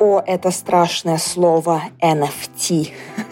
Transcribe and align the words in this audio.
О, 0.00 0.20
это 0.26 0.50
страшное 0.50 1.18
слово 1.18 1.84
NFT. 2.02 2.90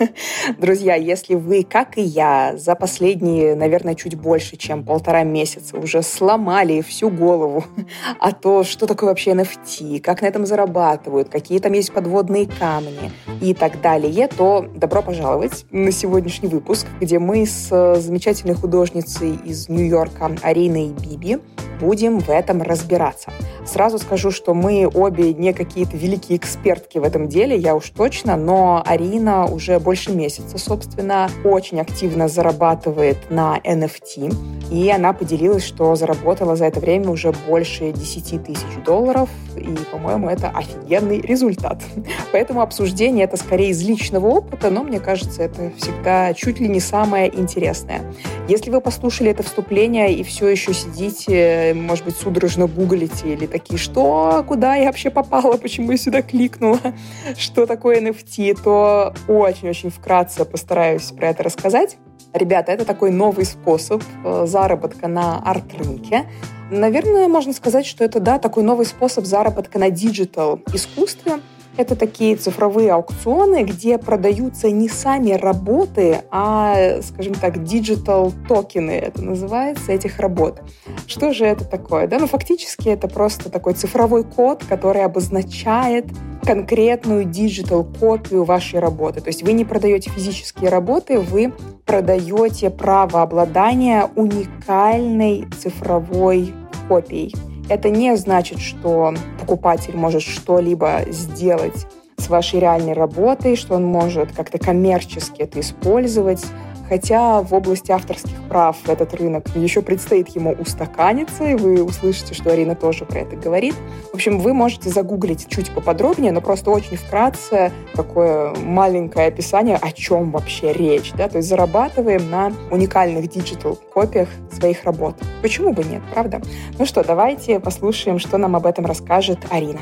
Друзья, 0.59 0.95
если 0.95 1.35
вы, 1.35 1.65
как 1.65 1.99
и 1.99 2.03
я, 2.03 2.55
за 2.57 2.77
последние, 2.77 3.55
наверное, 3.57 3.95
чуть 3.95 4.15
больше, 4.15 4.57
чем 4.57 4.85
полтора 4.85 5.25
месяца 5.25 5.77
уже 5.77 6.03
сломали 6.03 6.81
всю 6.81 7.11
голову 7.11 7.65
о 8.21 8.33
том, 8.33 8.65
что 8.65 8.87
такое 8.87 9.11
вообще 9.11 9.33
NFT, 9.33 10.01
как 10.01 10.23
на 10.23 10.27
этом 10.27 10.47
зарабатывают, 10.47 11.29
какие 11.29 11.59
там 11.59 11.73
есть 11.73 11.93
подводные 11.93 12.47
камни 12.47 13.11
и 13.41 13.55
так 13.55 13.81
далее, 13.81 14.29
то 14.29 14.65
добро 14.75 15.03
пожаловать 15.03 15.67
на 15.73 15.91
сегодняшний 15.91 16.49
выпуск, 16.49 16.87
где 17.01 17.19
мы 17.19 17.45
с 17.45 17.97
замечательной 18.01 18.55
художницей 18.55 19.37
из 19.45 19.69
Нью-Йорка 19.69 20.31
Ариной 20.43 20.89
Биби 20.89 21.39
будем 21.83 22.21
в 22.21 22.31
этом 22.31 22.63
разбираться. 22.63 23.33
Сразу 23.67 23.99
скажу, 23.99 24.31
что 24.31 24.55
мы 24.55 24.89
обе 24.93 25.35
не 25.35 25.53
какие-то 25.53 25.97
великие 25.97 26.39
экспертки 26.39 26.99
в 26.99 27.03
этом 27.03 27.29
деле, 27.29 27.57
я 27.57 27.75
уж 27.75 27.91
точно, 27.91 28.37
но 28.37 28.83
Арина 28.87 29.47
уже 29.47 29.79
больше 29.81 30.13
месяца, 30.13 30.59
собственно, 30.59 31.29
очень 31.45 31.81
активно 31.81 32.29
зарабатывает 32.29 33.31
на 33.31 33.59
NFT, 33.59 34.35
и 34.71 34.91
она 34.91 35.13
поделилась, 35.13 35.65
что 35.65 35.95
заработала 35.97 36.55
за 36.57 36.67
это 36.67 36.81
время 36.81 37.11
уже 37.11 37.33
больше 37.49 37.93
10 37.93 38.45
тысяч 38.45 38.85
долларов, 38.87 39.29
и, 39.63 39.75
по-моему, 39.91 40.29
это 40.29 40.49
офигенный 40.49 41.21
результат. 41.21 41.83
Поэтому 42.33 42.61
обсуждение 42.61 43.25
это 43.25 43.37
скорее 43.37 43.71
из 43.71 43.83
личного 43.83 44.27
опыта, 44.27 44.71
но 44.71 44.83
мне 44.83 45.01
кажется, 45.01 45.43
это 45.43 45.73
всегда 45.77 46.35
чуть 46.35 46.61
ли 46.61 46.69
не 46.69 46.81
самое 46.81 47.33
интересное. 47.35 48.03
Если 48.49 48.71
вы 48.71 48.81
послушали 48.81 49.31
это 49.31 49.43
вступление 49.43 50.13
и 50.13 50.23
все 50.23 50.49
еще 50.49 50.75
сидите, 50.75 51.75
может 51.75 52.05
быть, 52.05 52.17
судорожно 52.17 52.67
гуглите 52.67 53.33
или 53.33 53.47
такие, 53.47 53.79
что, 53.79 54.45
куда 54.47 54.75
я 54.75 54.87
вообще 54.87 55.11
попала, 55.11 55.57
почему 55.57 55.93
я 55.93 55.97
сюда 55.97 56.23
кликнула, 56.23 56.81
что 57.39 57.67
такое 57.67 58.01
NFT, 58.01 58.59
то 58.63 59.15
очень-очень 59.29 59.91
вкратце 59.91 60.45
постараюсь 60.45 61.13
про 61.13 61.29
это 61.29 61.43
рассказать. 61.43 61.97
Ребята, 62.35 62.73
это 62.73 62.85
такой 62.85 63.11
новый 63.11 63.45
способ 63.45 64.03
э, 64.25 64.47
заработка 64.47 65.07
на 65.07 65.39
арт-рынке. 65.39 66.27
Наверное, 66.71 67.29
можно 67.29 67.53
сказать, 67.53 67.85
что 67.85 68.05
это, 68.05 68.21
да, 68.21 68.39
такой 68.39 68.63
новый 68.63 68.87
способ 68.87 69.27
заработка 69.27 69.79
на 69.79 69.91
digital 69.91 70.61
искусстве. 70.73 71.41
Это 71.77 71.97
такие 71.97 72.37
цифровые 72.37 72.93
аукционы, 72.93 73.65
где 73.65 73.97
продаются 73.97 74.71
не 74.71 74.89
сами 74.89 75.33
работы, 75.33 76.23
а, 76.31 77.01
скажем 77.03 77.35
так, 77.35 77.65
digital 77.65 78.33
токены, 78.47 78.91
это 78.91 79.23
называется, 79.23 79.93
этих 79.93 80.19
работ. 80.19 80.61
Что 81.07 81.33
же 81.33 81.47
это 81.47 81.65
такое? 81.65 82.07
Да, 82.07 82.19
ну, 82.19 82.27
фактически 82.27 82.89
это 82.91 83.09
просто 83.09 83.51
такой 83.51 83.73
цифровой 83.73 84.25
код, 84.25 84.65
который 84.69 85.03
обозначает 85.03 86.07
конкретную 86.43 87.25
digital 87.25 87.85
копию 87.85 88.45
вашей 88.45 88.81
работы. 88.81 89.21
То 89.21 89.29
есть 89.29 89.43
вы 89.43 89.53
не 89.53 89.65
продаете 89.65 90.11
физические 90.11 90.69
работы, 90.69 91.21
вы 91.21 91.53
продаете 91.87 92.69
право 92.69 93.23
обладания 93.23 94.11
уникальной 94.15 95.47
цифровой 95.59 96.53
копией. 96.89 97.35
Это 97.69 97.91
не 97.91 98.17
значит, 98.17 98.61
что 98.61 99.15
покупатель 99.41 99.97
может 99.97 100.23
что-либо 100.23 101.03
сделать 101.09 101.87
с 102.19 102.29
вашей 102.29 102.61
реальной 102.61 102.93
работой, 102.93 103.57
что 103.57 103.75
он 103.75 103.85
может 103.85 104.33
как-то 104.33 104.59
коммерчески 104.59 105.43
это 105.43 105.61
использовать, 105.61 106.45
Хотя 106.93 107.41
в 107.41 107.55
области 107.55 107.91
авторских 107.91 108.39
прав 108.51 108.77
этот 108.87 109.15
рынок 109.15 109.47
еще 109.55 109.81
предстоит 109.81 110.29
ему 110.37 110.53
устаканиться, 110.53 111.45
и 111.45 111.55
вы 111.55 111.83
услышите, 111.83 112.35
что 112.35 112.53
Арина 112.53 112.75
тоже 112.75 113.07
про 113.07 113.21
это 113.21 113.35
говорит. 113.35 113.75
В 114.11 114.15
общем, 114.17 114.39
вы 114.39 114.53
можете 114.53 114.91
загуглить 114.91 115.49
чуть 115.49 115.71
поподробнее, 115.71 116.33
но 116.33 116.43
просто 116.43 116.71
очень 116.71 116.99
вкратце 116.99 117.73
такое 117.95 118.55
маленькое 118.57 119.29
описание, 119.29 119.79
о 119.81 119.91
чем 119.91 120.33
вообще 120.33 120.75
речь. 120.75 121.13
Да? 121.15 121.31
То 121.31 121.39
есть 121.39 121.49
зарабатываем 121.49 122.29
на 122.29 122.53
уникальных 122.71 123.27
digital-копиях 123.27 124.29
своих 124.53 124.85
работ. 124.85 125.17
Почему 125.41 125.73
бы 125.73 125.85
нет, 125.85 126.03
правда? 126.13 126.43
Ну 126.79 126.85
что, 126.85 127.03
давайте 127.03 127.59
послушаем, 127.59 128.19
что 128.19 128.37
нам 128.37 128.55
об 128.55 128.67
этом 128.67 128.85
расскажет 128.85 129.39
Арина. 129.49 129.81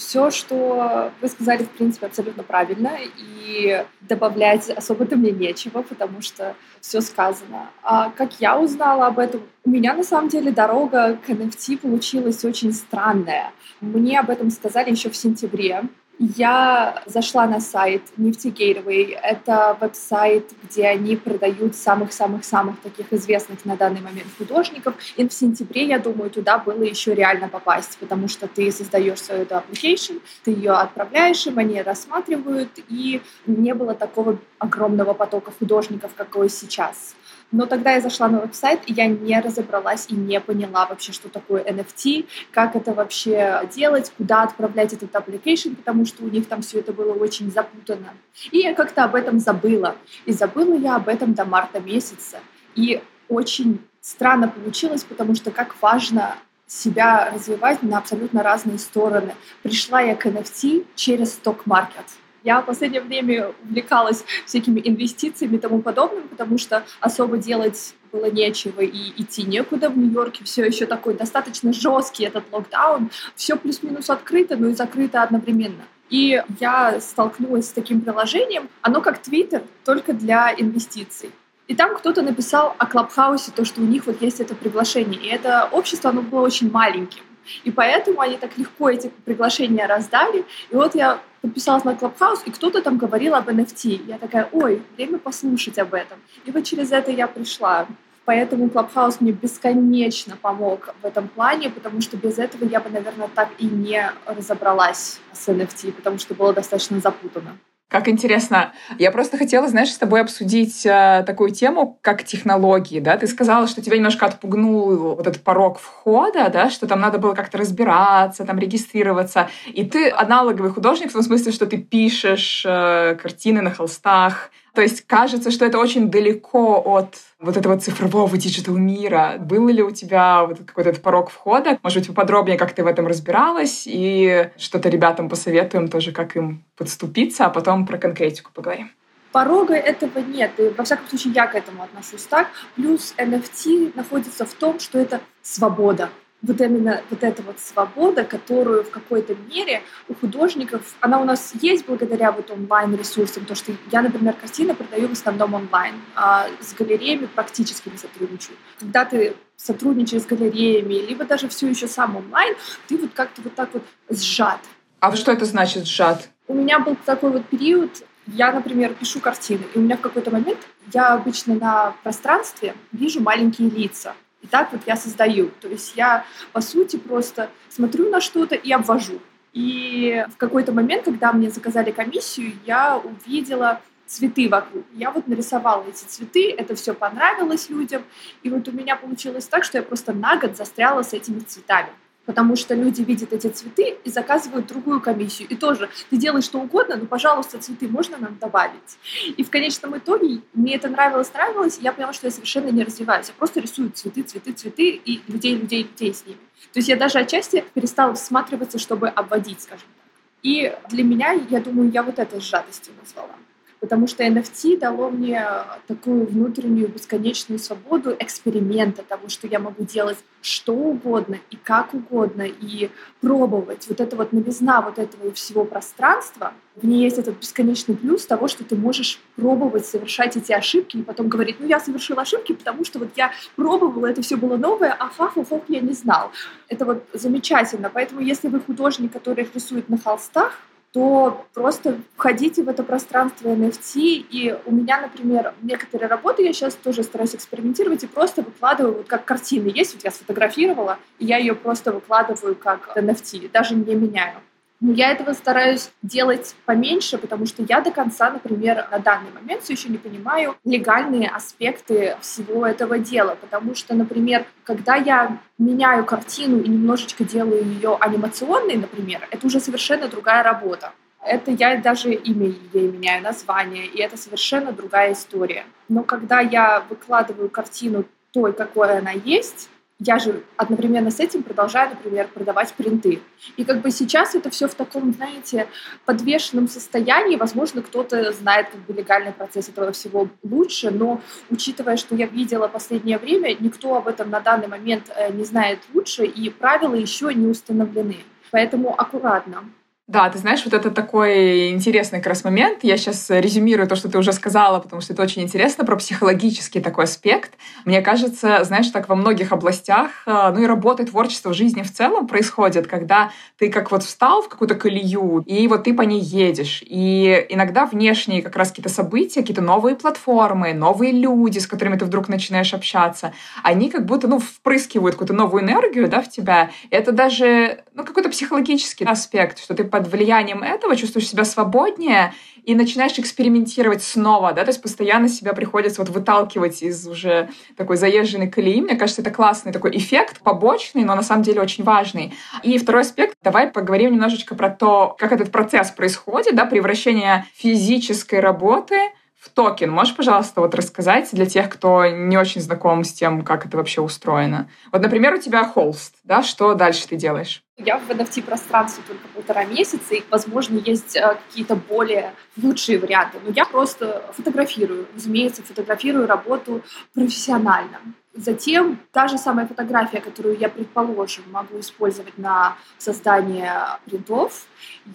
Все, 0.00 0.30
что 0.30 1.12
вы 1.20 1.28
сказали, 1.28 1.62
в 1.62 1.68
принципе, 1.68 2.06
абсолютно 2.06 2.42
правильно, 2.42 2.92
и 3.18 3.84
добавлять 4.00 4.70
особо-то 4.70 5.16
мне 5.16 5.30
нечего, 5.30 5.82
потому 5.82 6.22
что 6.22 6.56
все 6.80 7.02
сказано. 7.02 7.68
А 7.82 8.10
как 8.10 8.40
я 8.40 8.58
узнала 8.58 9.08
об 9.08 9.18
этом, 9.18 9.42
у 9.62 9.70
меня 9.70 9.92
на 9.92 10.02
самом 10.02 10.30
деле 10.30 10.52
дорога 10.52 11.18
к 11.26 11.28
NFT 11.28 11.78
получилась 11.78 12.42
очень 12.46 12.72
странная. 12.72 13.52
Мне 13.82 14.18
об 14.18 14.30
этом 14.30 14.50
сказали 14.50 14.90
еще 14.90 15.10
в 15.10 15.16
сентябре, 15.16 15.82
я 16.20 17.02
зашла 17.06 17.46
на 17.46 17.60
сайт 17.60 18.02
Нефтегейтовый. 18.18 19.16
Это 19.22 19.76
веб-сайт, 19.80 20.50
где 20.62 20.86
они 20.86 21.16
продают 21.16 21.74
самых-самых-самых 21.74 22.78
таких 22.80 23.10
известных 23.14 23.64
на 23.64 23.74
данный 23.74 24.02
момент 24.02 24.28
художников. 24.36 24.94
И 25.16 25.26
в 25.26 25.32
сентябре, 25.32 25.86
я 25.86 25.98
думаю, 25.98 26.28
туда 26.30 26.58
было 26.58 26.82
еще 26.82 27.14
реально 27.14 27.48
попасть, 27.48 27.96
потому 27.98 28.28
что 28.28 28.46
ты 28.48 28.70
создаешь 28.70 29.22
свою 29.22 29.42
эту 29.42 29.54
application, 29.54 30.20
ты 30.44 30.50
ее 30.50 30.72
отправляешь 30.72 31.46
им, 31.46 31.58
они 31.58 31.80
рассматривают, 31.80 32.68
и 32.90 33.22
не 33.46 33.72
было 33.72 33.94
такого 33.94 34.38
огромного 34.58 35.14
потока 35.14 35.52
художников, 35.58 36.12
какой 36.14 36.50
сейчас. 36.50 37.14
Но 37.52 37.66
тогда 37.66 37.92
я 37.92 38.00
зашла 38.00 38.28
на 38.28 38.40
веб-сайт, 38.40 38.80
и 38.86 38.92
я 38.92 39.06
не 39.06 39.40
разобралась 39.40 40.06
и 40.08 40.14
не 40.14 40.40
поняла 40.40 40.86
вообще, 40.86 41.12
что 41.12 41.28
такое 41.28 41.62
NFT, 41.64 42.26
как 42.52 42.76
это 42.76 42.94
вообще 42.94 43.68
делать, 43.74 44.12
куда 44.16 44.42
отправлять 44.42 44.92
этот 44.92 45.12
application, 45.12 45.74
потому 45.74 46.06
что 46.06 46.22
у 46.24 46.28
них 46.28 46.46
там 46.46 46.62
все 46.62 46.78
это 46.78 46.92
было 46.92 47.12
очень 47.12 47.50
запутано. 47.50 48.14
И 48.50 48.58
я 48.58 48.74
как-то 48.74 49.04
об 49.04 49.14
этом 49.14 49.40
забыла. 49.40 49.96
И 50.26 50.32
забыла 50.32 50.74
я 50.74 50.96
об 50.96 51.08
этом 51.08 51.34
до 51.34 51.44
марта 51.44 51.80
месяца. 51.80 52.38
И 52.76 53.02
очень 53.28 53.80
странно 54.00 54.48
получилось, 54.48 55.04
потому 55.04 55.34
что 55.34 55.50
как 55.50 55.74
важно 55.80 56.36
себя 56.66 57.30
развивать 57.34 57.82
на 57.82 57.98
абсолютно 57.98 58.42
разные 58.42 58.78
стороны. 58.78 59.34
Пришла 59.62 60.00
я 60.00 60.14
к 60.14 60.24
NFT 60.24 60.86
через 60.94 61.32
сток-маркет. 61.32 62.04
Я 62.42 62.60
в 62.60 62.66
последнее 62.66 63.02
время 63.02 63.52
увлекалась 63.64 64.24
всякими 64.46 64.80
инвестициями 64.84 65.56
и 65.56 65.58
тому 65.58 65.82
подобным, 65.82 66.28
потому 66.28 66.58
что 66.58 66.84
особо 67.00 67.36
делать 67.36 67.94
было 68.12 68.30
нечего 68.30 68.80
и 68.80 69.12
идти 69.22 69.42
некуда 69.42 69.88
в 69.90 69.96
Нью-Йорке. 69.96 70.44
Все 70.44 70.64
еще 70.64 70.86
такой 70.86 71.14
достаточно 71.14 71.72
жесткий 71.72 72.24
этот 72.24 72.44
локдаун. 72.50 73.10
Все 73.36 73.56
плюс-минус 73.56 74.10
открыто, 74.10 74.56
но 74.56 74.68
и 74.68 74.74
закрыто 74.74 75.22
одновременно. 75.22 75.84
И 76.08 76.42
я 76.58 77.00
столкнулась 77.00 77.68
с 77.68 77.72
таким 77.72 78.00
приложением. 78.00 78.68
Оно 78.82 79.00
как 79.00 79.18
Твиттер, 79.18 79.62
только 79.84 80.12
для 80.12 80.52
инвестиций. 80.56 81.30
И 81.68 81.74
там 81.76 81.94
кто-то 81.94 82.22
написал 82.22 82.74
о 82.78 82.86
Клабхаусе, 82.86 83.52
то, 83.54 83.64
что 83.64 83.80
у 83.80 83.84
них 83.84 84.06
вот 84.06 84.20
есть 84.20 84.40
это 84.40 84.56
приглашение. 84.56 85.20
И 85.20 85.28
это 85.28 85.68
общество, 85.70 86.10
оно 86.10 86.22
было 86.22 86.40
очень 86.40 86.68
маленьким. 86.68 87.22
И 87.62 87.70
поэтому 87.70 88.20
они 88.20 88.36
так 88.36 88.58
легко 88.58 88.90
эти 88.90 89.12
приглашения 89.24 89.86
раздали. 89.86 90.44
И 90.70 90.74
вот 90.74 90.96
я 90.96 91.20
подписалась 91.40 91.84
на 91.84 91.94
Clubhouse, 91.94 92.40
и 92.44 92.50
кто-то 92.50 92.82
там 92.82 92.98
говорил 92.98 93.34
об 93.34 93.48
NFT. 93.48 94.06
Я 94.06 94.18
такая, 94.18 94.48
ой, 94.52 94.82
время 94.96 95.18
послушать 95.18 95.78
об 95.78 95.94
этом. 95.94 96.18
И 96.44 96.50
вот 96.50 96.64
через 96.64 96.92
это 96.92 97.10
я 97.10 97.26
пришла. 97.26 97.86
Поэтому 98.24 98.66
Clubhouse 98.66 99.16
мне 99.20 99.32
бесконечно 99.32 100.36
помог 100.36 100.94
в 101.02 101.06
этом 101.06 101.28
плане, 101.28 101.70
потому 101.70 102.00
что 102.00 102.16
без 102.16 102.38
этого 102.38 102.64
я 102.64 102.80
бы, 102.80 102.90
наверное, 102.90 103.28
так 103.28 103.48
и 103.58 103.66
не 103.66 104.12
разобралась 104.26 105.20
с 105.32 105.48
NFT, 105.48 105.92
потому 105.92 106.18
что 106.18 106.34
было 106.34 106.52
достаточно 106.52 107.00
запутано. 107.00 107.56
Как 107.90 108.06
интересно. 108.06 108.72
Я 108.98 109.10
просто 109.10 109.36
хотела, 109.36 109.66
знаешь, 109.66 109.90
с 109.90 109.98
тобой 109.98 110.20
обсудить 110.20 110.86
э, 110.86 111.24
такую 111.26 111.50
тему, 111.50 111.98
как 112.02 112.22
технологии, 112.22 113.00
да? 113.00 113.16
Ты 113.16 113.26
сказала, 113.26 113.66
что 113.66 113.82
тебя 113.82 113.96
немножко 113.96 114.26
отпугнул 114.26 115.16
вот 115.16 115.26
этот 115.26 115.42
порог 115.42 115.80
входа, 115.80 116.48
да, 116.50 116.70
что 116.70 116.86
там 116.86 117.00
надо 117.00 117.18
было 117.18 117.34
как-то 117.34 117.58
разбираться, 117.58 118.44
там 118.44 118.60
регистрироваться. 118.60 119.50
И 119.66 119.84
ты 119.84 120.08
аналоговый 120.08 120.70
художник 120.70 121.10
в 121.10 121.14
том 121.14 121.22
смысле, 121.22 121.50
что 121.50 121.66
ты 121.66 121.78
пишешь 121.78 122.62
э, 122.64 123.16
картины 123.20 123.60
на 123.60 123.72
холстах, 123.72 124.52
то 124.74 124.82
есть 124.82 125.06
кажется, 125.06 125.50
что 125.50 125.64
это 125.64 125.78
очень 125.78 126.10
далеко 126.10 126.82
от 126.84 127.16
вот 127.38 127.56
этого 127.56 127.78
цифрового 127.78 128.36
digital 128.36 128.76
мира. 128.76 129.36
Был 129.38 129.68
ли 129.68 129.82
у 129.82 129.90
тебя 129.90 130.44
вот 130.44 130.58
какой-то 130.66 130.92
порог 131.00 131.30
входа? 131.30 131.78
Может 131.82 132.00
быть, 132.00 132.08
поподробнее, 132.08 132.58
как 132.58 132.72
ты 132.72 132.84
в 132.84 132.86
этом 132.86 133.06
разбиралась, 133.06 133.84
и 133.86 134.50
что-то 134.56 134.88
ребятам 134.88 135.28
посоветуем 135.28 135.88
тоже, 135.88 136.12
как 136.12 136.36
им 136.36 136.64
подступиться, 136.76 137.46
а 137.46 137.50
потом 137.50 137.86
про 137.86 137.98
конкретику 137.98 138.50
поговорим. 138.52 138.90
Порога 139.32 139.74
этого 139.74 140.18
нет, 140.18 140.50
и 140.58 140.70
во 140.70 140.82
всяком 140.82 141.08
случае 141.08 141.32
я 141.34 141.46
к 141.46 141.54
этому 141.54 141.84
отношусь 141.84 142.24
так. 142.24 142.48
Плюс 142.74 143.14
NFT 143.16 143.92
находится 143.94 144.44
в 144.44 144.52
том, 144.54 144.80
что 144.80 144.98
это 144.98 145.20
свобода. 145.42 146.10
Вот 146.42 146.60
именно 146.60 147.02
вот 147.10 147.22
эта 147.22 147.42
вот 147.42 147.60
свобода, 147.60 148.24
которую 148.24 148.84
в 148.84 148.90
какой-то 148.90 149.34
мере 149.52 149.82
у 150.08 150.14
художников, 150.14 150.94
она 151.00 151.20
у 151.20 151.24
нас 151.24 151.52
есть 151.60 151.86
благодаря 151.86 152.32
вот 152.32 152.50
онлайн-ресурсам, 152.50 153.44
то 153.44 153.54
что 153.54 153.72
я, 153.92 154.02
например, 154.02 154.34
картины 154.34 154.74
продаю 154.74 155.08
в 155.08 155.12
основном 155.12 155.54
онлайн, 155.54 155.94
а 156.14 156.46
с 156.60 156.74
галереями 156.74 157.26
практически 157.26 157.88
не 157.88 157.98
сотрудничаю. 157.98 158.56
Когда 158.78 159.04
ты 159.04 159.34
сотрудничаешь 159.56 160.22
с 160.22 160.26
галереями, 160.26 160.94
либо 160.94 161.24
даже 161.24 161.48
все 161.48 161.68
еще 161.68 161.86
сам 161.86 162.16
онлайн, 162.16 162.54
ты 162.88 162.96
вот 162.96 163.10
как-то 163.14 163.42
вот 163.42 163.54
так 163.54 163.70
вот 163.74 163.82
сжат. 164.08 164.60
А 165.00 165.14
что 165.16 165.32
это 165.32 165.44
значит 165.44 165.86
сжат? 165.86 166.30
У 166.48 166.54
меня 166.54 166.80
был 166.80 166.96
такой 167.04 167.30
вот 167.30 167.46
период, 167.46 167.90
я, 168.26 168.52
например, 168.52 168.94
пишу 168.94 169.20
картины, 169.20 169.64
и 169.74 169.78
у 169.78 169.82
меня 169.82 169.96
в 169.96 170.00
какой-то 170.00 170.30
момент 170.30 170.58
я 170.92 171.14
обычно 171.14 171.54
на 171.54 171.94
пространстве 172.02 172.74
вижу 172.92 173.20
маленькие 173.20 173.68
лица. 173.70 174.14
И 174.42 174.46
так 174.46 174.72
вот 174.72 174.82
я 174.86 174.96
создаю. 174.96 175.50
То 175.60 175.68
есть 175.68 175.96
я, 175.96 176.24
по 176.52 176.60
сути, 176.60 176.96
просто 176.96 177.50
смотрю 177.68 178.10
на 178.10 178.20
что-то 178.20 178.54
и 178.54 178.72
обвожу. 178.72 179.20
И 179.52 180.24
в 180.32 180.36
какой-то 180.36 180.72
момент, 180.72 181.04
когда 181.04 181.32
мне 181.32 181.50
заказали 181.50 181.90
комиссию, 181.90 182.52
я 182.64 182.98
увидела 182.98 183.80
цветы 184.06 184.48
вокруг. 184.48 184.84
Я 184.94 185.10
вот 185.10 185.28
нарисовала 185.28 185.84
эти 185.88 186.04
цветы, 186.04 186.50
это 186.50 186.74
все 186.74 186.94
понравилось 186.94 187.68
людям. 187.68 188.04
И 188.42 188.50
вот 188.50 188.66
у 188.68 188.72
меня 188.72 188.96
получилось 188.96 189.46
так, 189.46 189.64
что 189.64 189.78
я 189.78 189.82
просто 189.82 190.12
на 190.12 190.36
год 190.36 190.56
застряла 190.56 191.02
с 191.02 191.12
этими 191.12 191.40
цветами 191.40 191.90
потому 192.30 192.54
что 192.54 192.76
люди 192.76 193.02
видят 193.02 193.32
эти 193.32 193.48
цветы 193.48 193.96
и 194.04 194.08
заказывают 194.08 194.68
другую 194.68 195.00
комиссию. 195.00 195.48
И 195.48 195.56
тоже 195.56 195.88
ты 196.10 196.16
делаешь 196.16 196.44
что 196.44 196.60
угодно, 196.60 196.94
но, 196.94 197.06
пожалуйста, 197.06 197.58
цветы 197.58 197.88
можно 197.88 198.18
нам 198.18 198.38
добавить. 198.38 198.98
И 199.36 199.42
в 199.42 199.50
конечном 199.50 199.98
итоге 199.98 200.42
мне 200.54 200.76
это 200.76 200.88
нравилось, 200.88 201.34
нравилось, 201.34 201.78
и 201.80 201.82
я 201.82 201.92
поняла, 201.92 202.12
что 202.12 202.28
я 202.28 202.30
совершенно 202.30 202.68
не 202.68 202.84
развиваюсь. 202.84 203.26
Я 203.26 203.34
просто 203.34 203.58
рисую 203.58 203.90
цветы, 203.90 204.22
цветы, 204.22 204.52
цветы 204.52 204.90
и 204.90 205.20
людей, 205.26 205.56
людей, 205.56 205.82
людей 205.82 206.14
с 206.14 206.24
ними. 206.24 206.38
То 206.72 206.78
есть 206.78 206.88
я 206.88 206.94
даже 206.94 207.18
отчасти 207.18 207.64
перестала 207.74 208.14
всматриваться, 208.14 208.78
чтобы 208.78 209.08
обводить, 209.08 209.62
скажем 209.62 209.88
так. 209.96 210.06
И 210.44 210.72
для 210.88 211.02
меня, 211.02 211.32
я 211.32 211.58
думаю, 211.58 211.90
я 211.90 212.04
вот 212.04 212.20
это 212.20 212.40
сжатостью 212.40 212.92
назвала 213.02 213.34
потому 213.80 214.06
что 214.06 214.22
NFT 214.22 214.78
дало 214.78 215.10
мне 215.10 215.46
такую 215.86 216.26
внутреннюю 216.26 216.88
бесконечную 216.88 217.58
свободу 217.58 218.14
эксперимента 218.18 219.02
того, 219.02 219.28
что 219.28 219.46
я 219.46 219.58
могу 219.58 219.84
делать 219.84 220.18
что 220.42 220.74
угодно 220.74 221.38
и 221.50 221.56
как 221.56 221.92
угодно, 221.94 222.42
и 222.42 222.90
пробовать. 223.20 223.86
Вот 223.88 224.00
эта 224.00 224.16
вот 224.16 224.32
новизна 224.32 224.80
вот 224.80 224.98
этого 224.98 225.32
всего 225.32 225.64
пространства, 225.64 226.52
в 226.76 226.86
ней 226.86 227.04
есть 227.04 227.18
этот 227.18 227.38
бесконечный 227.38 227.96
плюс 227.96 228.24
того, 228.24 228.48
что 228.48 228.64
ты 228.64 228.76
можешь 228.76 229.20
пробовать 229.36 229.84
совершать 229.86 230.36
эти 230.36 230.52
ошибки 230.52 230.98
и 230.98 231.02
потом 231.02 231.28
говорить, 231.28 231.56
ну 231.58 231.66
я 231.66 231.80
совершил 231.80 232.18
ошибки, 232.18 232.52
потому 232.52 232.84
что 232.84 232.98
вот 232.98 233.10
я 233.16 233.32
пробовала, 233.56 234.06
это 234.06 234.22
все 234.22 234.36
было 234.36 234.56
новое, 234.56 234.92
а 234.92 235.08
фа-фу-фу 235.08 235.64
я 235.68 235.80
не 235.80 235.92
знал. 235.92 236.30
Это 236.68 236.84
вот 236.84 237.04
замечательно. 237.12 237.90
Поэтому 237.92 238.20
если 238.20 238.48
вы 238.48 238.60
художник, 238.60 239.12
который 239.12 239.48
рисует 239.52 239.88
на 239.88 239.98
холстах, 239.98 240.58
то 240.92 241.46
просто 241.54 241.98
входите 242.16 242.62
в 242.62 242.68
это 242.68 242.82
пространство 242.82 243.48
NFT. 243.48 244.26
И 244.30 244.58
у 244.66 244.72
меня, 244.72 245.00
например, 245.00 245.54
некоторые 245.62 246.08
работы 246.08 246.42
я 246.42 246.52
сейчас 246.52 246.74
тоже 246.74 247.02
стараюсь 247.02 247.34
экспериментировать 247.34 248.02
и 248.02 248.08
просто 248.08 248.42
выкладываю, 248.42 248.98
вот 248.98 249.06
как 249.06 249.24
картины 249.24 249.70
есть, 249.72 249.94
вот 249.94 250.04
я 250.04 250.10
сфотографировала, 250.10 250.98
и 251.18 251.26
я 251.26 251.38
ее 251.38 251.54
просто 251.54 251.92
выкладываю 251.92 252.56
как 252.56 252.96
NFT, 252.96 253.50
даже 253.52 253.74
не 253.74 253.94
меняю. 253.94 254.40
Но 254.80 254.92
я 254.94 255.12
этого 255.12 255.34
стараюсь 255.34 255.90
делать 256.00 256.56
поменьше, 256.64 257.18
потому 257.18 257.44
что 257.44 257.62
я 257.62 257.82
до 257.82 257.90
конца, 257.90 258.30
например, 258.30 258.88
на 258.90 258.98
данный 258.98 259.30
момент 259.30 259.62
все 259.62 259.74
еще 259.74 259.90
не 259.90 259.98
понимаю 259.98 260.56
легальные 260.64 261.28
аспекты 261.28 262.16
всего 262.22 262.66
этого 262.66 262.98
дела. 262.98 263.36
Потому 263.38 263.74
что, 263.74 263.94
например, 263.94 264.46
когда 264.64 264.96
я 264.96 265.38
меняю 265.58 266.06
картину 266.06 266.60
и 266.60 266.68
немножечко 266.68 267.24
делаю 267.24 267.62
ее 267.62 267.96
анимационной, 268.00 268.76
например, 268.76 269.28
это 269.30 269.46
уже 269.46 269.60
совершенно 269.60 270.08
другая 270.08 270.42
работа. 270.42 270.92
Это 271.22 271.50
я 271.50 271.76
даже 271.76 272.14
имя 272.14 272.54
ей 272.72 272.88
меняю, 272.90 273.22
название, 273.22 273.84
и 273.84 274.00
это 274.00 274.16
совершенно 274.16 274.72
другая 274.72 275.12
история. 275.12 275.66
Но 275.88 276.02
когда 276.02 276.40
я 276.40 276.82
выкладываю 276.88 277.50
картину 277.50 278.04
той, 278.32 278.54
какой 278.54 278.98
она 278.98 279.10
есть, 279.10 279.68
я 280.00 280.18
же 280.18 280.42
одновременно 280.56 281.10
с 281.10 281.20
этим 281.20 281.42
продолжаю, 281.42 281.90
например, 281.90 282.28
продавать 282.28 282.72
принты. 282.72 283.20
И 283.56 283.64
как 283.64 283.82
бы 283.82 283.90
сейчас 283.90 284.34
это 284.34 284.48
все 284.48 284.66
в 284.66 284.74
таком, 284.74 285.12
знаете, 285.12 285.66
подвешенном 286.06 286.68
состоянии. 286.68 287.36
Возможно, 287.36 287.82
кто-то 287.82 288.32
знает 288.32 288.68
как 288.70 288.80
бы 288.80 288.94
легальный 288.94 289.32
процесс 289.32 289.68
этого 289.68 289.92
всего 289.92 290.28
лучше, 290.42 290.90
но 290.90 291.20
учитывая, 291.50 291.98
что 291.98 292.14
я 292.14 292.26
видела 292.26 292.66
последнее 292.66 293.18
время, 293.18 293.54
никто 293.60 293.94
об 293.94 294.08
этом 294.08 294.30
на 294.30 294.40
данный 294.40 294.68
момент 294.68 295.10
э, 295.14 295.32
не 295.32 295.44
знает 295.44 295.80
лучше, 295.92 296.24
и 296.24 296.48
правила 296.48 296.94
еще 296.94 297.32
не 297.34 297.46
установлены. 297.46 298.16
Поэтому 298.50 298.98
аккуратно. 298.98 299.64
Да, 300.10 300.28
ты 300.28 300.38
знаешь, 300.38 300.64
вот 300.64 300.74
это 300.74 300.90
такой 300.90 301.70
интересный 301.70 302.18
как 302.18 302.26
раз 302.26 302.42
момент. 302.42 302.80
Я 302.82 302.96
сейчас 302.96 303.30
резюмирую 303.30 303.86
то, 303.86 303.94
что 303.94 304.10
ты 304.10 304.18
уже 304.18 304.32
сказала, 304.32 304.80
потому 304.80 305.00
что 305.00 305.12
это 305.12 305.22
очень 305.22 305.42
интересно, 305.42 305.84
про 305.84 305.94
психологический 305.94 306.80
такой 306.80 307.04
аспект. 307.04 307.52
Мне 307.84 308.02
кажется, 308.02 308.64
знаешь, 308.64 308.88
так 308.88 309.08
во 309.08 309.14
многих 309.14 309.52
областях, 309.52 310.10
э, 310.26 310.50
ну 310.52 310.64
и 310.64 310.66
работа, 310.66 311.06
творчество 311.06 311.50
в 311.50 311.54
жизни 311.54 311.82
в 311.82 311.92
целом 311.92 312.26
происходит, 312.26 312.88
когда 312.88 313.30
ты 313.56 313.70
как 313.70 313.92
вот 313.92 314.02
встал 314.02 314.42
в 314.42 314.48
какую-то 314.48 314.74
колею, 314.74 315.44
и 315.46 315.68
вот 315.68 315.84
ты 315.84 315.94
по 315.94 316.02
ней 316.02 316.18
едешь. 316.20 316.82
И 316.84 317.46
иногда 317.48 317.86
внешние 317.86 318.42
как 318.42 318.56
раз 318.56 318.70
какие-то 318.70 318.90
события, 318.90 319.42
какие-то 319.42 319.62
новые 319.62 319.94
платформы, 319.94 320.74
новые 320.74 321.12
люди, 321.12 321.60
с 321.60 321.68
которыми 321.68 321.96
ты 321.96 322.04
вдруг 322.04 322.28
начинаешь 322.28 322.74
общаться, 322.74 323.32
они 323.62 323.90
как 323.90 324.06
будто, 324.06 324.26
ну, 324.26 324.40
впрыскивают 324.40 325.14
какую-то 325.14 325.34
новую 325.34 325.62
энергию, 325.62 326.08
да, 326.08 326.20
в 326.20 326.28
тебя. 326.28 326.70
И 326.90 326.96
это 326.96 327.12
даже, 327.12 327.84
ну, 327.94 328.02
какой-то 328.02 328.28
психологический 328.28 329.04
аспект, 329.04 329.60
что 329.60 329.74
ты 329.74 329.84
под 329.84 329.99
влиянием 330.08 330.62
этого 330.62 330.96
чувствуешь 330.96 331.28
себя 331.28 331.44
свободнее 331.44 332.32
и 332.64 332.74
начинаешь 332.74 333.18
экспериментировать 333.18 334.02
снова, 334.02 334.52
да, 334.52 334.62
то 334.64 334.70
есть 334.70 334.82
постоянно 334.82 335.28
себя 335.28 335.52
приходится 335.54 336.02
вот 336.02 336.10
выталкивать 336.10 336.82
из 336.82 337.06
уже 337.06 337.48
такой 337.76 337.96
заезженной 337.96 338.50
колеи. 338.50 338.80
Мне 338.80 338.96
кажется, 338.96 339.22
это 339.22 339.30
классный 339.30 339.72
такой 339.72 339.96
эффект, 339.96 340.40
побочный, 340.42 341.04
но 341.04 341.14
на 341.14 341.22
самом 341.22 341.42
деле 341.42 341.60
очень 341.60 341.84
важный. 341.84 342.34
И 342.62 342.78
второй 342.78 343.02
аспект, 343.02 343.34
давай 343.42 343.68
поговорим 343.68 344.12
немножечко 344.12 344.54
про 344.54 344.70
то, 344.70 345.14
как 345.18 345.32
этот 345.32 345.50
процесс 345.50 345.90
происходит, 345.90 346.54
да, 346.54 346.66
превращение 346.66 347.46
физической 347.54 348.40
работы 348.40 348.96
в 349.40 349.48
токен. 349.48 349.90
Можешь, 349.90 350.14
пожалуйста, 350.14 350.60
вот 350.60 350.74
рассказать 350.74 351.30
для 351.32 351.46
тех, 351.46 351.70
кто 351.70 352.06
не 352.06 352.36
очень 352.36 352.60
знаком 352.60 353.04
с 353.04 353.12
тем, 353.12 353.42
как 353.42 353.64
это 353.64 353.78
вообще 353.78 354.02
устроено? 354.02 354.68
Вот, 354.92 355.00
например, 355.00 355.34
у 355.34 355.38
тебя 355.38 355.64
холст, 355.64 356.14
да, 356.24 356.42
что 356.42 356.74
дальше 356.74 357.08
ты 357.08 357.16
делаешь? 357.16 357.62
Я 357.78 357.96
в 357.96 358.10
NFT-пространстве 358.10 359.02
только 359.08 359.26
полтора 359.28 359.64
месяца, 359.64 360.14
и, 360.14 360.22
возможно, 360.30 360.76
есть 360.76 361.16
э, 361.16 361.38
какие-то 361.46 361.74
более 361.76 362.34
лучшие 362.60 362.98
варианты. 362.98 363.38
Но 363.42 363.50
я 363.56 363.64
просто 363.64 364.22
фотографирую, 364.36 365.06
разумеется, 365.14 365.62
фотографирую 365.62 366.26
работу 366.26 366.82
профессионально. 367.14 367.98
Затем 368.34 369.00
та 369.10 369.26
же 369.26 369.38
самая 369.38 369.66
фотография, 369.66 370.20
которую 370.20 370.58
я, 370.58 370.68
предположим, 370.68 371.44
могу 371.50 371.80
использовать 371.80 372.36
на 372.36 372.76
создание 372.98 373.72
принтов, 374.04 374.66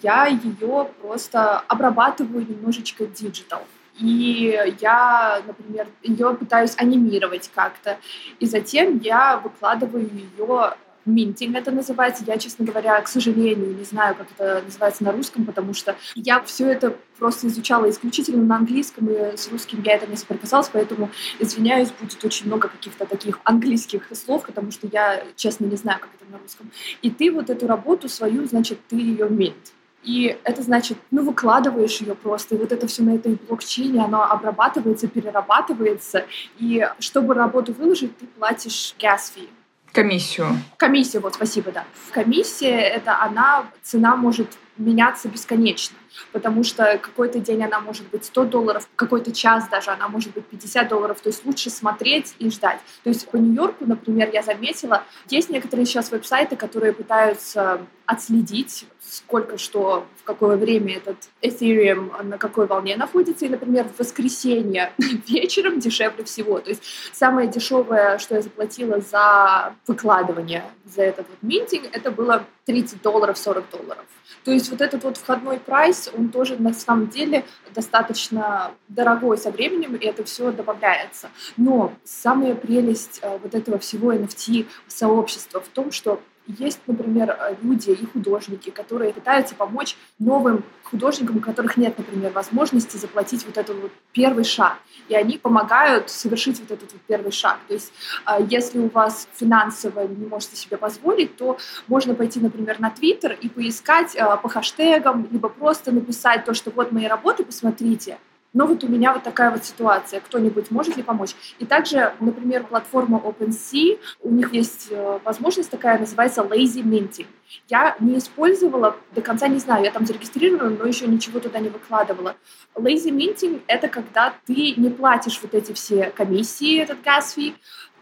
я 0.02 0.26
ее 0.26 0.88
просто 1.00 1.60
обрабатываю 1.60 2.44
немножечко 2.46 3.06
digital 3.06 3.62
и 3.98 4.58
я, 4.80 5.42
например, 5.46 5.88
ее 6.02 6.34
пытаюсь 6.34 6.74
анимировать 6.76 7.50
как-то, 7.54 7.98
и 8.40 8.46
затем 8.46 8.98
я 8.98 9.38
выкладываю 9.38 10.08
ее 10.12 10.76
minting 11.06 11.56
это 11.56 11.70
называется. 11.70 12.24
Я, 12.26 12.36
честно 12.36 12.64
говоря, 12.64 13.00
к 13.00 13.08
сожалению, 13.08 13.74
не 13.74 13.84
знаю, 13.84 14.14
как 14.16 14.26
это 14.36 14.62
называется 14.64 15.04
на 15.04 15.12
русском, 15.12 15.46
потому 15.46 15.72
что 15.72 15.96
я 16.14 16.42
все 16.42 16.66
это 16.66 16.96
просто 17.18 17.46
изучала 17.46 17.88
исключительно 17.88 18.44
на 18.44 18.56
английском, 18.56 19.08
и 19.08 19.36
с 19.36 19.48
русским 19.50 19.82
я 19.82 19.94
это 19.94 20.06
не 20.06 20.16
соприкасалась, 20.16 20.68
поэтому, 20.70 21.10
извиняюсь, 21.38 21.90
будет 21.92 22.22
очень 22.24 22.46
много 22.46 22.68
каких-то 22.68 23.06
таких 23.06 23.38
английских 23.44 24.08
слов, 24.12 24.44
потому 24.44 24.70
что 24.70 24.88
я, 24.92 25.22
честно, 25.36 25.66
не 25.66 25.76
знаю, 25.76 26.00
как 26.00 26.10
это 26.20 26.30
на 26.30 26.38
русском. 26.38 26.70
И 27.02 27.10
ты 27.10 27.30
вот 27.30 27.48
эту 27.48 27.66
работу 27.66 28.08
свою, 28.08 28.44
значит, 28.46 28.78
ты 28.88 28.96
ее 28.96 29.28
минт. 29.30 29.72
И 30.02 30.38
это 30.44 30.62
значит, 30.62 30.98
ну, 31.10 31.24
выкладываешь 31.24 32.00
ее 32.00 32.14
просто, 32.14 32.54
и 32.54 32.58
вот 32.58 32.70
это 32.70 32.86
все 32.86 33.02
на 33.02 33.16
этой 33.16 33.34
блокчейне, 33.48 34.04
оно 34.04 34.22
обрабатывается, 34.22 35.08
перерабатывается, 35.08 36.26
и 36.58 36.88
чтобы 37.00 37.34
работу 37.34 37.72
выложить, 37.72 38.16
ты 38.16 38.26
платишь 38.26 38.94
gas 38.98 39.32
fee. 39.34 39.48
Комиссию. 39.92 40.48
Комиссия, 40.76 41.20
вот, 41.20 41.34
спасибо, 41.34 41.72
да. 41.72 41.84
Комиссия, 42.12 42.78
это 42.78 43.20
она, 43.20 43.66
цена 43.82 44.14
может 44.14 44.48
меняться 44.76 45.28
бесконечно. 45.28 45.96
Потому 46.32 46.64
что 46.64 46.98
какой-то 46.98 47.38
день 47.40 47.62
она 47.64 47.80
может 47.80 48.08
быть 48.08 48.24
100 48.24 48.44
долларов, 48.44 48.88
какой-то 48.96 49.32
час 49.32 49.68
даже 49.68 49.90
она 49.90 50.08
может 50.08 50.32
быть 50.34 50.46
50 50.46 50.88
долларов, 50.88 51.20
то 51.20 51.28
есть 51.28 51.44
лучше 51.44 51.70
смотреть 51.70 52.34
и 52.38 52.50
ждать. 52.50 52.80
То 53.02 53.10
есть 53.10 53.28
по 53.28 53.36
Нью-Йорку, 53.36 53.84
например, 53.86 54.30
я 54.32 54.42
заметила, 54.42 55.04
есть 55.28 55.50
некоторые 55.50 55.86
сейчас 55.86 56.10
веб-сайты, 56.10 56.56
которые 56.56 56.92
пытаются 56.92 57.80
отследить, 58.06 58.86
сколько 59.00 59.58
что, 59.58 60.06
в 60.20 60.24
какое 60.24 60.56
время 60.56 60.96
этот 60.96 61.16
Ethereum 61.42 62.22
на 62.22 62.38
какой 62.38 62.66
волне 62.66 62.96
находится. 62.96 63.46
И, 63.46 63.48
например, 63.48 63.86
в 63.88 63.98
воскресенье 63.98 64.92
вечером 65.28 65.80
дешевле 65.80 66.24
всего. 66.24 66.58
То 66.60 66.70
есть 66.70 66.82
самое 67.12 67.48
дешевое, 67.48 68.18
что 68.18 68.36
я 68.36 68.42
заплатила 68.42 69.00
за 69.00 69.74
выкладывание, 69.86 70.64
за 70.84 71.02
этот 71.02 71.26
вот 71.28 71.38
минтинг, 71.42 71.88
это 71.92 72.10
было 72.10 72.44
30 72.66 73.02
долларов, 73.02 73.36
40 73.38 73.64
долларов. 73.70 74.04
То 74.44 74.52
есть 74.52 74.70
вот 74.70 74.80
этот 74.80 75.02
вот 75.04 75.16
входной 75.16 75.58
прайс, 75.58 75.95
он 76.16 76.30
тоже 76.30 76.56
на 76.56 76.72
самом 76.72 77.08
деле 77.08 77.44
достаточно 77.74 78.72
дорогой 78.88 79.38
со 79.38 79.50
временем, 79.50 79.94
и 79.96 80.06
это 80.06 80.24
все 80.24 80.52
добавляется. 80.52 81.30
Но 81.56 81.92
самая 82.04 82.54
прелесть 82.54 83.20
э, 83.22 83.38
вот 83.42 83.54
этого 83.54 83.78
всего 83.78 84.12
NFT 84.12 84.66
сообщества 84.88 85.60
в 85.60 85.68
том, 85.68 85.92
что 85.92 86.20
есть, 86.46 86.80
например, 86.86 87.30
э, 87.30 87.56
люди 87.62 87.90
и 87.90 88.06
художники, 88.06 88.70
которые 88.70 89.12
пытаются 89.12 89.54
помочь 89.54 89.96
новым 90.18 90.64
художникам, 90.84 91.38
у 91.38 91.40
которых 91.40 91.76
нет, 91.76 91.98
например, 91.98 92.32
возможности 92.32 92.96
заплатить 92.96 93.44
вот 93.44 93.56
этот 93.56 93.76
вот 93.76 93.90
первый 94.12 94.44
шаг. 94.44 94.78
И 95.08 95.14
они 95.14 95.38
помогают 95.38 96.10
совершить 96.10 96.60
вот 96.60 96.70
этот 96.70 96.92
вот 96.92 97.00
первый 97.06 97.32
шаг. 97.32 97.58
То 97.68 97.74
есть 97.74 97.92
э, 98.26 98.46
если 98.48 98.78
у 98.78 98.88
вас 98.88 99.28
финансово 99.34 100.06
не 100.06 100.26
можете 100.26 100.56
себе 100.56 100.76
позволить, 100.76 101.36
то 101.36 101.58
можно 101.88 102.14
пойти, 102.14 102.40
например, 102.40 102.80
на 102.80 102.90
Твиттер 102.90 103.32
и 103.32 103.48
поискать 103.48 104.14
э, 104.14 104.36
по 104.42 104.48
хэштегам, 104.48 105.28
либо 105.30 105.48
просто 105.48 105.92
написать 105.92 106.44
то, 106.44 106.54
что 106.54 106.70
вот 106.70 106.92
мои 106.92 107.06
работы, 107.06 107.44
посмотрите, 107.44 108.18
но 108.56 108.66
вот 108.66 108.82
у 108.84 108.88
меня 108.88 109.12
вот 109.12 109.22
такая 109.22 109.50
вот 109.50 109.66
ситуация. 109.66 110.20
Кто-нибудь 110.20 110.70
может 110.70 110.96
ли 110.96 111.02
помочь? 111.02 111.34
И 111.58 111.66
также, 111.66 112.14
например, 112.20 112.64
платформа 112.64 113.18
OpenSea, 113.22 113.98
у 114.22 114.30
них 114.30 114.54
есть 114.54 114.88
э, 114.90 115.18
возможность 115.24 115.68
такая, 115.70 115.98
называется 115.98 116.40
Lazy 116.40 116.82
Minting. 116.82 117.26
Я 117.68 117.96
не 118.00 118.16
использовала, 118.16 118.96
до 119.14 119.20
конца 119.20 119.46
не 119.48 119.58
знаю, 119.58 119.84
я 119.84 119.90
там 119.90 120.06
зарегистрирована, 120.06 120.70
но 120.70 120.86
еще 120.86 121.06
ничего 121.06 121.38
туда 121.38 121.58
не 121.58 121.68
выкладывала. 121.68 122.36
Lazy 122.74 123.10
Minting— 123.10 123.60
это 123.66 123.88
когда 123.88 124.32
ты 124.46 124.72
не 124.78 124.88
платишь 124.88 125.38
вот 125.42 125.52
эти 125.52 125.72
все 125.72 126.10
комиссии, 126.16 126.80
этот 126.80 127.00
gas 127.04 127.36
fee, 127.36 127.52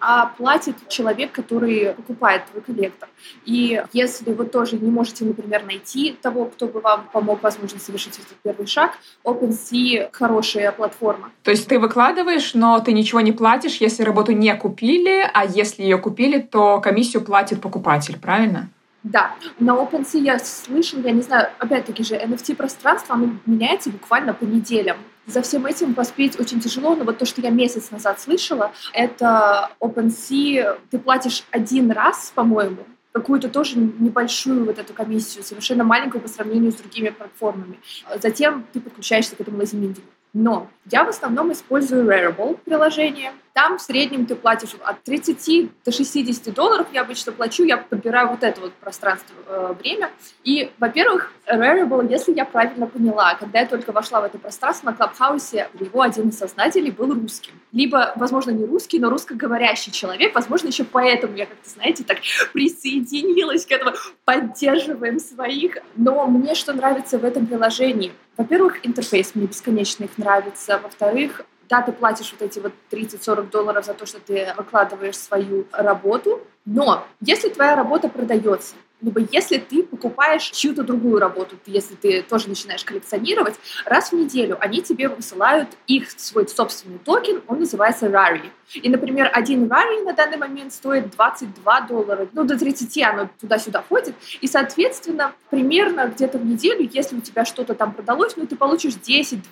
а 0.07 0.27
платит 0.27 0.77
человек, 0.89 1.33
который 1.33 1.95
покупает 1.95 2.43
твой 2.51 2.63
коллектор. 2.63 3.09
И 3.47 3.83
если 3.95 4.33
вы 4.33 4.45
тоже 4.45 4.77
не 4.77 4.91
можете, 4.91 5.25
например, 5.25 5.65
найти 5.65 6.17
того, 6.21 6.45
кто 6.45 6.67
бы 6.67 6.81
вам 6.81 7.09
помог, 7.11 7.43
возможно, 7.43 7.79
совершить 7.79 8.19
этот 8.19 8.37
первый 8.43 8.67
шаг, 8.67 8.93
OpenSea— 9.25 10.11
хорошая 10.13 10.73
платформа. 10.73 11.31
То 11.43 11.51
есть 11.51 11.67
ты 11.67 11.79
выкладываешь, 11.79 12.53
но 12.53 12.81
ты 12.81 12.93
ничего 12.93 13.23
не 13.23 13.33
платишь, 13.33 13.77
если 13.77 14.03
работу 14.03 14.33
не 14.33 14.55
купили, 14.55 15.27
а 15.33 15.47
если 15.47 15.83
ее 15.83 15.97
купили, 15.97 16.39
то 16.39 16.81
комиссию 16.81 17.25
платит 17.25 17.63
покупатель, 17.63 18.19
правильно? 18.19 18.69
Да, 19.05 19.35
на 19.59 19.73
OpenSea 19.73 20.21
я 20.21 20.39
слышал, 20.39 21.01
я 21.01 21.13
не 21.13 21.23
знаю, 21.23 21.49
опять-таки 21.59 22.03
же, 22.05 22.15
NFT-пространство, 22.15 23.15
оно 23.15 23.31
меняется 23.47 23.91
буквально 23.91 24.35
по 24.35 24.45
неделям. 24.45 24.99
За 25.27 25.43
всем 25.43 25.67
этим 25.67 25.95
поспеть 25.95 26.39
очень 26.39 26.61
тяжело, 26.61 26.95
но 26.95 27.05
вот 27.05 27.19
то, 27.19 27.25
что 27.25 27.41
я 27.41 27.51
месяц 27.51 27.91
назад 27.91 28.21
слышала, 28.21 28.73
это 28.93 29.71
OpenSea, 29.81 30.79
ты 30.91 30.99
платишь 30.99 31.45
один 31.51 31.91
раз, 31.91 32.33
по-моему, 32.35 32.85
какую-то 33.13 33.49
тоже 33.49 33.79
небольшую 33.79 34.65
вот 34.65 34.79
эту 34.79 34.93
комиссию, 34.93 35.45
совершенно 35.45 35.85
маленькую 35.85 36.21
по 36.21 36.29
сравнению 36.29 36.73
с 36.73 36.77
другими 36.77 37.11
платформами. 37.11 37.79
Затем 38.21 38.67
ты 38.73 38.81
подключаешься 38.81 39.37
к 39.37 39.41
этому 39.41 39.59
лазиминдингу. 39.59 40.09
Но 40.33 40.69
я 40.91 41.05
в 41.05 41.09
основном 41.09 41.53
использую 41.53 42.05
Rarible 42.07 42.59
приложение. 42.65 43.33
Там 43.55 43.79
в 43.79 43.83
среднем 43.83 44.27
ты 44.27 44.35
платишь 44.35 44.75
от 44.83 45.05
30 45.05 45.71
до 45.85 45.93
60 45.93 46.53
долларов. 46.53 46.89
Я 46.93 47.03
обычно 47.03 47.31
плачу, 47.31 47.63
я 47.63 47.77
подбираю 47.77 48.29
вот 48.29 48.43
это 48.43 48.61
вот 48.61 48.73
пространство, 48.73 49.33
э, 49.47 49.75
время. 49.79 50.11
И, 50.43 50.73
во-первых, 50.81 51.31
Rarible, 51.47 52.11
если 52.11 52.35
я 52.35 52.47
правильно 52.47 52.89
поняла, 52.89 53.37
когда 53.37 53.61
я 53.61 53.67
только 53.67 53.93
вошла 53.93 54.23
в 54.23 54.25
это 54.25 54.39
пространство 54.39 54.91
на 54.91 54.97
Клабхаусе, 54.97 55.69
его 55.79 56.03
один 56.03 56.31
из 56.31 56.39
создателей 56.39 56.91
был 56.91 57.15
русским. 57.15 57.53
Либо, 57.71 58.13
возможно, 58.17 58.51
не 58.51 58.65
русский, 58.65 58.99
но 58.99 59.09
русскоговорящий 59.09 59.93
человек. 59.93 60.35
Возможно, 60.35 60.67
еще 60.67 60.83
поэтому 60.83 61.37
я 61.37 61.47
как-то, 61.47 61.71
знаете, 61.71 62.03
так 62.03 62.19
присоединилась 62.53 63.67
к 63.67 63.71
этому. 63.71 63.93
Поддерживаем 64.25 65.21
своих. 65.21 65.79
Но 65.95 66.27
мне 66.27 66.57
что 66.57 66.73
нравится 66.73 67.19
в 67.19 67.25
этом 67.25 67.47
приложении? 67.47 68.13
Во-первых, 68.37 68.85
интерфейс 68.85 69.37
мне 69.37 69.47
бесконечно 69.47 70.03
их 70.03 70.19
нравится. 70.19 70.81
Во-вторых, 70.83 71.43
да, 71.69 71.83
ты 71.83 71.93
платишь 71.93 72.33
вот 72.33 72.43
эти 72.43 72.59
вот 72.59 72.73
30-40 72.91 73.51
долларов 73.51 73.85
за 73.85 73.95
то, 73.95 74.07
что 74.07 74.21
ты 74.21 74.53
выкладываешь 74.57 75.17
свою 75.17 75.67
работу, 75.73 76.43
но 76.65 77.07
если 77.21 77.49
твоя 77.49 77.77
работа 77.77 78.09
продается, 78.09 78.75
либо 79.01 79.21
если 79.31 79.59
ты 79.59 79.83
покупаешь 79.83 80.45
чью-то 80.45 80.83
другую 80.83 81.19
работу, 81.19 81.57
если 81.67 81.95
ты 81.95 82.23
тоже 82.23 82.49
начинаешь 82.49 82.85
коллекционировать, 82.85 83.55
раз 83.85 84.11
в 84.11 84.15
неделю 84.15 84.57
они 84.61 84.83
тебе 84.83 85.09
высылают 85.09 85.69
их 85.87 86.11
свой 86.11 86.49
собственный 86.49 86.99
токен, 86.99 87.43
он 87.47 87.61
называется 87.61 88.07
Rari. 88.07 88.51
И, 88.75 88.89
например, 88.89 89.31
один 89.33 89.65
Rari 89.65 90.03
на 90.05 90.15
данный 90.15 90.39
момент 90.39 90.73
стоит 90.73 91.11
22 91.11 91.81
доллара, 91.83 92.29
ну, 92.33 92.45
до 92.45 92.59
30 92.59 93.03
оно 93.03 93.29
туда-сюда 93.41 93.85
ходит, 93.87 94.15
и, 94.41 94.47
соответственно, 94.47 95.33
примерно 95.51 96.07
где-то 96.07 96.39
в 96.39 96.47
неделю, 96.47 96.89
если 96.91 97.17
у 97.17 97.21
тебя 97.21 97.45
что-то 97.45 97.75
там 97.75 97.93
продалось, 97.93 98.37
ну, 98.37 98.47
ты 98.47 98.57
получишь 98.57 98.95
10-20 98.95 99.43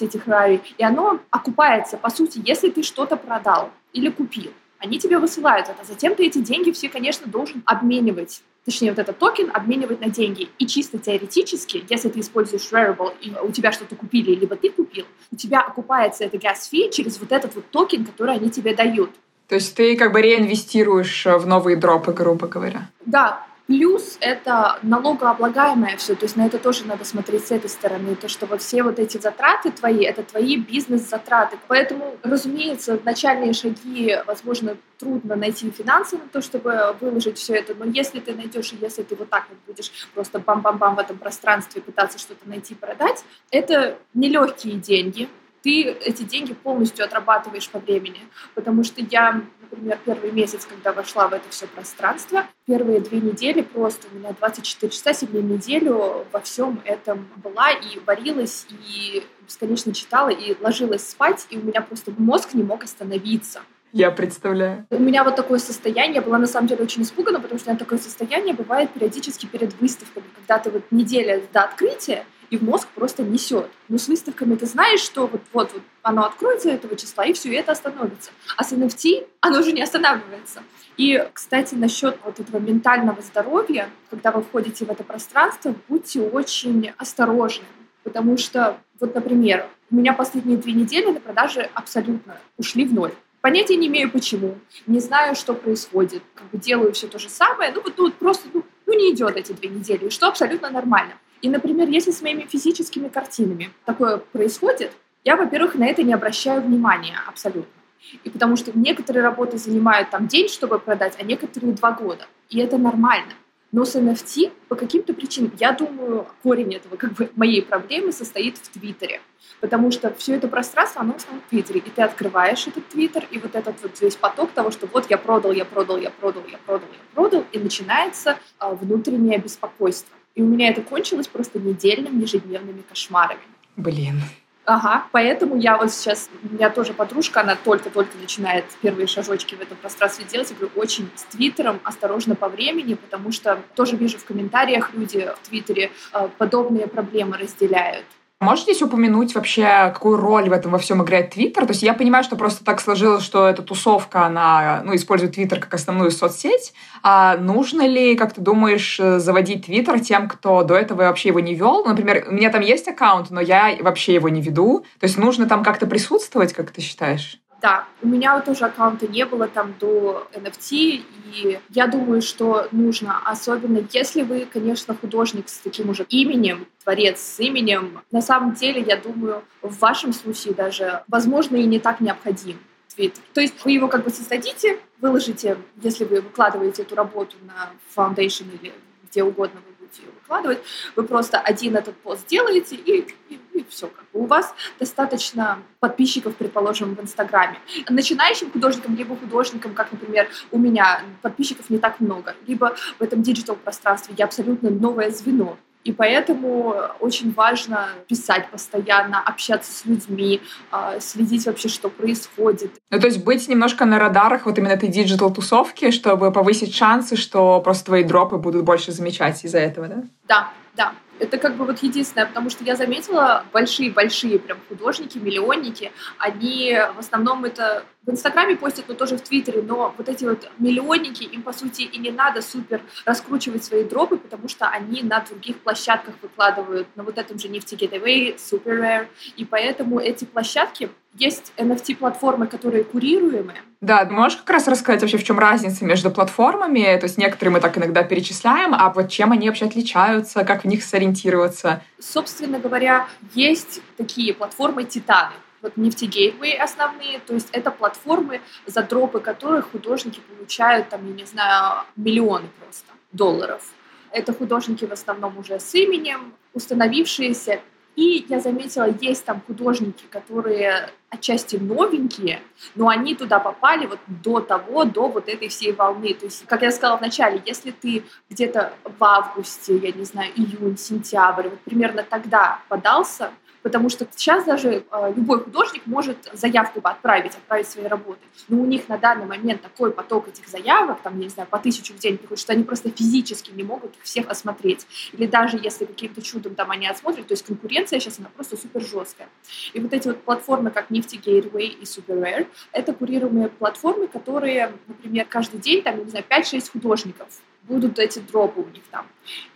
этих 0.00 0.26
Rari, 0.26 0.60
и 0.78 0.84
оно 0.84 1.20
окупается, 1.30 1.96
по 1.96 2.10
сути, 2.10 2.40
если 2.44 2.70
ты 2.70 2.82
что-то 2.82 3.16
продал 3.16 3.70
или 3.92 4.08
купил. 4.08 4.52
Они 4.78 4.98
тебе 4.98 5.18
высылают 5.18 5.68
это. 5.68 5.84
Затем 5.84 6.16
ты 6.16 6.26
эти 6.26 6.38
деньги 6.38 6.72
все, 6.72 6.88
конечно, 6.88 7.28
должен 7.28 7.62
обменивать 7.66 8.42
точнее, 8.64 8.90
вот 8.90 8.98
этот 8.98 9.18
токен 9.18 9.50
обменивать 9.52 10.00
на 10.00 10.08
деньги. 10.08 10.48
И 10.58 10.66
чисто 10.66 10.98
теоретически, 10.98 11.84
если 11.88 12.08
ты 12.08 12.20
используешь 12.20 12.70
Rarible, 12.70 13.12
и 13.20 13.32
у 13.42 13.50
тебя 13.50 13.72
что-то 13.72 13.96
купили, 13.96 14.34
либо 14.34 14.56
ты 14.56 14.70
купил, 14.70 15.04
у 15.30 15.36
тебя 15.36 15.60
окупается 15.60 16.24
это 16.24 16.36
gas 16.36 16.70
fee 16.72 16.90
через 16.90 17.18
вот 17.18 17.32
этот 17.32 17.54
вот 17.54 17.70
токен, 17.70 18.04
который 18.04 18.34
они 18.34 18.50
тебе 18.50 18.74
дают. 18.74 19.10
То 19.48 19.56
есть 19.56 19.74
ты 19.74 19.96
как 19.96 20.12
бы 20.12 20.22
реинвестируешь 20.22 21.26
в 21.26 21.46
новые 21.46 21.76
дропы, 21.76 22.12
грубо 22.12 22.46
говоря. 22.46 22.88
Да, 23.04 23.44
Плюс 23.72 24.18
это 24.20 24.78
налогооблагаемое 24.82 25.96
все, 25.96 26.14
то 26.14 26.26
есть 26.26 26.36
на 26.36 26.44
это 26.44 26.58
тоже 26.58 26.84
надо 26.84 27.06
смотреть 27.06 27.46
с 27.46 27.52
этой 27.52 27.70
стороны, 27.70 28.14
то, 28.16 28.28
что 28.28 28.44
вот 28.44 28.60
все 28.60 28.82
вот 28.82 28.98
эти 28.98 29.16
затраты 29.16 29.70
твои, 29.70 30.04
это 30.04 30.22
твои 30.22 30.58
бизнес-затраты. 30.58 31.56
Поэтому, 31.68 32.16
разумеется, 32.22 33.00
начальные 33.02 33.54
шаги, 33.54 34.18
возможно, 34.26 34.76
трудно 34.98 35.36
найти 35.36 35.70
финансы 35.70 36.18
на 36.18 36.28
то, 36.30 36.42
чтобы 36.42 36.94
выложить 37.00 37.38
все 37.38 37.54
это, 37.54 37.74
но 37.74 37.86
если 37.86 38.20
ты 38.20 38.34
найдешь, 38.34 38.74
и 38.74 38.76
если 38.78 39.04
ты 39.04 39.14
вот 39.14 39.30
так 39.30 39.46
вот 39.48 39.58
будешь 39.66 39.90
просто 40.12 40.38
бам-бам-бам 40.38 40.96
в 40.96 40.98
этом 40.98 41.16
пространстве 41.16 41.80
пытаться 41.80 42.18
что-то 42.18 42.46
найти, 42.46 42.74
продать, 42.74 43.24
это 43.50 43.96
нелегкие 44.12 44.74
деньги, 44.74 45.30
ты 45.62 45.84
эти 45.84 46.22
деньги 46.22 46.52
полностью 46.52 47.04
отрабатываешь 47.04 47.68
по 47.68 47.78
времени. 47.78 48.20
Потому 48.54 48.84
что 48.84 49.00
я, 49.00 49.42
например, 49.70 49.98
первый 50.04 50.32
месяц, 50.32 50.66
когда 50.66 50.92
вошла 50.92 51.28
в 51.28 51.32
это 51.32 51.48
все 51.50 51.66
пространство, 51.66 52.46
первые 52.66 53.00
две 53.00 53.20
недели 53.20 53.62
просто 53.62 54.08
у 54.12 54.18
меня 54.18 54.34
24 54.38 54.90
часа, 54.90 55.12
7 55.12 55.30
неделю 55.32 56.26
во 56.32 56.40
всем 56.40 56.80
этом 56.84 57.28
была 57.36 57.70
и 57.70 57.98
варилась, 58.06 58.66
и 58.88 59.24
бесконечно 59.46 59.92
читала, 59.94 60.28
и 60.28 60.56
ложилась 60.60 61.08
спать, 61.08 61.46
и 61.50 61.58
у 61.58 61.62
меня 61.62 61.80
просто 61.80 62.12
мозг 62.16 62.54
не 62.54 62.62
мог 62.62 62.84
остановиться. 62.84 63.62
Я 63.92 64.10
представляю. 64.10 64.86
У 64.88 64.98
меня 64.98 65.22
вот 65.22 65.36
такое 65.36 65.58
состояние, 65.58 66.16
я 66.16 66.22
была 66.22 66.38
на 66.38 66.46
самом 66.46 66.66
деле 66.66 66.82
очень 66.82 67.02
испугана, 67.02 67.38
потому 67.40 67.60
что 67.60 67.68
у 67.68 67.72
меня 67.72 67.78
такое 67.78 67.98
состояние 67.98 68.54
бывает 68.54 68.90
периодически 68.90 69.44
перед 69.44 69.78
выставками, 69.78 70.24
когда 70.34 70.58
ты 70.58 70.70
вот 70.70 70.84
неделя 70.90 71.42
до 71.52 71.64
открытия, 71.64 72.24
и 72.52 72.58
мозг 72.62 72.86
просто 72.94 73.22
несет. 73.22 73.66
Но 73.88 73.96
с 73.96 74.08
выставками 74.08 74.56
ты 74.56 74.66
знаешь, 74.66 75.00
что 75.00 75.26
вот, 75.26 75.40
вот, 75.54 75.72
вот 75.72 75.82
оно 76.02 76.26
откроется 76.26 76.68
этого 76.68 76.96
числа, 76.96 77.24
и 77.24 77.32
все, 77.32 77.50
это 77.54 77.72
остановится. 77.72 78.30
А 78.58 78.62
с 78.62 78.72
NFT 78.74 79.26
оно 79.40 79.60
уже 79.60 79.72
не 79.72 79.82
останавливается. 79.82 80.62
И, 80.98 81.26
кстати, 81.32 81.74
насчет 81.74 82.18
вот 82.22 82.40
этого 82.40 82.58
ментального 82.58 83.22
здоровья, 83.22 83.88
когда 84.10 84.32
вы 84.32 84.42
входите 84.42 84.84
в 84.84 84.90
это 84.90 85.02
пространство, 85.02 85.74
будьте 85.88 86.20
очень 86.20 86.92
осторожны. 86.98 87.64
Потому 88.04 88.36
что, 88.36 88.76
вот, 89.00 89.14
например, 89.14 89.66
у 89.90 89.94
меня 89.96 90.12
последние 90.12 90.58
две 90.58 90.74
недели 90.74 91.10
на 91.10 91.20
продаже 91.20 91.70
абсолютно 91.72 92.36
ушли 92.58 92.84
в 92.84 92.92
ноль. 92.92 93.12
Понятия 93.40 93.76
не 93.76 93.86
имею 93.86 94.10
почему, 94.10 94.58
не 94.86 95.00
знаю, 95.00 95.36
что 95.36 95.54
происходит, 95.54 96.22
как 96.34 96.50
бы 96.50 96.58
делаю 96.58 96.92
все 96.92 97.06
то 97.06 97.18
же 97.18 97.30
самое, 97.30 97.72
ну 97.72 97.80
вот, 97.82 97.94
ну, 97.96 98.12
просто 98.12 98.46
ну, 98.52 98.62
ну 98.86 98.92
не 98.92 99.10
идет 99.10 99.36
эти 99.38 99.52
две 99.52 99.70
недели, 99.70 100.10
что 100.10 100.28
абсолютно 100.28 100.68
нормально. 100.68 101.14
И, 101.42 101.50
например, 101.50 101.88
если 101.88 102.12
с 102.12 102.22
моими 102.22 102.46
физическими 102.48 103.08
картинами 103.08 103.70
такое 103.84 104.18
происходит, 104.18 104.92
я, 105.24 105.36
во-первых, 105.36 105.74
на 105.74 105.86
это 105.86 106.02
не 106.02 106.14
обращаю 106.14 106.62
внимания 106.62 107.18
абсолютно. 107.26 107.82
И 108.24 108.30
потому 108.30 108.56
что 108.56 108.76
некоторые 108.76 109.22
работы 109.22 109.58
занимают 109.58 110.10
там 110.10 110.26
день, 110.26 110.48
чтобы 110.48 110.78
продать, 110.78 111.14
а 111.18 111.24
некоторые 111.24 111.72
два 111.72 111.92
года. 111.92 112.26
И 112.48 112.58
это 112.58 112.78
нормально. 112.78 113.32
Но 113.72 113.84
с 113.84 113.96
NFT 113.96 114.52
по 114.68 114.76
каким-то 114.76 115.14
причинам, 115.14 115.52
я 115.58 115.72
думаю, 115.72 116.26
корень 116.42 116.74
этого 116.74 116.96
как 116.96 117.12
бы 117.14 117.30
моей 117.36 117.62
проблемы 117.62 118.12
состоит 118.12 118.58
в 118.58 118.68
Твиттере. 118.68 119.20
Потому 119.60 119.90
что 119.90 120.12
все 120.14 120.34
это 120.34 120.46
пространство, 120.46 121.00
оно 121.00 121.14
в 121.14 121.16
основном 121.16 121.42
в 121.46 121.50
Твиттере. 121.50 121.80
И 121.80 121.90
ты 121.90 122.02
открываешь 122.02 122.66
этот 122.66 122.86
Твиттер, 122.88 123.26
и 123.30 123.38
вот 123.38 123.54
этот 123.54 123.82
вот 123.82 123.98
весь 124.00 124.16
поток 124.16 124.50
того, 124.52 124.70
что 124.70 124.86
вот 124.92 125.08
я 125.08 125.16
продал, 125.16 125.52
я 125.52 125.64
продал, 125.64 125.96
я 125.96 126.10
продал, 126.10 126.42
я 126.48 126.58
продал, 126.58 126.88
я 126.92 127.14
продал, 127.14 127.44
и 127.50 127.58
начинается 127.58 128.38
а, 128.58 128.74
внутреннее 128.74 129.38
беспокойство. 129.38 130.14
И 130.34 130.42
у 130.42 130.46
меня 130.46 130.70
это 130.70 130.82
кончилось 130.82 131.28
просто 131.28 131.58
недельными, 131.58 132.22
ежедневными 132.22 132.82
кошмарами. 132.88 133.40
Блин. 133.76 134.20
Ага, 134.64 135.06
поэтому 135.10 135.56
я 135.56 135.76
вот 135.76 135.92
сейчас, 135.92 136.30
у 136.44 136.54
меня 136.54 136.70
тоже 136.70 136.92
подружка, 136.94 137.40
она 137.40 137.56
только-только 137.56 138.16
начинает 138.16 138.64
первые 138.80 139.08
шажочки 139.08 139.56
в 139.56 139.60
этом 139.60 139.76
пространстве 139.76 140.24
делать. 140.24 140.50
Я 140.50 140.56
говорю, 140.56 140.72
очень 140.76 141.10
с 141.16 141.24
Твиттером 141.24 141.80
осторожно 141.82 142.36
по 142.36 142.48
времени, 142.48 142.94
потому 142.94 143.32
что 143.32 143.60
тоже 143.74 143.96
вижу 143.96 144.18
в 144.18 144.24
комментариях 144.24 144.94
люди 144.94 145.28
в 145.42 145.48
Твиттере 145.48 145.90
э, 146.12 146.28
подобные 146.38 146.86
проблемы 146.86 147.38
разделяют. 147.38 148.06
Можете 148.42 148.72
здесь 148.72 148.82
упомянуть 148.82 149.36
вообще, 149.36 149.92
какую 149.94 150.16
роль 150.16 150.48
в 150.48 150.52
этом 150.52 150.72
во 150.72 150.78
всем 150.78 151.00
играет 151.00 151.30
Твиттер? 151.30 151.64
То 151.64 151.70
есть 151.70 151.84
я 151.84 151.94
понимаю, 151.94 152.24
что 152.24 152.34
просто 152.34 152.64
так 152.64 152.80
сложилось, 152.80 153.22
что 153.22 153.46
эта 153.46 153.62
тусовка, 153.62 154.26
она 154.26 154.82
ну, 154.84 154.96
использует 154.96 155.34
Твиттер 155.34 155.60
как 155.60 155.72
основную 155.74 156.10
соцсеть. 156.10 156.74
А 157.04 157.36
нужно 157.36 157.86
ли, 157.86 158.16
как 158.16 158.34
ты 158.34 158.40
думаешь, 158.40 158.96
заводить 158.98 159.66
Твиттер 159.66 160.00
тем, 160.00 160.28
кто 160.28 160.64
до 160.64 160.74
этого 160.74 161.02
вообще 161.02 161.28
его 161.28 161.38
не 161.38 161.54
вел? 161.54 161.84
Например, 161.84 162.26
у 162.28 162.32
меня 162.32 162.50
там 162.50 162.62
есть 162.62 162.88
аккаунт, 162.88 163.30
но 163.30 163.40
я 163.40 163.76
вообще 163.78 164.14
его 164.14 164.28
не 164.28 164.40
веду. 164.40 164.84
То 164.98 165.04
есть 165.04 165.18
нужно 165.18 165.46
там 165.46 165.62
как-то 165.62 165.86
присутствовать, 165.86 166.52
как 166.52 166.72
ты 166.72 166.80
считаешь? 166.80 167.38
Да, 167.62 167.86
у 168.02 168.08
меня 168.08 168.40
тоже 168.40 168.64
аккаунта 168.64 169.06
не 169.06 169.24
было 169.24 169.46
там 169.46 169.72
до 169.78 170.26
NFT, 170.32 171.04
и 171.32 171.60
я 171.68 171.86
думаю, 171.86 172.20
что 172.20 172.66
нужно, 172.72 173.20
особенно 173.24 173.86
если 173.92 174.22
вы, 174.22 174.48
конечно, 174.52 174.96
художник 174.96 175.48
с 175.48 175.58
таким 175.58 175.88
уже 175.90 176.04
именем, 176.08 176.66
творец 176.82 177.20
с 177.20 177.38
именем, 177.38 178.00
на 178.10 178.20
самом 178.20 178.54
деле, 178.54 178.82
я 178.82 178.96
думаю, 178.96 179.44
в 179.62 179.78
вашем 179.78 180.12
случае 180.12 180.54
даже, 180.54 181.04
возможно, 181.06 181.54
и 181.54 181.62
не 181.62 181.78
так 181.78 182.00
необходим. 182.00 182.58
Твиттер. 182.94 183.22
То 183.32 183.40
есть 183.40 183.64
вы 183.64 183.70
его 183.70 183.88
как 183.88 184.04
бы 184.04 184.10
создадите, 184.10 184.78
выложите, 185.00 185.56
если 185.80 186.04
вы 186.04 186.20
выкладываете 186.20 186.82
эту 186.82 186.94
работу 186.96 187.36
на 187.46 187.70
Foundation 187.96 188.46
или 188.60 188.72
где 189.08 189.22
угодно 189.22 189.60
вы 189.66 189.81
будете 189.92 190.10
выкладывать, 190.20 190.58
вы 190.96 191.04
просто 191.04 191.38
один 191.38 191.76
этот 191.76 191.96
пост 191.96 192.26
делаете 192.26 192.76
и, 192.76 193.06
и, 193.28 193.40
и 193.52 193.66
все. 193.68 193.88
Как 193.88 194.04
бы 194.12 194.20
у 194.20 194.26
вас 194.26 194.54
достаточно 194.78 195.58
подписчиков, 195.80 196.34
предположим, 196.36 196.94
в 196.94 197.00
Инстаграме. 197.00 197.58
Начинающим 197.88 198.50
художникам, 198.50 198.96
либо 198.96 199.16
художникам, 199.16 199.74
как, 199.74 199.92
например, 199.92 200.28
у 200.50 200.58
меня, 200.58 201.02
подписчиков 201.22 201.70
не 201.70 201.78
так 201.78 202.00
много, 202.00 202.34
либо 202.46 202.74
в 202.98 203.02
этом 203.02 203.22
digital-пространстве 203.22 204.14
я 204.18 204.24
абсолютно 204.24 204.70
новое 204.70 205.10
звено. 205.10 205.56
И 205.84 205.92
поэтому 205.92 206.74
очень 207.00 207.32
важно 207.32 207.88
писать 208.08 208.50
постоянно, 208.50 209.20
общаться 209.20 209.72
с 209.72 209.84
людьми, 209.84 210.40
а, 210.70 211.00
следить 211.00 211.46
вообще, 211.46 211.68
что 211.68 211.88
происходит. 211.88 212.72
Ну, 212.90 213.00
то 213.00 213.06
есть 213.06 213.24
быть 213.24 213.48
немножко 213.48 213.84
на 213.84 213.98
радарах 213.98 214.46
вот 214.46 214.58
именно 214.58 214.72
этой 214.72 214.88
digital-тусовки, 214.88 215.90
чтобы 215.90 216.30
повысить 216.32 216.74
шансы, 216.74 217.16
что 217.16 217.60
просто 217.60 217.86
твои 217.86 218.04
дропы 218.04 218.36
будут 218.36 218.64
больше 218.64 218.92
замечать 218.92 219.44
из-за 219.44 219.58
этого, 219.58 219.88
да? 219.88 220.02
Да, 220.28 220.50
да. 220.76 220.92
Это 221.22 221.38
как 221.38 221.56
бы 221.56 221.64
вот 221.64 221.78
единственное, 221.84 222.26
потому 222.26 222.50
что 222.50 222.64
я 222.64 222.74
заметила 222.74 223.44
большие-большие 223.52 224.40
прям 224.40 224.58
художники, 224.68 225.18
миллионники, 225.18 225.92
они 226.18 226.76
в 226.96 226.98
основном 226.98 227.44
это 227.44 227.84
в 228.04 228.10
Инстаграме 228.10 228.56
постят, 228.56 228.86
но 228.88 228.94
тоже 228.94 229.16
в 229.16 229.20
Твиттере, 229.20 229.62
но 229.62 229.94
вот 229.96 230.08
эти 230.08 230.24
вот 230.24 230.50
миллионники, 230.58 231.22
им, 231.22 231.42
по 231.42 231.52
сути, 231.52 231.82
и 231.82 231.98
не 231.98 232.10
надо 232.10 232.42
супер 232.42 232.80
раскручивать 233.04 233.62
свои 233.62 233.84
дропы, 233.84 234.16
потому 234.16 234.48
что 234.48 234.66
они 234.66 235.04
на 235.04 235.20
других 235.20 235.58
площадках 235.58 236.14
выкладывают, 236.20 236.88
на 236.96 237.04
вот 237.04 237.16
этом 237.18 237.38
же 237.38 237.46
Nifty 237.46 237.78
Gateway, 237.78 238.34
Super 238.36 238.80
Rare, 238.80 239.06
и 239.36 239.44
поэтому 239.44 240.00
эти 240.00 240.24
площадки, 240.24 240.90
есть 241.14 241.52
NFT-платформы, 241.56 242.46
которые 242.46 242.84
курируемые. 242.84 243.60
Да, 243.80 244.04
можешь 244.04 244.38
как 244.38 244.50
раз 244.50 244.68
рассказать 244.68 245.02
вообще, 245.02 245.18
в 245.18 245.24
чем 245.24 245.38
разница 245.38 245.84
между 245.84 246.10
платформами? 246.10 246.96
То 246.98 247.04
есть 247.04 247.18
некоторые 247.18 247.52
мы 247.52 247.60
так 247.60 247.76
иногда 247.76 248.02
перечисляем, 248.02 248.74
а 248.74 248.90
вот 248.90 249.08
чем 249.10 249.32
они 249.32 249.48
вообще 249.48 249.66
отличаются, 249.66 250.44
как 250.44 250.62
в 250.64 250.68
них 250.68 250.84
сориентироваться? 250.84 251.82
Собственно 251.98 252.58
говоря, 252.58 253.06
есть 253.34 253.82
такие 253.96 254.32
платформы 254.34 254.84
«Титаны», 254.84 255.34
вот 255.62 255.76
нефтегейтвей 255.76 256.56
основные, 256.58 257.20
то 257.20 257.34
есть 257.34 257.48
это 257.52 257.70
платформы, 257.70 258.40
за 258.66 258.82
дропы 258.82 259.20
которых 259.20 259.70
художники 259.70 260.20
получают, 260.20 260.88
там, 260.88 261.06
я 261.06 261.12
не 261.14 261.24
знаю, 261.24 261.84
миллионы 261.96 262.48
просто 262.60 262.86
долларов. 263.12 263.62
Это 264.10 264.32
художники 264.32 264.84
в 264.84 264.92
основном 264.92 265.38
уже 265.38 265.58
с 265.58 265.74
именем, 265.74 266.34
установившиеся. 266.52 267.60
И 267.94 268.24
я 268.28 268.40
заметила, 268.40 268.88
есть 269.00 269.24
там 269.24 269.42
художники, 269.46 270.04
которые 270.08 270.90
отчасти 271.10 271.56
новенькие, 271.56 272.40
но 272.74 272.88
они 272.88 273.14
туда 273.14 273.38
попали 273.38 273.86
вот 273.86 273.98
до 274.06 274.40
того, 274.40 274.84
до 274.84 275.08
вот 275.08 275.28
этой 275.28 275.48
всей 275.48 275.72
волны. 275.72 276.14
То 276.14 276.24
есть, 276.24 276.46
как 276.46 276.62
я 276.62 276.70
сказала 276.70 276.96
вначале, 276.96 277.42
если 277.44 277.70
ты 277.70 278.02
где-то 278.30 278.72
в 278.98 279.04
августе, 279.04 279.76
я 279.76 279.92
не 279.92 280.04
знаю, 280.04 280.32
июнь, 280.34 280.78
сентябрь, 280.78 281.48
вот 281.48 281.60
примерно 281.60 282.02
тогда 282.02 282.60
подался, 282.68 283.30
потому 283.62 283.88
что 283.88 284.06
сейчас 284.14 284.44
даже 284.44 284.84
э, 284.90 285.12
любой 285.14 285.40
художник 285.40 285.86
может 285.86 286.16
заявку 286.32 286.80
отправить, 286.82 287.34
отправить 287.34 287.68
свои 287.68 287.86
работы. 287.86 288.20
Но 288.48 288.60
у 288.60 288.66
них 288.66 288.88
на 288.88 288.98
данный 288.98 289.26
момент 289.26 289.62
такой 289.62 289.92
поток 289.92 290.28
этих 290.28 290.48
заявок, 290.48 291.00
там, 291.02 291.18
я 291.18 291.24
не 291.24 291.28
знаю, 291.28 291.48
по 291.48 291.58
тысячу 291.58 291.94
в 291.94 291.98
день 291.98 292.18
приходит, 292.18 292.40
что 292.40 292.52
они 292.52 292.64
просто 292.64 292.90
физически 292.90 293.50
не 293.50 293.62
могут 293.62 293.96
их 293.96 294.02
всех 294.02 294.28
осмотреть. 294.28 294.86
Или 295.12 295.26
даже 295.26 295.58
если 295.62 295.84
каким-то 295.84 296.22
чудом 296.22 296.54
там 296.54 296.70
они 296.70 296.86
осмотрят, 296.86 297.26
то 297.26 297.32
есть 297.32 297.44
конкуренция 297.44 298.00
сейчас, 298.00 298.18
она 298.18 298.28
просто 298.34 298.56
супер 298.56 298.80
жесткая. 298.80 299.28
И 299.72 299.80
вот 299.80 299.92
эти 299.92 300.08
вот 300.08 300.22
платформы, 300.22 300.70
как 300.70 300.90
Nifty 300.90 301.22
Gateway 301.22 301.66
и 301.66 301.84
Super 301.84 302.20
Rare, 302.20 302.46
это 302.72 302.92
курируемые 302.92 303.48
платформы, 303.48 304.08
которые, 304.08 304.72
например, 304.86 305.26
каждый 305.28 305.60
день, 305.60 305.82
там, 305.82 305.98
я 305.98 306.04
не 306.04 306.10
знаю, 306.10 306.24
5-6 306.28 306.72
художников 306.72 307.28
будут 307.62 307.98
эти 307.98 308.18
дропы 308.18 308.60
у 308.60 308.68
них 308.68 308.82
там. 308.90 309.06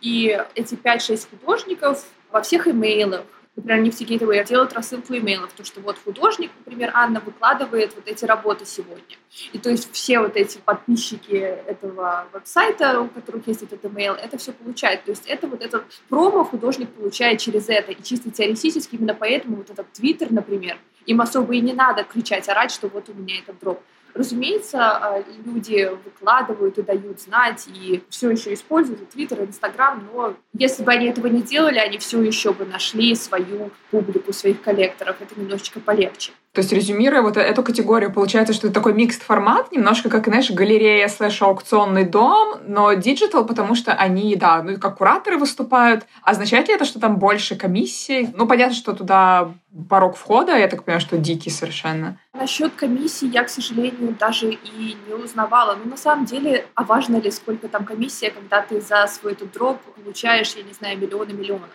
И 0.01 0.39
эти 0.55 0.75
5-6 0.75 1.29
художников 1.31 2.05
во 2.31 2.43
всех 2.43 2.69
имейлах, 2.69 3.25
например, 3.57 3.83
Нефтегейтовый 3.83 4.45
делают 4.45 4.73
рассылку 4.75 5.17
имейлов, 5.17 5.53
то, 5.53 5.65
что 5.65 5.81
вот 5.81 5.97
художник, 6.05 6.51
например, 6.65 6.91
Анна 6.95 7.21
выкладывает 7.21 7.95
вот 7.97 8.07
эти 8.07 8.25
работы 8.25 8.65
сегодня. 8.67 9.17
И 9.53 9.59
то 9.59 9.71
есть 9.71 9.91
все 9.93 10.21
вот 10.21 10.37
эти 10.37 10.59
подписчики 10.59 11.35
этого 11.35 12.27
веб-сайта, 12.33 13.01
у 13.01 13.09
которых 13.09 13.47
есть 13.49 13.63
этот 13.63 13.85
имейл, 13.85 14.15
это 14.15 14.39
все 14.39 14.53
получают. 14.53 15.05
То 15.05 15.11
есть 15.11 15.27
это 15.27 15.47
вот 15.47 15.63
этот 15.63 15.85
промо 16.09 16.45
художник 16.45 16.91
получает 16.91 17.41
через 17.41 17.69
это. 17.69 17.93
И 17.93 18.03
чисто 18.03 18.31
теоретически 18.31 18.97
именно 18.97 19.15
поэтому 19.15 19.57
вот 19.57 19.71
этот 19.71 19.91
Твиттер, 19.93 20.33
например, 20.33 20.79
им 21.07 21.21
особо 21.21 21.55
и 21.55 21.61
не 21.61 21.73
надо 21.73 22.05
кричать, 22.05 22.49
орать, 22.49 22.71
что 22.71 22.89
вот 22.89 23.09
у 23.09 23.15
меня 23.15 23.39
этот 23.39 23.59
дроп. 23.59 23.81
Разумеется, 24.17 24.79
а, 24.81 25.23
люди 25.45 25.91
выкладывают 26.05 26.79
и 26.79 26.83
дают 26.83 27.21
знать, 27.21 27.67
и 27.69 28.03
все 28.09 28.31
еще 28.31 28.55
используют 28.55 29.11
Твиттер, 29.11 29.43
Инстаграм, 29.43 30.03
но 30.13 30.35
если 30.55 30.83
бы 30.83 30.93
они 30.93 31.07
этого 31.07 31.27
не 31.27 31.43
делали, 31.43 31.79
они 31.79 31.99
все 31.99 32.23
еще 32.23 32.53
бы 32.53 32.65
нашли 32.65 33.15
свою 33.15 33.71
публику, 33.91 34.33
своих 34.33 34.63
коллекторов. 34.63 35.17
Это 35.21 35.39
немножечко 35.39 35.81
полегче. 35.81 36.33
То 36.53 36.61
есть, 36.61 36.73
резюмируя 36.73 37.21
вот 37.21 37.37
эту 37.37 37.63
категорию, 37.63 38.11
получается, 38.11 38.55
что 38.55 38.69
это 38.69 38.75
такой 38.77 38.95
микс 38.95 39.19
формат, 39.19 39.73
немножко 39.73 40.09
как, 40.09 40.27
знаешь, 40.27 40.51
галерея 40.51 41.07
слэш 41.09 41.43
аукционный 41.43 42.05
дом, 42.05 42.57
но 42.67 42.95
digital, 42.95 43.45
потому 43.45 43.75
что 43.75 43.93
они, 43.93 44.35
да, 44.37 44.63
ну 44.63 44.79
как 44.79 44.97
кураторы 44.97 45.37
выступают. 45.37 46.07
Означает 46.23 46.69
ли 46.69 46.75
это, 46.75 46.87
что 46.87 46.99
там 46.99 47.19
больше 47.19 47.57
комиссий? 47.57 48.31
Ну, 48.35 48.47
понятно, 48.47 48.75
что 48.75 48.95
туда 48.95 49.53
порог 49.89 50.17
входа, 50.17 50.57
я 50.57 50.69
так 50.69 50.85
понимаю, 50.85 51.01
что 51.01 51.19
дикий 51.19 51.51
совершенно. 51.51 52.19
Насчет 52.35 52.75
комиссии 52.75 53.29
я, 53.29 53.45
к 53.45 53.49
сожалению, 53.49 54.17
даже 54.19 54.51
и 54.53 54.97
не 55.07 55.15
узнавала. 55.15 55.77
Но 55.77 55.91
на 55.91 55.97
самом 55.97 56.25
деле, 56.25 56.67
а 56.75 56.85
важно 56.85 57.17
ли, 57.17 57.31
сколько 57.31 57.69
там 57.69 57.85
комиссия, 57.85 58.31
когда 58.31 58.63
ты 58.63 58.81
за 58.81 59.07
свой 59.07 59.33
этот 59.33 59.53
дроп 59.53 59.81
получаешь, 60.03 60.55
я 60.57 60.63
не 60.63 60.73
знаю, 60.73 60.99
миллионы 60.99 61.33
миллионов? 61.33 61.71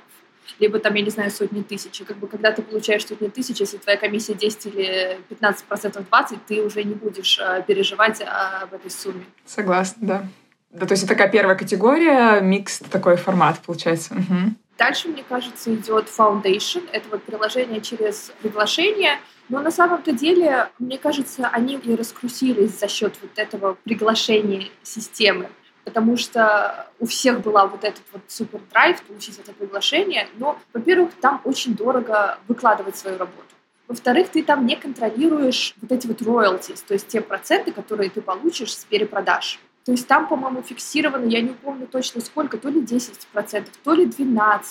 либо 0.59 0.79
там, 0.79 0.93
я 0.93 1.01
не 1.01 1.09
знаю, 1.09 1.31
сотни 1.31 1.61
тысяч. 1.61 2.01
И 2.01 2.03
как 2.03 2.17
бы 2.17 2.27
когда 2.27 2.51
ты 2.51 2.61
получаешь 2.61 3.05
сотни 3.05 3.27
тысяч, 3.29 3.59
если 3.59 3.77
твоя 3.77 3.97
комиссия 3.97 4.33
10 4.33 4.65
или 4.67 5.19
15 5.29 5.65
процентов 5.65 6.07
20, 6.07 6.45
ты 6.45 6.61
уже 6.61 6.83
не 6.83 6.93
будешь 6.93 7.39
э, 7.39 7.63
переживать 7.65 8.21
об 8.21 8.73
этой 8.73 8.91
сумме. 8.91 9.25
Согласна, 9.45 10.07
да. 10.07 10.25
Да, 10.71 10.85
то 10.85 10.93
есть 10.93 11.03
это 11.03 11.13
такая 11.13 11.29
первая 11.29 11.57
категория, 11.57 12.39
микс 12.39 12.79
такой 12.79 13.17
формат 13.17 13.59
получается. 13.59 14.13
Угу. 14.13 14.53
Дальше, 14.77 15.09
мне 15.09 15.23
кажется, 15.27 15.73
идет 15.73 16.07
Foundation. 16.15 16.87
Это 16.91 17.07
вот 17.09 17.23
приложение 17.23 17.81
через 17.81 18.31
приглашение. 18.41 19.19
Но 19.49 19.59
на 19.59 19.71
самом-то 19.71 20.11
деле, 20.11 20.69
мне 20.79 20.97
кажется, 20.97 21.47
они 21.47 21.75
и 21.75 21.95
раскрутились 21.95 22.79
за 22.79 22.87
счет 22.87 23.15
вот 23.21 23.31
этого 23.35 23.77
приглашения 23.83 24.69
системы 24.83 25.49
потому 25.83 26.17
что 26.17 26.87
у 26.99 27.05
всех 27.05 27.41
была 27.41 27.65
вот 27.65 27.83
этот 27.83 28.03
вот 28.11 28.21
супер 28.27 28.59
драйв 28.71 29.01
получить 29.03 29.39
это 29.39 29.51
приглашение. 29.51 30.27
Но, 30.37 30.57
во-первых, 30.73 31.11
там 31.19 31.41
очень 31.43 31.75
дорого 31.75 32.37
выкладывать 32.47 32.95
свою 32.95 33.17
работу. 33.17 33.55
Во-вторых, 33.87 34.29
ты 34.29 34.43
там 34.43 34.65
не 34.65 34.75
контролируешь 34.75 35.73
вот 35.81 35.91
эти 35.91 36.07
вот 36.07 36.21
royalties, 36.21 36.81
то 36.87 36.93
есть 36.93 37.07
те 37.07 37.19
проценты, 37.19 37.71
которые 37.71 38.09
ты 38.09 38.21
получишь 38.21 38.73
с 38.73 38.85
перепродаж. 38.85 39.59
То 39.85 39.91
есть 39.91 40.07
там, 40.07 40.27
по-моему, 40.27 40.61
фиксировано, 40.61 41.25
я 41.25 41.41
не 41.41 41.53
помню 41.53 41.87
точно 41.87 42.21
сколько, 42.21 42.57
то 42.57 42.69
ли 42.69 42.81
10%, 42.81 43.65
то 43.83 43.93
ли 43.93 44.05
12%. 44.05 44.61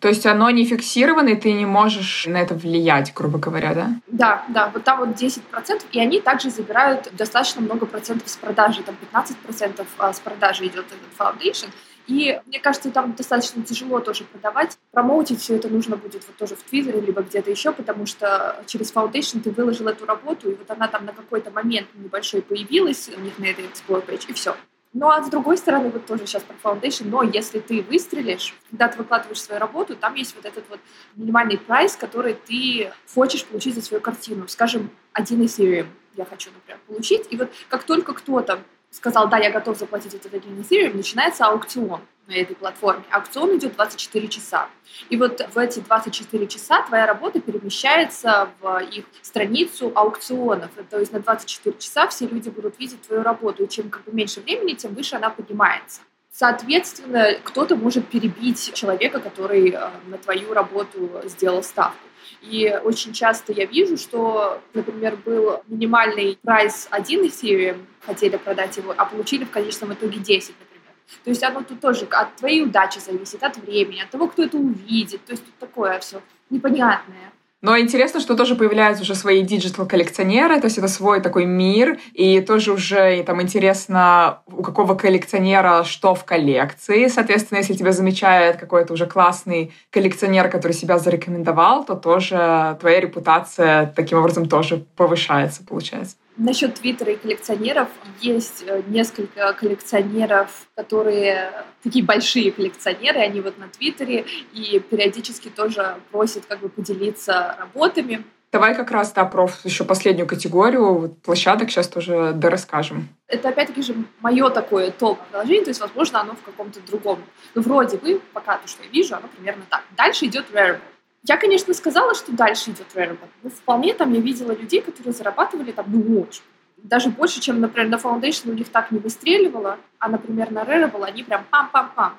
То 0.00 0.06
есть 0.06 0.26
оно 0.26 0.48
не 0.50 0.64
фиксировано, 0.64 1.30
и 1.30 1.34
ты 1.34 1.52
не 1.52 1.66
можешь 1.66 2.26
на 2.26 2.36
это 2.36 2.54
влиять, 2.54 3.12
грубо 3.14 3.38
говоря, 3.38 3.74
да? 3.74 3.90
Да, 4.06 4.44
да, 4.48 4.70
вот 4.72 4.84
там 4.84 5.00
вот 5.00 5.08
10%, 5.20 5.42
и 5.90 6.00
они 6.00 6.20
также 6.20 6.50
забирают 6.50 7.10
достаточно 7.16 7.60
много 7.62 7.84
процентов 7.84 8.28
с 8.28 8.36
продажи, 8.36 8.82
там 8.82 8.96
15% 9.12 9.84
а, 9.98 10.12
с 10.12 10.20
продажи 10.20 10.66
идет 10.66 10.86
этот 10.86 11.18
foundation, 11.18 11.70
и 12.08 12.40
мне 12.46 12.58
кажется, 12.58 12.90
там 12.90 13.14
достаточно 13.14 13.62
тяжело 13.62 14.00
тоже 14.00 14.24
продавать. 14.24 14.78
Промоутить 14.90 15.40
все 15.40 15.56
это 15.56 15.68
нужно 15.68 15.96
будет 15.96 16.26
вот 16.26 16.36
тоже 16.36 16.56
в 16.56 16.62
Твиттере, 16.62 17.00
либо 17.00 17.22
где-то 17.22 17.50
еще, 17.50 17.70
потому 17.70 18.06
что 18.06 18.62
через 18.66 18.92
Foundation 18.92 19.40
ты 19.40 19.50
выложил 19.50 19.86
эту 19.88 20.06
работу, 20.06 20.50
и 20.50 20.54
вот 20.54 20.70
она 20.70 20.88
там 20.88 21.04
на 21.04 21.12
какой-то 21.12 21.50
момент 21.50 21.88
небольшой 21.94 22.40
появилась 22.40 23.10
у 23.14 23.20
них 23.20 23.38
на 23.38 23.44
этой 23.44 23.66
Explore 23.66 24.04
page, 24.06 24.24
и 24.28 24.32
все. 24.32 24.56
Ну 24.94 25.10
а 25.10 25.22
с 25.22 25.28
другой 25.28 25.58
стороны, 25.58 25.90
вот 25.90 26.06
тоже 26.06 26.26
сейчас 26.26 26.42
про 26.42 26.56
Foundation, 26.70 27.08
но 27.08 27.22
если 27.22 27.60
ты 27.60 27.82
выстрелишь, 27.82 28.54
когда 28.70 28.88
ты 28.88 28.96
выкладываешь 28.96 29.42
свою 29.42 29.60
работу, 29.60 29.94
там 29.94 30.14
есть 30.14 30.34
вот 30.34 30.46
этот 30.46 30.64
вот 30.70 30.80
минимальный 31.14 31.58
прайс, 31.58 31.94
который 31.94 32.34
ты 32.34 32.90
хочешь 33.14 33.44
получить 33.44 33.74
за 33.74 33.82
свою 33.82 34.00
картину. 34.00 34.48
Скажем, 34.48 34.90
один 35.12 35.42
Ethereum 35.42 35.88
я 36.16 36.24
хочу, 36.24 36.50
например, 36.52 36.80
получить. 36.86 37.26
И 37.30 37.36
вот 37.36 37.50
как 37.68 37.84
только 37.84 38.14
кто-то 38.14 38.60
сказал, 38.90 39.28
да, 39.28 39.38
я 39.38 39.50
готов 39.50 39.78
заплатить 39.78 40.14
этот 40.14 40.32
один 40.34 40.60
Ethereum, 40.60 40.96
начинается 40.96 41.46
аукцион 41.46 42.00
на 42.26 42.32
этой 42.32 42.54
платформе. 42.54 43.04
Аукцион 43.10 43.56
идет 43.58 43.74
24 43.74 44.28
часа. 44.28 44.68
И 45.08 45.16
вот 45.16 45.40
в 45.52 45.58
эти 45.58 45.80
24 45.80 46.46
часа 46.46 46.82
твоя 46.82 47.06
работа 47.06 47.40
перемещается 47.40 48.50
в 48.60 48.80
их 48.80 49.06
страницу 49.22 49.92
аукционов. 49.94 50.70
То 50.90 50.98
есть 50.98 51.12
на 51.12 51.20
24 51.20 51.76
часа 51.78 52.06
все 52.08 52.26
люди 52.26 52.50
будут 52.50 52.78
видеть 52.78 53.02
твою 53.02 53.22
работу. 53.22 53.64
И 53.64 53.68
чем 53.68 53.88
как 53.88 54.04
бы 54.04 54.12
меньше 54.12 54.40
времени, 54.40 54.74
тем 54.74 54.94
выше 54.94 55.16
она 55.16 55.30
поднимается. 55.30 56.02
Соответственно, 56.30 57.38
кто-то 57.42 57.74
может 57.74 58.06
перебить 58.06 58.72
человека, 58.74 59.18
который 59.18 59.70
э, 59.70 59.90
на 60.06 60.18
твою 60.18 60.52
работу 60.54 61.10
сделал 61.24 61.62
ставку. 61.64 61.98
И 62.42 62.72
очень 62.84 63.12
часто 63.12 63.52
я 63.52 63.66
вижу, 63.66 63.96
что, 63.96 64.60
например, 64.74 65.16
был 65.16 65.62
минимальный 65.66 66.38
прайс 66.42 66.86
1 66.90 67.24
Ethereum, 67.24 67.84
хотели 68.06 68.36
продать 68.36 68.76
его, 68.76 68.94
а 68.96 69.04
получили 69.04 69.44
в 69.44 69.50
конечном 69.50 69.92
итоге 69.92 70.18
10, 70.20 70.54
например. 70.58 70.92
То 71.24 71.30
есть 71.30 71.42
оно 71.42 71.62
тут 71.62 71.80
тоже 71.80 72.06
от 72.10 72.36
твоей 72.36 72.62
удачи 72.62 72.98
зависит, 72.98 73.42
от 73.42 73.56
времени, 73.56 74.00
от 74.00 74.10
того, 74.10 74.28
кто 74.28 74.44
это 74.44 74.56
увидит. 74.56 75.24
То 75.24 75.32
есть 75.32 75.44
тут 75.44 75.54
такое 75.58 75.98
все 75.98 76.22
непонятное. 76.50 77.32
Но 77.60 77.76
интересно, 77.76 78.20
что 78.20 78.36
тоже 78.36 78.54
появляются 78.54 79.02
уже 79.02 79.16
свои 79.16 79.42
digital-коллекционеры, 79.42 80.60
то 80.60 80.66
есть 80.66 80.78
это 80.78 80.86
свой 80.86 81.20
такой 81.20 81.44
мир, 81.44 81.98
и 82.12 82.40
тоже 82.40 82.72
уже 82.72 83.22
там 83.24 83.42
интересно, 83.42 84.42
у 84.46 84.62
какого 84.62 84.94
коллекционера 84.94 85.82
что 85.82 86.14
в 86.14 86.24
коллекции. 86.24 87.08
Соответственно, 87.08 87.58
если 87.58 87.74
тебя 87.74 87.90
замечает 87.90 88.58
какой-то 88.58 88.92
уже 88.92 89.06
классный 89.06 89.72
коллекционер, 89.90 90.48
который 90.48 90.72
себя 90.72 90.98
зарекомендовал, 90.98 91.84
то 91.84 91.96
тоже 91.96 92.76
твоя 92.80 93.00
репутация 93.00 93.92
таким 93.96 94.18
образом 94.18 94.48
тоже 94.48 94.84
повышается, 94.96 95.64
получается. 95.64 96.16
Насчет 96.38 96.74
Твиттера 96.74 97.12
и 97.12 97.16
коллекционеров. 97.16 97.88
Есть 98.20 98.62
э, 98.64 98.82
несколько 98.86 99.52
коллекционеров, 99.54 100.68
которые 100.76 101.52
такие 101.82 102.04
большие 102.04 102.52
коллекционеры, 102.52 103.18
они 103.18 103.40
вот 103.40 103.58
на 103.58 103.66
Твиттере 103.68 104.24
и 104.52 104.78
периодически 104.78 105.48
тоже 105.48 105.96
просят 106.12 106.46
как 106.46 106.60
бы 106.60 106.68
поделиться 106.68 107.56
работами. 107.58 108.24
Давай 108.52 108.74
как 108.74 108.92
раз, 108.92 109.12
да, 109.12 109.24
про 109.24 109.50
еще 109.64 109.84
последнюю 109.84 110.26
категорию 110.26 111.14
площадок 111.22 111.70
сейчас 111.70 111.88
тоже 111.88 112.32
да 112.34 112.48
расскажем. 112.48 113.08
Это 113.26 113.48
опять-таки 113.48 113.82
же 113.82 113.94
мое 114.20 114.48
такое 114.48 114.90
топ-приложение, 114.90 115.64
то 115.64 115.70
есть, 115.70 115.80
возможно, 115.80 116.20
оно 116.20 116.34
в 116.34 116.42
каком-то 116.42 116.80
другом. 116.80 117.18
Ну, 117.54 117.62
вроде 117.62 117.98
бы, 117.98 118.22
пока 118.32 118.56
то, 118.56 118.66
что 118.66 118.82
я 118.84 118.88
вижу, 118.88 119.16
оно 119.16 119.28
примерно 119.28 119.64
так. 119.68 119.82
Дальше 119.96 120.26
идет 120.26 120.46
Rarible. 120.52 120.80
Я, 121.24 121.36
конечно, 121.36 121.74
сказала, 121.74 122.14
что 122.14 122.32
дальше 122.32 122.70
идет 122.70 122.86
Rarible. 122.94 123.28
Но 123.42 123.50
вполне 123.50 123.94
там 123.94 124.12
я 124.12 124.20
видела 124.20 124.52
людей, 124.52 124.80
которые 124.80 125.12
зарабатывали 125.12 125.72
там, 125.72 125.86
ну, 125.88 126.20
очень. 126.20 126.42
Даже 126.76 127.10
больше, 127.10 127.40
чем, 127.40 127.60
например, 127.60 127.88
на 127.90 127.96
Foundation 127.96 128.50
у 128.50 128.54
них 128.54 128.68
так 128.68 128.92
не 128.92 129.00
выстреливало, 129.00 129.78
а, 129.98 130.08
например, 130.08 130.52
на 130.52 130.62
Rarible 130.62 131.04
они 131.04 131.24
прям 131.24 131.44
пам-пам-пам. 131.50 132.12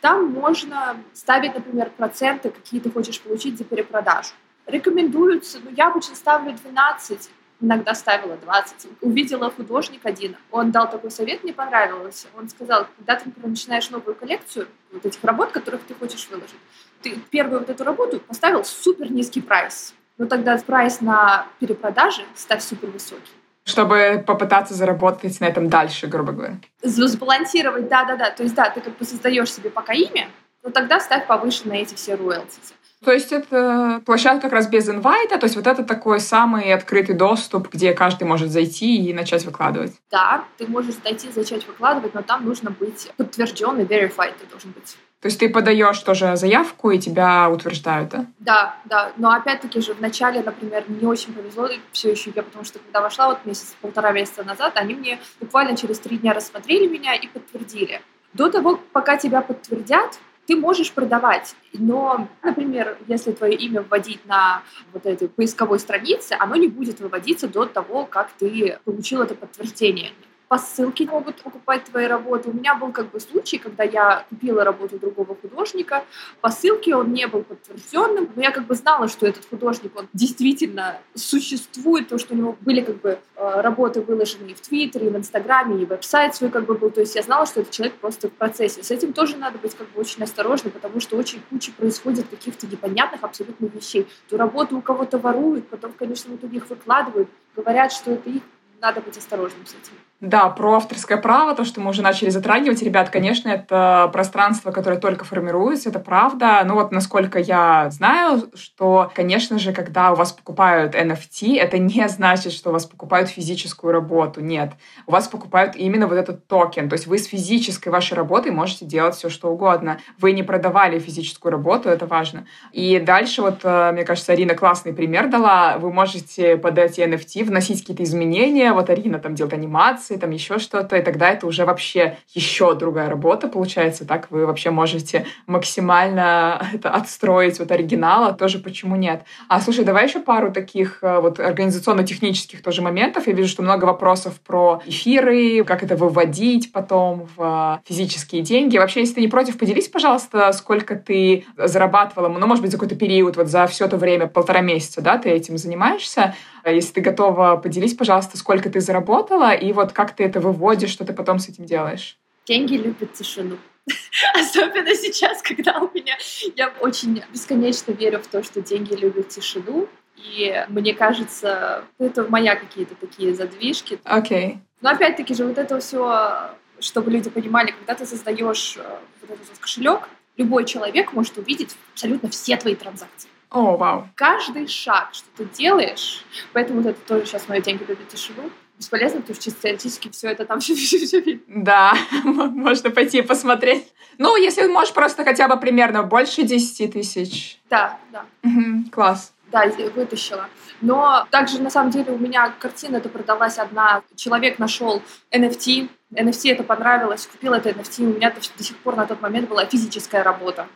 Там 0.00 0.32
можно 0.32 0.96
ставить, 1.12 1.54
например, 1.54 1.90
проценты, 1.90 2.50
какие 2.50 2.80
ты 2.80 2.90
хочешь 2.90 3.20
получить 3.20 3.58
за 3.58 3.64
перепродажу. 3.64 4.30
Рекомендуются, 4.64 5.58
ну, 5.62 5.70
я 5.76 5.88
обычно 5.88 6.14
ставлю 6.14 6.54
12, 6.54 7.30
иногда 7.60 7.94
ставила 7.94 8.36
20. 8.36 8.88
Увидела 9.02 9.50
художник 9.50 10.00
один, 10.04 10.36
он 10.50 10.70
дал 10.70 10.90
такой 10.90 11.10
совет, 11.10 11.44
мне 11.44 11.52
понравилось. 11.52 12.26
Он 12.36 12.48
сказал, 12.48 12.86
когда 12.96 13.16
ты, 13.16 13.26
например, 13.26 13.50
начинаешь 13.50 13.90
новую 13.90 14.14
коллекцию 14.14 14.68
вот 14.92 15.04
этих 15.04 15.22
работ, 15.24 15.52
которых 15.52 15.82
ты 15.82 15.94
хочешь 15.94 16.26
выложить, 16.30 16.56
ты 17.02 17.18
первую 17.30 17.60
вот 17.60 17.70
эту 17.70 17.84
работу 17.84 18.20
поставил 18.20 18.64
супер 18.64 19.10
низкий 19.10 19.40
прайс. 19.40 19.94
Но 20.18 20.26
тогда 20.26 20.56
прайс 20.58 21.00
на 21.00 21.46
перепродаже 21.60 22.22
ставь 22.34 22.62
супер 22.62 22.88
высокий. 22.88 23.32
Чтобы 23.64 24.22
попытаться 24.26 24.74
заработать 24.74 25.40
на 25.40 25.46
этом 25.46 25.68
дальше, 25.68 26.06
грубо 26.06 26.32
говоря. 26.32 26.58
Сбалансировать, 26.82 27.88
да-да-да. 27.88 28.30
То 28.30 28.44
есть, 28.44 28.54
да, 28.54 28.70
ты 28.70 28.80
как 28.80 28.96
бы 28.96 29.04
создаешь 29.04 29.52
себе 29.52 29.70
пока 29.70 29.92
имя, 29.92 30.28
но 30.62 30.70
тогда 30.70 31.00
ставь 31.00 31.26
повыше 31.26 31.68
на 31.68 31.74
эти 31.74 31.94
все 31.94 32.14
роялти. 32.14 32.60
То 33.04 33.12
есть 33.12 33.30
это 33.30 34.00
площадка 34.06 34.42
как 34.42 34.52
раз 34.52 34.68
без 34.68 34.88
инвайта, 34.88 35.38
то 35.38 35.44
есть 35.44 35.54
вот 35.54 35.66
это 35.66 35.84
такой 35.84 36.18
самый 36.18 36.72
открытый 36.72 37.14
доступ, 37.14 37.68
где 37.68 37.92
каждый 37.92 38.24
может 38.24 38.50
зайти 38.50 38.96
и 38.96 39.12
начать 39.12 39.44
выкладывать. 39.44 39.92
Да, 40.10 40.44
ты 40.56 40.66
можешь 40.66 40.94
зайти, 41.04 41.28
начать 41.36 41.66
выкладывать, 41.66 42.14
но 42.14 42.22
там 42.22 42.44
нужно 42.44 42.70
быть 42.70 43.12
подтвержденный, 43.16 43.84
verified 43.84 44.34
ты 44.40 44.46
должен 44.50 44.70
быть. 44.70 44.96
То 45.20 45.28
есть 45.28 45.40
ты 45.40 45.48
подаешь 45.48 45.98
тоже 46.00 46.36
заявку, 46.36 46.90
и 46.90 46.98
тебя 46.98 47.48
утверждают, 47.50 48.10
да? 48.10 48.26
Да, 48.38 48.76
да. 48.84 49.12
Но 49.16 49.30
опять-таки 49.30 49.80
же 49.80 49.94
в 49.94 50.00
начале, 50.00 50.42
например, 50.42 50.84
не 50.88 51.06
очень 51.06 51.32
повезло 51.32 51.68
все 51.92 52.10
еще 52.10 52.30
я, 52.36 52.42
потому 52.42 52.64
что 52.64 52.78
когда 52.78 53.00
вошла 53.00 53.28
вот 53.28 53.38
месяц, 53.44 53.74
полтора 53.80 54.12
месяца 54.12 54.44
назад, 54.44 54.74
они 54.76 54.94
мне 54.94 55.18
буквально 55.40 55.76
через 55.76 55.98
три 55.98 56.18
дня 56.18 56.34
рассмотрели 56.34 56.86
меня 56.86 57.14
и 57.14 57.26
подтвердили. 57.28 58.02
До 58.34 58.50
того, 58.50 58.78
пока 58.92 59.16
тебя 59.16 59.40
подтвердят, 59.40 60.18
ты 60.46 60.54
можешь 60.54 60.92
продавать, 60.92 61.56
но, 61.72 62.28
например, 62.42 62.96
если 63.08 63.32
твое 63.32 63.56
имя 63.56 63.82
вводить 63.82 64.24
на 64.26 64.62
вот 64.92 65.06
этой 65.06 65.28
поисковой 65.28 65.80
странице, 65.80 66.36
оно 66.38 66.54
не 66.56 66.68
будет 66.68 67.00
выводиться 67.00 67.48
до 67.48 67.64
того, 67.64 68.04
как 68.04 68.30
ты 68.38 68.78
получил 68.84 69.22
это 69.22 69.34
подтверждение 69.34 70.12
по 70.48 70.58
ссылке 70.58 71.06
могут 71.06 71.42
покупать 71.42 71.84
твои 71.84 72.06
работы. 72.06 72.50
У 72.50 72.52
меня 72.52 72.74
был 72.76 72.92
как 72.92 73.10
бы 73.10 73.18
случай, 73.18 73.58
когда 73.58 73.82
я 73.82 74.24
купила 74.28 74.62
работу 74.64 74.98
другого 74.98 75.34
художника. 75.34 76.04
По 76.40 76.50
ссылке 76.50 76.94
он 76.94 77.12
не 77.12 77.26
был 77.26 77.42
подтвержденным, 77.42 78.30
но 78.34 78.42
я 78.42 78.52
как 78.52 78.66
бы 78.66 78.74
знала, 78.74 79.08
что 79.08 79.26
этот 79.26 79.48
художник, 79.48 79.92
он 79.96 80.08
действительно 80.12 80.98
существует, 81.14 82.08
то, 82.08 82.18
что 82.18 82.34
у 82.34 82.36
него 82.36 82.56
были 82.60 82.80
как 82.80 83.00
бы 83.00 83.18
э, 83.36 83.60
работы 83.60 84.00
выложены 84.00 84.54
в 84.54 84.60
Твиттере, 84.60 85.08
и 85.08 85.10
в 85.10 85.16
Инстаграме, 85.16 85.82
и 85.82 85.84
веб-сайт 85.84 86.34
свой 86.36 86.50
как 86.50 86.66
бы 86.66 86.74
был. 86.74 86.90
То 86.90 87.00
есть 87.00 87.16
я 87.16 87.22
знала, 87.22 87.46
что 87.46 87.60
этот 87.60 87.72
человек 87.72 87.96
просто 87.96 88.28
в 88.28 88.32
процессе. 88.32 88.82
С 88.82 88.90
этим 88.90 89.12
тоже 89.12 89.36
надо 89.36 89.58
быть 89.58 89.74
как 89.74 89.88
бы 89.90 90.00
очень 90.00 90.22
осторожным, 90.22 90.72
потому 90.72 91.00
что 91.00 91.16
очень 91.16 91.40
куча 91.50 91.72
происходит 91.72 92.28
каких-то 92.28 92.66
непонятных 92.66 93.24
абсолютно 93.24 93.66
вещей. 93.66 94.06
То 94.28 94.36
работу 94.36 94.78
у 94.78 94.80
кого-то 94.80 95.18
воруют, 95.18 95.68
потом, 95.68 95.92
конечно, 95.92 96.32
в 96.32 96.36
итоге 96.36 96.58
их 96.58 96.70
выкладывают, 96.70 97.28
говорят, 97.56 97.92
что 97.92 98.12
это 98.12 98.30
их. 98.30 98.42
Надо 98.80 99.00
быть 99.00 99.16
осторожным 99.16 99.64
с 99.64 99.70
этим. 99.70 99.94
Да, 100.22 100.48
про 100.48 100.76
авторское 100.76 101.18
право, 101.18 101.54
то, 101.54 101.66
что 101.66 101.82
мы 101.82 101.90
уже 101.90 102.00
начали 102.00 102.30
затрагивать, 102.30 102.82
ребят, 102.82 103.10
конечно, 103.10 103.50
это 103.50 104.08
пространство, 104.14 104.70
которое 104.70 104.98
только 104.98 105.26
формируется, 105.26 105.90
это 105.90 105.98
правда. 105.98 106.62
Ну 106.64 106.72
вот, 106.72 106.90
насколько 106.90 107.38
я 107.38 107.90
знаю, 107.90 108.50
что, 108.54 109.12
конечно 109.14 109.58
же, 109.58 109.74
когда 109.74 110.12
у 110.12 110.14
вас 110.14 110.32
покупают 110.32 110.94
NFT, 110.94 111.58
это 111.58 111.76
не 111.76 112.08
значит, 112.08 112.54
что 112.54 112.70
у 112.70 112.72
вас 112.72 112.86
покупают 112.86 113.28
физическую 113.28 113.92
работу. 113.92 114.40
Нет. 114.40 114.72
У 115.06 115.12
вас 115.12 115.28
покупают 115.28 115.76
именно 115.76 116.06
вот 116.06 116.16
этот 116.16 116.46
токен. 116.46 116.88
То 116.88 116.94
есть 116.94 117.06
вы 117.06 117.18
с 117.18 117.26
физической 117.26 117.90
вашей 117.90 118.14
работой 118.14 118.52
можете 118.52 118.86
делать 118.86 119.16
все, 119.16 119.28
что 119.28 119.50
угодно. 119.50 119.98
Вы 120.18 120.32
не 120.32 120.42
продавали 120.42 120.98
физическую 120.98 121.52
работу, 121.52 121.90
это 121.90 122.06
важно. 122.06 122.46
И 122.72 122.98
дальше 123.00 123.42
вот, 123.42 123.60
э, 123.64 123.92
мне 123.92 124.04
кажется, 124.04 124.32
Арина 124.32 124.54
классный 124.54 124.94
пример 124.94 125.28
дала. 125.28 125.76
Вы 125.76 125.92
можете 125.92 126.56
под 126.56 126.78
эти 126.78 127.00
NFT 127.00 127.44
вносить 127.44 127.80
какие-то 127.80 128.02
изменения. 128.02 128.72
Вот 128.72 128.88
Арина 128.88 129.18
там 129.18 129.34
делает 129.34 129.52
анимацию, 129.52 130.05
анимации, 130.06 130.16
там 130.16 130.30
еще 130.30 130.58
что-то, 130.58 130.96
и 130.96 131.02
тогда 131.02 131.30
это 131.30 131.46
уже 131.46 131.64
вообще 131.64 132.16
еще 132.34 132.74
другая 132.74 133.08
работа 133.08 133.48
получается. 133.48 134.06
Так 134.06 134.30
вы 134.30 134.46
вообще 134.46 134.70
можете 134.70 135.26
максимально 135.46 136.66
это 136.74 136.90
отстроить 136.90 137.58
вот 137.58 137.70
оригинала, 137.70 138.32
тоже 138.32 138.58
почему 138.58 138.96
нет. 138.96 139.22
А 139.48 139.60
слушай, 139.60 139.84
давай 139.84 140.06
еще 140.06 140.20
пару 140.20 140.52
таких 140.52 140.98
э, 141.02 141.20
вот 141.20 141.40
организационно-технических 141.40 142.62
тоже 142.62 142.82
моментов. 142.82 143.26
Я 143.26 143.32
вижу, 143.32 143.48
что 143.48 143.62
много 143.62 143.84
вопросов 143.84 144.40
про 144.40 144.82
эфиры, 144.86 145.64
как 145.64 145.82
это 145.82 145.96
выводить 145.96 146.72
потом 146.72 147.28
в 147.36 147.80
физические 147.86 148.42
деньги. 148.42 148.78
Вообще, 148.78 149.00
если 149.00 149.14
ты 149.14 149.20
не 149.20 149.28
против, 149.28 149.58
поделись, 149.58 149.88
пожалуйста, 149.88 150.52
сколько 150.52 150.96
ты 150.96 151.46
зарабатывала, 151.56 152.28
ну, 152.28 152.46
может 152.46 152.62
быть, 152.62 152.70
за 152.70 152.78
какой-то 152.78 152.96
период, 152.96 153.36
вот 153.36 153.48
за 153.48 153.66
все 153.66 153.86
это 153.86 153.96
время, 153.96 154.26
полтора 154.26 154.60
месяца, 154.60 155.00
да, 155.00 155.18
ты 155.18 155.30
этим 155.30 155.58
занимаешься, 155.58 156.34
Если 156.70 156.92
ты 156.94 157.00
готова, 157.00 157.56
поделись, 157.56 157.94
пожалуйста, 157.94 158.36
сколько 158.36 158.70
ты 158.70 158.80
заработала 158.80 159.54
и 159.54 159.72
вот 159.72 159.92
как 159.92 160.14
ты 160.14 160.24
это 160.24 160.40
выводишь, 160.40 160.90
что 160.90 161.04
ты 161.04 161.12
потом 161.12 161.38
с 161.38 161.48
этим 161.48 161.64
делаешь. 161.64 162.18
Деньги 162.46 162.74
любят 162.74 163.12
тишину. 163.12 163.56
Особенно 164.34 164.94
сейчас, 164.94 165.42
когда 165.42 165.78
у 165.78 165.90
меня... 165.94 166.16
Я 166.56 166.72
очень 166.80 167.22
бесконечно 167.32 167.92
верю 167.92 168.20
в 168.20 168.26
то, 168.26 168.42
что 168.42 168.60
деньги 168.60 168.94
любят 168.94 169.28
тишину. 169.28 169.88
И 170.16 170.64
мне 170.68 170.94
кажется, 170.94 171.84
это 171.98 172.24
моя 172.28 172.56
какие-то 172.56 172.94
такие 172.94 173.34
задвижки. 173.34 173.98
Окей. 174.04 174.46
Okay. 174.46 174.58
Но 174.80 174.90
опять-таки 174.90 175.34
же 175.34 175.44
вот 175.44 175.58
это 175.58 175.78
все, 175.80 176.50
чтобы 176.80 177.10
люди 177.10 177.30
понимали, 177.30 177.70
когда 177.70 177.94
ты 177.94 178.06
создаешь 178.06 178.76
э, 178.76 178.98
вот 179.28 179.38
этот 179.40 179.58
кошелек, 179.58 180.08
любой 180.36 180.64
человек 180.64 181.12
может 181.12 181.38
увидеть 181.38 181.76
абсолютно 181.92 182.28
все 182.28 182.56
твои 182.56 182.74
транзакции. 182.74 183.30
О, 183.50 183.74
oh, 183.74 183.76
вау. 183.76 184.00
Wow. 184.00 184.08
Каждый 184.14 184.66
шаг, 184.66 185.10
что 185.12 185.28
ты 185.36 185.44
делаешь, 185.44 186.24
поэтому 186.52 186.82
вот 186.82 186.90
это 186.90 187.00
тоже 187.06 187.26
сейчас 187.26 187.48
мои 187.48 187.60
деньги 187.60 187.84
любят 187.84 188.08
тишину, 188.08 188.50
бесполезно, 188.78 189.20
потому 189.20 189.34
что 189.34 189.44
чисто 189.44 189.62
теоретически 189.62 190.10
все 190.10 190.28
это 190.28 190.44
там 190.44 190.60
все, 190.60 190.74
все, 190.74 190.98
все 190.98 191.20
видно. 191.20 191.64
Да, 191.64 191.94
можно 192.24 192.90
пойти 192.90 193.22
посмотреть. 193.22 193.92
Ну, 194.18 194.36
если 194.36 194.66
можешь 194.66 194.94
просто 194.94 195.24
хотя 195.24 195.48
бы 195.48 195.58
примерно 195.58 196.02
больше 196.02 196.42
10 196.42 196.92
тысяч. 196.92 197.60
Да, 197.70 197.98
да. 198.12 198.24
Угу, 198.42 198.90
класс. 198.90 199.32
Да, 199.52 199.64
вытащила. 199.94 200.48
Но 200.80 201.26
также, 201.30 201.62
на 201.62 201.70
самом 201.70 201.90
деле, 201.90 202.12
у 202.12 202.18
меня 202.18 202.52
картина 202.58 202.96
это 202.96 203.08
продалась 203.08 203.58
одна. 203.58 204.02
Человек 204.16 204.58
нашел 204.58 205.02
NFT, 205.30 205.88
NFT 206.12 206.52
это 206.52 206.64
понравилось, 206.64 207.26
купил 207.26 207.52
это 207.54 207.70
NFT, 207.70 208.04
у 208.04 208.14
меня 208.14 208.30
до 208.30 208.64
сих 208.64 208.76
пор 208.78 208.96
на 208.96 209.06
тот 209.06 209.20
момент 209.20 209.48
была 209.48 209.64
физическая 209.66 210.24
работа. 210.24 210.66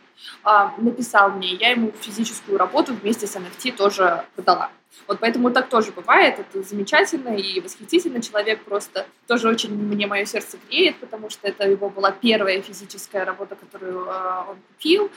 А, 0.43 0.73
написал 0.77 1.31
мне, 1.31 1.53
я 1.55 1.71
ему 1.71 1.91
физическую 1.99 2.57
работу 2.57 2.93
вместе 2.93 3.27
с 3.27 3.35
NFT 3.35 3.75
тоже 3.75 4.23
продала. 4.35 4.69
Вот 5.07 5.19
поэтому 5.19 5.51
так 5.51 5.69
тоже 5.69 5.91
бывает, 5.91 6.39
это 6.39 6.63
замечательно 6.63 7.35
и 7.35 7.59
восхитительно. 7.59 8.21
Человек 8.21 8.63
просто 8.63 9.05
тоже 9.27 9.49
очень 9.49 9.73
мне 9.73 10.07
мое 10.07 10.25
сердце 10.25 10.57
греет, 10.67 10.97
потому 10.97 11.29
что 11.29 11.47
это 11.47 11.67
его 11.69 11.89
была 11.89 12.11
первая 12.11 12.61
физическая 12.61 13.25
работа, 13.25 13.55
которую 13.55 14.05
э, 14.05 14.43
он 14.49 14.57
купил, 14.67 15.09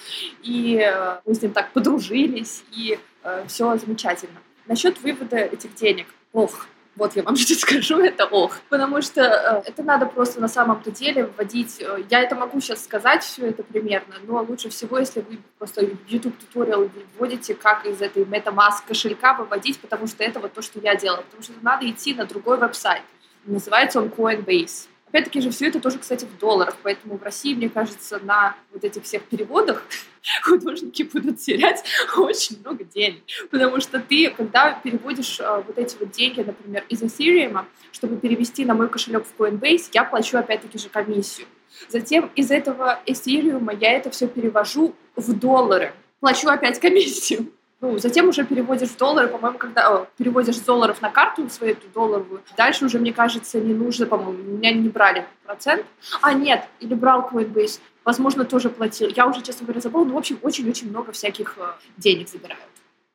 и 0.43 0.81
э, 0.81 1.21
мы 1.27 1.35
с 1.35 1.43
ним 1.43 1.53
так 1.53 1.73
подружились, 1.73 2.65
и 2.73 2.99
э, 3.23 3.45
все 3.47 3.77
замечательно. 3.77 4.41
Насчет 4.67 5.01
вывода 5.01 5.37
этих 5.37 5.75
денег. 5.75 6.07
Ох, 6.33 6.67
вот 6.97 7.17
я 7.17 7.23
вам 7.23 7.37
что 7.37 7.55
скажу, 7.55 8.01
это 8.01 8.27
ох. 8.27 8.59
Потому 8.69 9.03
что 9.03 9.23
э, 9.23 9.69
это 9.69 9.83
надо 9.83 10.07
просто 10.07 10.41
на 10.41 10.49
самом-то 10.49 10.91
деле 10.91 11.27
вводить. 11.27 11.81
Э, 11.81 11.99
я 12.11 12.21
это 12.21 12.35
могу 12.35 12.61
сейчас 12.61 12.85
сказать, 12.85 13.23
все 13.23 13.49
это 13.49 13.63
примерно, 13.63 14.15
но 14.27 14.43
лучше 14.43 14.69
всего, 14.69 14.99
если 14.99 15.21
вы 15.21 15.39
просто 15.59 15.87
YouTube 16.09 16.37
туториал 16.39 16.89
вводите, 17.19 17.55
как 17.55 17.87
из 17.87 18.01
этой 18.01 18.25
MetaMask 18.25 18.87
кошелька 18.87 19.35
выводить, 19.35 19.79
потому 19.81 20.07
что 20.07 20.23
это 20.25 20.41
вот 20.41 20.53
то, 20.53 20.63
что 20.63 20.79
я 20.81 20.95
делала. 20.95 21.23
Потому 21.23 21.43
что 21.43 21.53
надо 21.63 21.89
идти 21.89 22.15
на 22.15 22.25
другой 22.25 22.59
веб-сайт. 22.59 23.03
Называется 23.45 24.01
он 24.01 24.09
Coinbase. 24.09 24.89
Опять-таки 25.15 25.41
же 25.43 25.51
все 25.51 25.69
это 25.69 25.79
тоже, 25.79 26.01
кстати, 26.01 26.25
в 26.25 26.39
долларах, 26.41 26.77
поэтому 26.83 27.17
в 27.17 27.23
России, 27.23 27.55
мне 27.55 27.69
кажется, 27.69 28.19
на 28.19 28.57
вот 28.73 28.83
этих 28.83 29.05
всех 29.05 29.23
переводах 29.23 29.85
художники 30.43 31.05
будут 31.05 31.39
терять 31.39 31.85
очень 32.17 32.59
много 32.59 32.83
денег. 32.83 33.23
Потому 33.49 33.81
что 33.81 34.01
ты, 34.01 34.31
когда 34.31 34.73
переводишь 34.73 35.39
э, 35.39 35.63
вот 35.65 35.79
эти 35.79 35.97
вот 36.01 36.11
деньги, 36.11 36.41
например, 36.41 36.85
из 36.89 37.01
Ethereum, 37.01 37.65
чтобы 37.93 38.17
перевести 38.17 38.65
на 38.65 38.75
мой 38.75 38.89
кошелек 38.89 39.25
в 39.25 39.41
Coinbase, 39.41 39.91
я 39.93 40.03
плачу 40.03 40.37
опять-таки 40.37 40.79
же 40.79 40.89
комиссию. 40.89 41.47
Затем 41.89 42.33
из 42.35 42.51
этого 42.51 42.99
Ethereum 43.07 43.71
я 43.81 43.93
это 43.93 44.11
все 44.11 44.27
перевожу 44.27 44.97
в 45.15 45.33
доллары. 45.33 45.95
Плачу 46.19 46.49
опять 46.49 46.81
комиссию. 46.81 47.53
Ну, 47.81 47.99
затем 47.99 48.29
уже 48.29 48.45
переводишь 48.45 48.91
в 48.91 48.97
доллары, 48.97 49.29
по-моему, 49.29 49.59
когда 49.59 49.89
о, 49.89 50.07
переводишь 50.17 50.59
долларов 50.59 51.03
на 51.03 51.11
карту 51.11 51.49
свою 51.51 51.73
эту 51.73 51.87
долларовую, 51.89 52.41
дальше 52.57 52.87
уже, 52.87 52.99
мне 52.99 53.13
кажется, 53.13 53.61
не 53.61 53.75
нужно, 53.75 54.07
по-моему, 54.07 54.43
меня 54.43 54.73
не 54.73 54.89
брали 54.89 55.27
процент. 55.45 55.85
А, 56.23 56.33
нет, 56.33 56.67
или 56.81 56.95
брал 56.95 57.29
Coinbase, 57.31 57.81
возможно, 58.05 58.45
тоже 58.45 58.71
платил. 58.71 59.09
Я 59.15 59.27
уже, 59.27 59.43
честно 59.43 59.67
говоря, 59.67 59.81
забыла, 59.81 60.05
но, 60.05 60.15
в 60.15 60.19
общем, 60.19 60.39
очень-очень 60.43 60.89
много 60.89 61.13
всяких 61.13 61.59
э, 61.59 61.63
денег 61.99 62.29
забирают. 62.29 62.63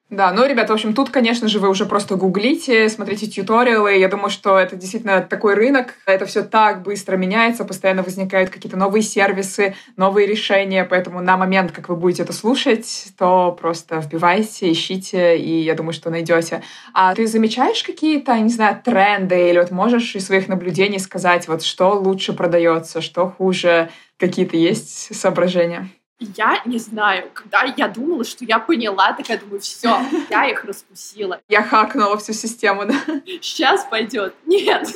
Да, 0.10 0.34
ну, 0.34 0.44
ребята, 0.48 0.74
в 0.74 0.76
общем, 0.76 0.96
тут, 0.96 1.12
конечно 1.12 1.48
же, 1.48 1.60
вы 1.60 1.70
уже 1.70 1.86
просто 1.86 2.16
гуглите, 2.16 2.90
смотрите 2.90 3.28
тьюториалы. 3.28 3.96
Я 3.96 4.08
думаю, 4.08 4.32
что 4.32 4.58
это 4.58 4.76
действительно 4.76 5.22
такой 5.22 5.54
рынок. 5.54 5.94
Это 6.08 6.26
все 6.26 6.42
так 6.42 6.82
быстро 6.82 7.16
меняется, 7.16 7.64
постоянно 7.64 8.02
возникают 8.02 8.50
какие-то 8.50 8.76
новые 8.76 9.04
сервисы, 9.04 9.76
новые 9.98 10.26
решения. 10.26 10.84
Поэтому 10.84 11.22
на 11.22 11.38
момент, 11.38 11.72
как 11.72 11.90
вы 11.90 11.96
будете 11.96 12.24
это 12.24 12.34
слушать, 12.34 13.10
то 13.20 13.52
просто 13.52 13.98
вбивайте, 14.00 14.72
ищите, 14.72 15.38
и 15.38 15.62
я 15.62 15.76
думаю, 15.76 15.94
что 15.94 16.10
найдете. 16.10 16.64
А 16.92 17.14
ты 17.14 17.28
замечаешь 17.28 17.84
какие-то, 17.84 18.34
не 18.40 18.50
знаю, 18.50 18.82
тренды 18.84 19.50
или 19.52 19.60
вот 19.60 19.70
можешь 19.70 20.16
из 20.16 20.26
своих 20.26 20.48
наблюдений 20.48 20.98
сказать, 20.98 21.48
вот 21.48 21.62
что 21.62 21.92
лучше 21.92 22.34
продается, 22.34 23.02
что 23.02 23.28
хуже, 23.30 23.92
какие-то 24.18 24.58
есть 24.58 25.16
соображения? 25.16 25.88
Я 26.20 26.62
не 26.66 26.78
знаю, 26.80 27.30
когда 27.34 27.64
я 27.64 27.88
думала, 27.88 28.26
что 28.26 28.44
я 28.44 28.60
поняла, 28.60 29.14
так 29.14 29.30
я 29.30 29.38
думаю, 29.38 29.62
все, 29.62 30.02
я 30.30 30.48
их 30.48 30.66
раскусила. 30.66 31.42
Я 31.48 31.64
хакнула 31.64 32.18
всю 32.18 32.34
систему, 32.34 32.86
да? 32.86 32.94
Сейчас 33.42 33.86
пойдет. 33.86 34.36
Нет, 34.46 34.88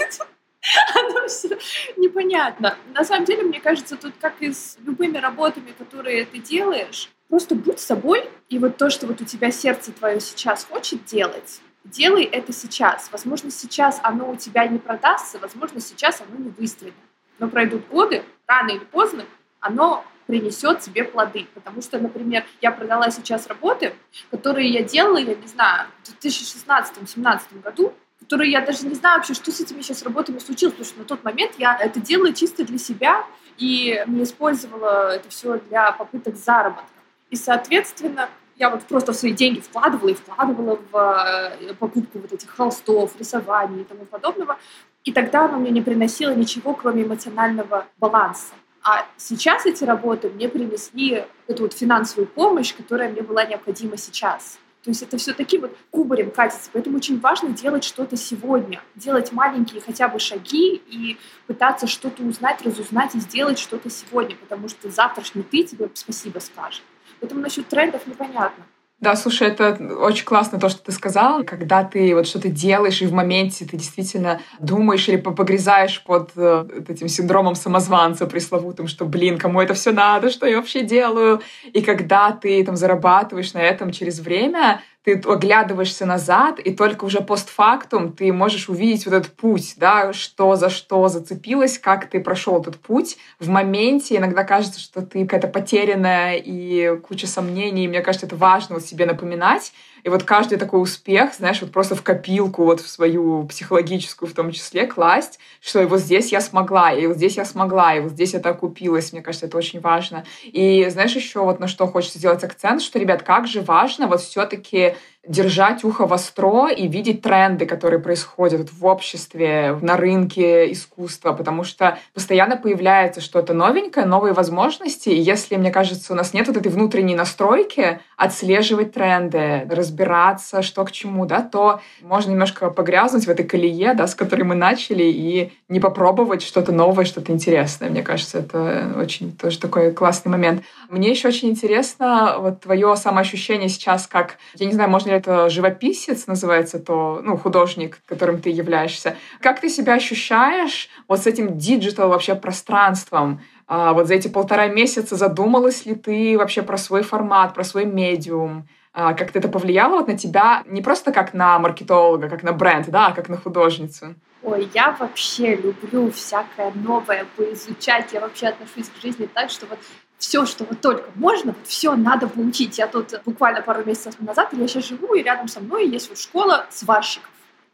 оно 0.96 1.28
все 1.28 1.58
непонятно. 1.96 2.78
На 2.94 3.06
самом 3.06 3.26
деле, 3.26 3.44
мне 3.44 3.62
кажется, 3.62 3.96
тут 3.96 4.14
как 4.20 4.42
и 4.42 4.52
с 4.52 4.78
любыми 4.86 5.18
работами, 5.18 5.72
которые 5.78 6.26
ты 6.26 6.40
делаешь, 6.40 7.10
просто 7.30 7.56
будь 7.56 7.80
собой, 7.80 8.30
и 8.50 8.60
вот 8.60 8.78
то, 8.78 8.90
что 8.90 9.08
вот 9.08 9.22
у 9.22 9.26
тебя 9.26 9.52
сердце 9.52 9.92
твое 9.92 10.20
сейчас 10.20 10.66
хочет 10.66 11.06
делать, 11.06 11.62
делай 11.86 12.24
это 12.24 12.52
сейчас. 12.54 13.10
Возможно, 13.12 13.50
сейчас 13.50 14.00
оно 14.04 14.30
у 14.30 14.36
тебя 14.36 14.68
не 14.68 14.78
продастся, 14.78 15.40
возможно, 15.40 15.80
сейчас 15.80 16.22
оно 16.22 16.44
не 16.44 16.50
выстрелит. 16.50 16.94
Но 17.40 17.48
пройдут 17.48 17.88
годы, 17.88 18.24
рано 18.46 18.72
или 18.72 18.84
поздно, 18.86 19.26
оно 19.60 20.06
принесет 20.26 20.80
тебе 20.80 21.04
плоды. 21.04 21.48
Потому 21.54 21.82
что, 21.82 22.00
например, 22.00 22.46
я 22.62 22.72
продала 22.72 23.12
сейчас 23.12 23.48
работы, 23.48 23.94
которые 24.32 24.70
я 24.70 24.84
делала, 24.84 25.18
я 25.18 25.36
не 25.36 25.48
знаю, 25.48 25.88
в 26.04 26.26
2016-2017 26.26 27.62
году, 27.64 27.94
которые 28.20 28.52
я 28.52 28.62
даже 28.62 28.86
не 28.88 28.96
знаю 28.96 29.18
вообще, 29.18 29.34
что 29.34 29.52
с 29.52 29.60
этими 29.60 29.82
сейчас 29.82 30.04
работами 30.04 30.40
случилось, 30.40 30.74
потому 30.74 30.86
что 30.86 31.00
на 31.00 31.06
тот 31.06 31.24
момент 31.24 31.54
я 31.58 31.78
это 31.78 32.00
делала 32.00 32.34
чисто 32.34 32.64
для 32.64 32.78
себя 32.78 33.26
и 33.58 34.04
не 34.08 34.24
использовала 34.24 35.16
это 35.16 35.30
все 35.30 35.60
для 35.70 35.92
попыток 35.92 36.36
заработка. 36.38 36.88
И, 37.30 37.36
соответственно, 37.36 38.30
я 38.56 38.70
вот 38.70 38.84
просто 38.84 39.14
свои 39.14 39.34
деньги 39.34 39.60
вкладывала 39.60 40.10
и 40.10 40.14
вкладывала 40.14 40.80
в 40.92 41.58
э, 41.62 41.74
покупку 41.74 42.20
вот 42.20 42.32
этих 42.32 42.50
холстов, 42.50 43.12
рисований 43.20 43.82
и 43.82 43.84
тому 43.84 44.06
подобного. 44.06 44.58
И 45.04 45.12
тогда 45.12 45.46
оно 45.46 45.58
мне 45.58 45.72
не 45.72 45.82
приносило 45.82 46.34
ничего, 46.34 46.74
кроме 46.74 47.04
эмоционального 47.04 47.88
баланса. 47.98 48.54
А 48.84 49.08
сейчас 49.18 49.66
эти 49.66 49.84
работы 49.84 50.30
мне 50.30 50.50
принесли 50.50 51.26
эту 51.48 51.64
вот 51.64 51.74
финансовую 51.74 52.28
помощь, 52.28 52.76
которая 52.76 53.10
мне 53.10 53.22
была 53.22 53.46
необходима 53.46 53.98
сейчас. 53.98 54.60
То 54.84 54.90
есть 54.90 55.02
это 55.02 55.18
все 55.18 55.34
таким 55.34 55.62
вот 55.62 55.78
кубарем 55.92 56.30
катится. 56.30 56.70
Поэтому 56.74 56.98
очень 56.98 57.18
важно 57.22 57.52
делать 57.52 57.86
что-то 57.86 58.18
сегодня. 58.18 58.82
Делать 58.96 59.32
маленькие 59.32 59.82
хотя 59.82 60.10
бы 60.10 60.20
шаги 60.20 60.76
и 60.76 61.18
пытаться 61.48 61.88
что-то 61.88 62.22
узнать, 62.24 62.62
разузнать 62.64 63.16
и 63.16 63.20
сделать 63.20 63.60
что-то 63.60 63.90
сегодня. 63.90 64.36
Потому 64.36 64.68
что 64.68 64.92
завтрашний 64.92 65.44
ты 65.44 65.64
тебе 65.64 65.90
спасибо 65.94 66.40
скажет. 66.40 66.84
Поэтому 67.22 67.40
насчет 67.42 67.66
трендов 67.70 68.06
непонятно. 68.06 68.66
Да, 69.04 69.18
слушай, 69.18 69.50
это 69.50 69.78
очень 70.00 70.24
классно 70.24 70.62
то, 70.62 70.70
что 70.70 70.82
ты 70.82 70.94
сказал. 70.94 71.44
Когда 71.44 71.84
ты 71.84 72.16
вот 72.16 72.26
что-то 72.26 72.48
делаешь, 72.48 73.02
и 73.02 73.06
в 73.06 73.12
моменте 73.12 73.66
ты 73.66 73.76
действительно 73.76 74.40
думаешь 74.60 75.10
или 75.10 75.18
погрязаешь 75.18 76.02
под 76.02 76.32
э, 76.38 76.66
этим 76.88 77.10
синдромом 77.10 77.56
самозванца 77.56 78.28
пресловутым, 78.28 78.88
что, 78.88 79.04
блин, 79.04 79.38
кому 79.38 79.60
это 79.60 79.74
все 79.74 79.92
надо, 79.92 80.30
что 80.30 80.46
я 80.48 80.56
вообще 80.56 80.84
делаю? 80.84 81.42
И 81.74 81.82
когда 81.82 82.32
ты 82.32 82.64
там 82.64 82.78
зарабатываешь 82.78 83.52
на 83.52 83.62
этом 83.62 83.92
через 83.92 84.22
время, 84.22 84.80
ты 85.04 85.20
оглядываешься 85.20 86.06
назад, 86.06 86.60
и 86.60 86.74
только 86.74 87.06
уже 87.06 87.22
постфактум 87.22 88.14
ты 88.14 88.32
можешь 88.32 88.70
увидеть 88.70 89.06
вот 89.06 89.14
этот 89.14 89.34
путь, 89.34 89.74
да, 89.78 90.14
что 90.14 90.56
за 90.56 90.70
что 90.70 91.08
зацепилось, 91.10 91.78
как 91.78 92.10
ты 92.10 92.22
прошел 92.22 92.62
этот 92.62 92.78
путь. 92.78 93.18
В 93.40 93.50
моменте 93.50 94.16
иногда 94.16 94.44
кажется, 94.44 94.80
что 94.80 95.02
ты 95.02 95.24
какая-то 95.24 95.48
потерянная 95.48 96.36
и 96.38 96.98
куча 97.00 97.28
сомнений. 97.28 97.86
И 97.86 97.88
мне 97.88 98.02
кажется, 98.02 98.28
это 98.28 98.38
важно 98.38 98.76
вот 98.76 98.86
себе 98.86 99.06
напоминать. 99.06 99.74
И 100.04 100.10
вот 100.10 100.24
каждый 100.24 100.58
такой 100.58 100.82
успех, 100.82 101.34
знаешь, 101.34 101.62
вот 101.62 101.72
просто 101.72 101.96
в 101.96 102.04
копилку, 102.04 102.66
вот 102.66 102.82
в 102.82 102.90
свою 102.90 103.46
психологическую 103.46 104.30
в 104.30 104.34
том 104.34 104.52
числе 104.52 104.86
класть, 104.86 105.40
что 105.62 105.82
и 105.82 105.86
вот 105.86 106.00
здесь 106.00 106.32
я 106.32 106.42
смогла, 106.42 106.92
и 106.92 107.08
вот 107.08 107.16
здесь 107.16 107.38
я 107.38 107.46
смогла, 107.46 107.96
и 107.96 108.02
вот 108.02 108.12
здесь 108.12 108.34
это 108.34 108.50
окупилось. 108.50 109.14
Мне 109.14 109.22
кажется, 109.22 109.46
это 109.46 109.58
очень 109.58 109.80
важно. 109.80 110.26
И 110.44 110.88
знаешь 110.90 111.16
еще 111.16 111.44
вот 111.44 111.60
на 111.60 111.68
что 111.68 111.88
хочется 111.88 112.20
сделать 112.20 112.44
акцент, 112.44 112.82
что, 112.82 113.00
ребят, 113.00 113.24
как 113.24 113.48
же 113.48 113.62
важно 113.62 114.08
вот 114.08 114.22
все-таки 114.22 114.96
держать 115.26 115.86
ухо 115.86 116.06
востро 116.06 116.68
и 116.68 116.88
видеть 116.88 117.22
тренды, 117.22 117.66
которые 117.66 118.02
происходят 118.02 118.70
в 118.74 118.86
обществе, 118.86 119.78
на 119.82 119.96
рынке 119.96 120.70
искусства, 120.72 121.32
потому 121.32 121.64
что 121.64 121.98
постоянно 122.14 122.58
появляется 122.58 123.22
что-то 123.22 123.54
новенькое, 123.54 124.06
новые 124.06 124.34
возможности. 124.34 125.10
И 125.10 125.20
если, 125.20 125.56
мне 125.56 125.72
кажется, 125.72 126.12
у 126.12 126.16
нас 126.16 126.34
нет 126.34 126.48
вот 126.48 126.58
этой 126.58 126.70
внутренней 126.70 127.16
настройки 127.16 128.02
отслеживать 128.18 128.92
тренды, 128.92 129.66
разбираться, 129.70 130.62
что 130.62 130.84
к 130.84 130.92
чему, 130.92 131.26
да, 131.26 131.42
то 131.42 131.80
можно 132.02 132.32
немножко 132.32 132.70
погрязнуть 132.70 133.26
в 133.26 133.30
этой 133.30 133.46
колее, 133.46 133.94
да, 133.94 134.08
с 134.08 134.16
которой 134.16 134.44
мы 134.44 134.56
начали, 134.56 135.04
и 135.04 135.54
не 135.70 135.80
попробовать 135.80 136.42
что-то 136.42 136.74
новое, 136.74 137.06
что-то 137.06 137.32
интересное. 137.32 137.90
Мне 137.90 138.04
кажется, 138.04 138.40
это 138.40 138.94
очень 138.98 139.32
тоже 139.32 139.58
такой 139.58 139.94
классный 139.94 140.32
момент. 140.32 140.64
Мне 140.90 141.12
еще 141.12 141.30
очень 141.30 141.50
интересно 141.50 142.36
вот 142.40 142.60
твое 142.60 142.96
самоощущение 142.98 143.70
сейчас 143.70 144.06
как, 144.06 144.38
я 144.56 144.66
не 144.66 144.74
знаю, 144.74 144.90
можно 144.90 145.13
ли 145.14 145.20
это 145.20 145.50
живописец 145.50 146.28
называется, 146.28 146.80
то, 146.80 147.22
ну, 147.24 147.38
художник, 147.38 148.00
которым 148.06 148.42
ты 148.42 148.50
являешься. 148.50 149.16
Как 149.40 149.62
ты 149.62 149.70
себя 149.70 149.94
ощущаешь 149.94 150.90
вот 151.08 151.20
с 151.20 151.28
этим 151.28 151.58
digital 151.58 152.10
вообще 152.10 152.36
пространством? 152.36 153.42
А 153.68 153.94
вот 153.94 154.08
за 154.08 154.16
эти 154.16 154.28
полтора 154.28 154.68
месяца 154.68 155.16
задумалась 155.16 155.86
ли 155.86 155.96
ты 155.96 156.38
вообще 156.38 156.62
про 156.62 156.78
свой 156.78 157.04
формат, 157.04 157.54
про 157.54 157.64
свой 157.64 157.86
медиум? 157.86 158.68
А 158.94 159.14
как-то 159.14 159.40
это 159.40 159.48
повлияло 159.48 159.98
вот 159.98 160.08
на 160.08 160.18
тебя 160.18 160.64
не 160.68 160.82
просто 160.82 161.12
как 161.12 161.34
на 161.34 161.58
маркетолога, 161.58 162.30
как 162.30 162.44
на 162.44 162.54
бренд, 162.54 162.90
да, 162.90 163.08
а 163.08 163.14
как 163.14 163.30
на 163.30 163.38
художницу? 163.38 164.16
Ой, 164.44 164.70
я 164.74 164.96
вообще 165.00 165.56
люблю 165.56 166.12
всякое 166.12 166.72
новое 166.76 167.26
поизучать. 167.38 168.12
Я 168.12 168.20
вообще 168.20 168.48
отношусь 168.48 168.90
к 168.90 169.02
жизни 169.02 169.28
так, 169.34 169.50
что 169.50 169.66
вот 169.68 169.80
все, 170.24 170.46
что 170.46 170.64
вот 170.64 170.80
только 170.80 171.10
можно, 171.16 171.54
все 171.66 171.96
надо 171.96 172.30
получить. 172.30 172.78
Я 172.78 172.88
тут 172.88 173.14
буквально 173.26 173.62
пару 173.62 173.84
месяцев 173.84 174.18
назад, 174.22 174.54
я 174.54 174.68
сейчас 174.70 174.88
живу, 174.88 175.16
и 175.16 175.22
рядом 175.22 175.50
со 175.50 175.60
мной 175.60 175.86
есть 175.90 176.08
вот 176.08 176.18
школа 176.18 176.66
сварщиков. 176.70 177.30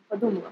Подумала, 0.07 0.51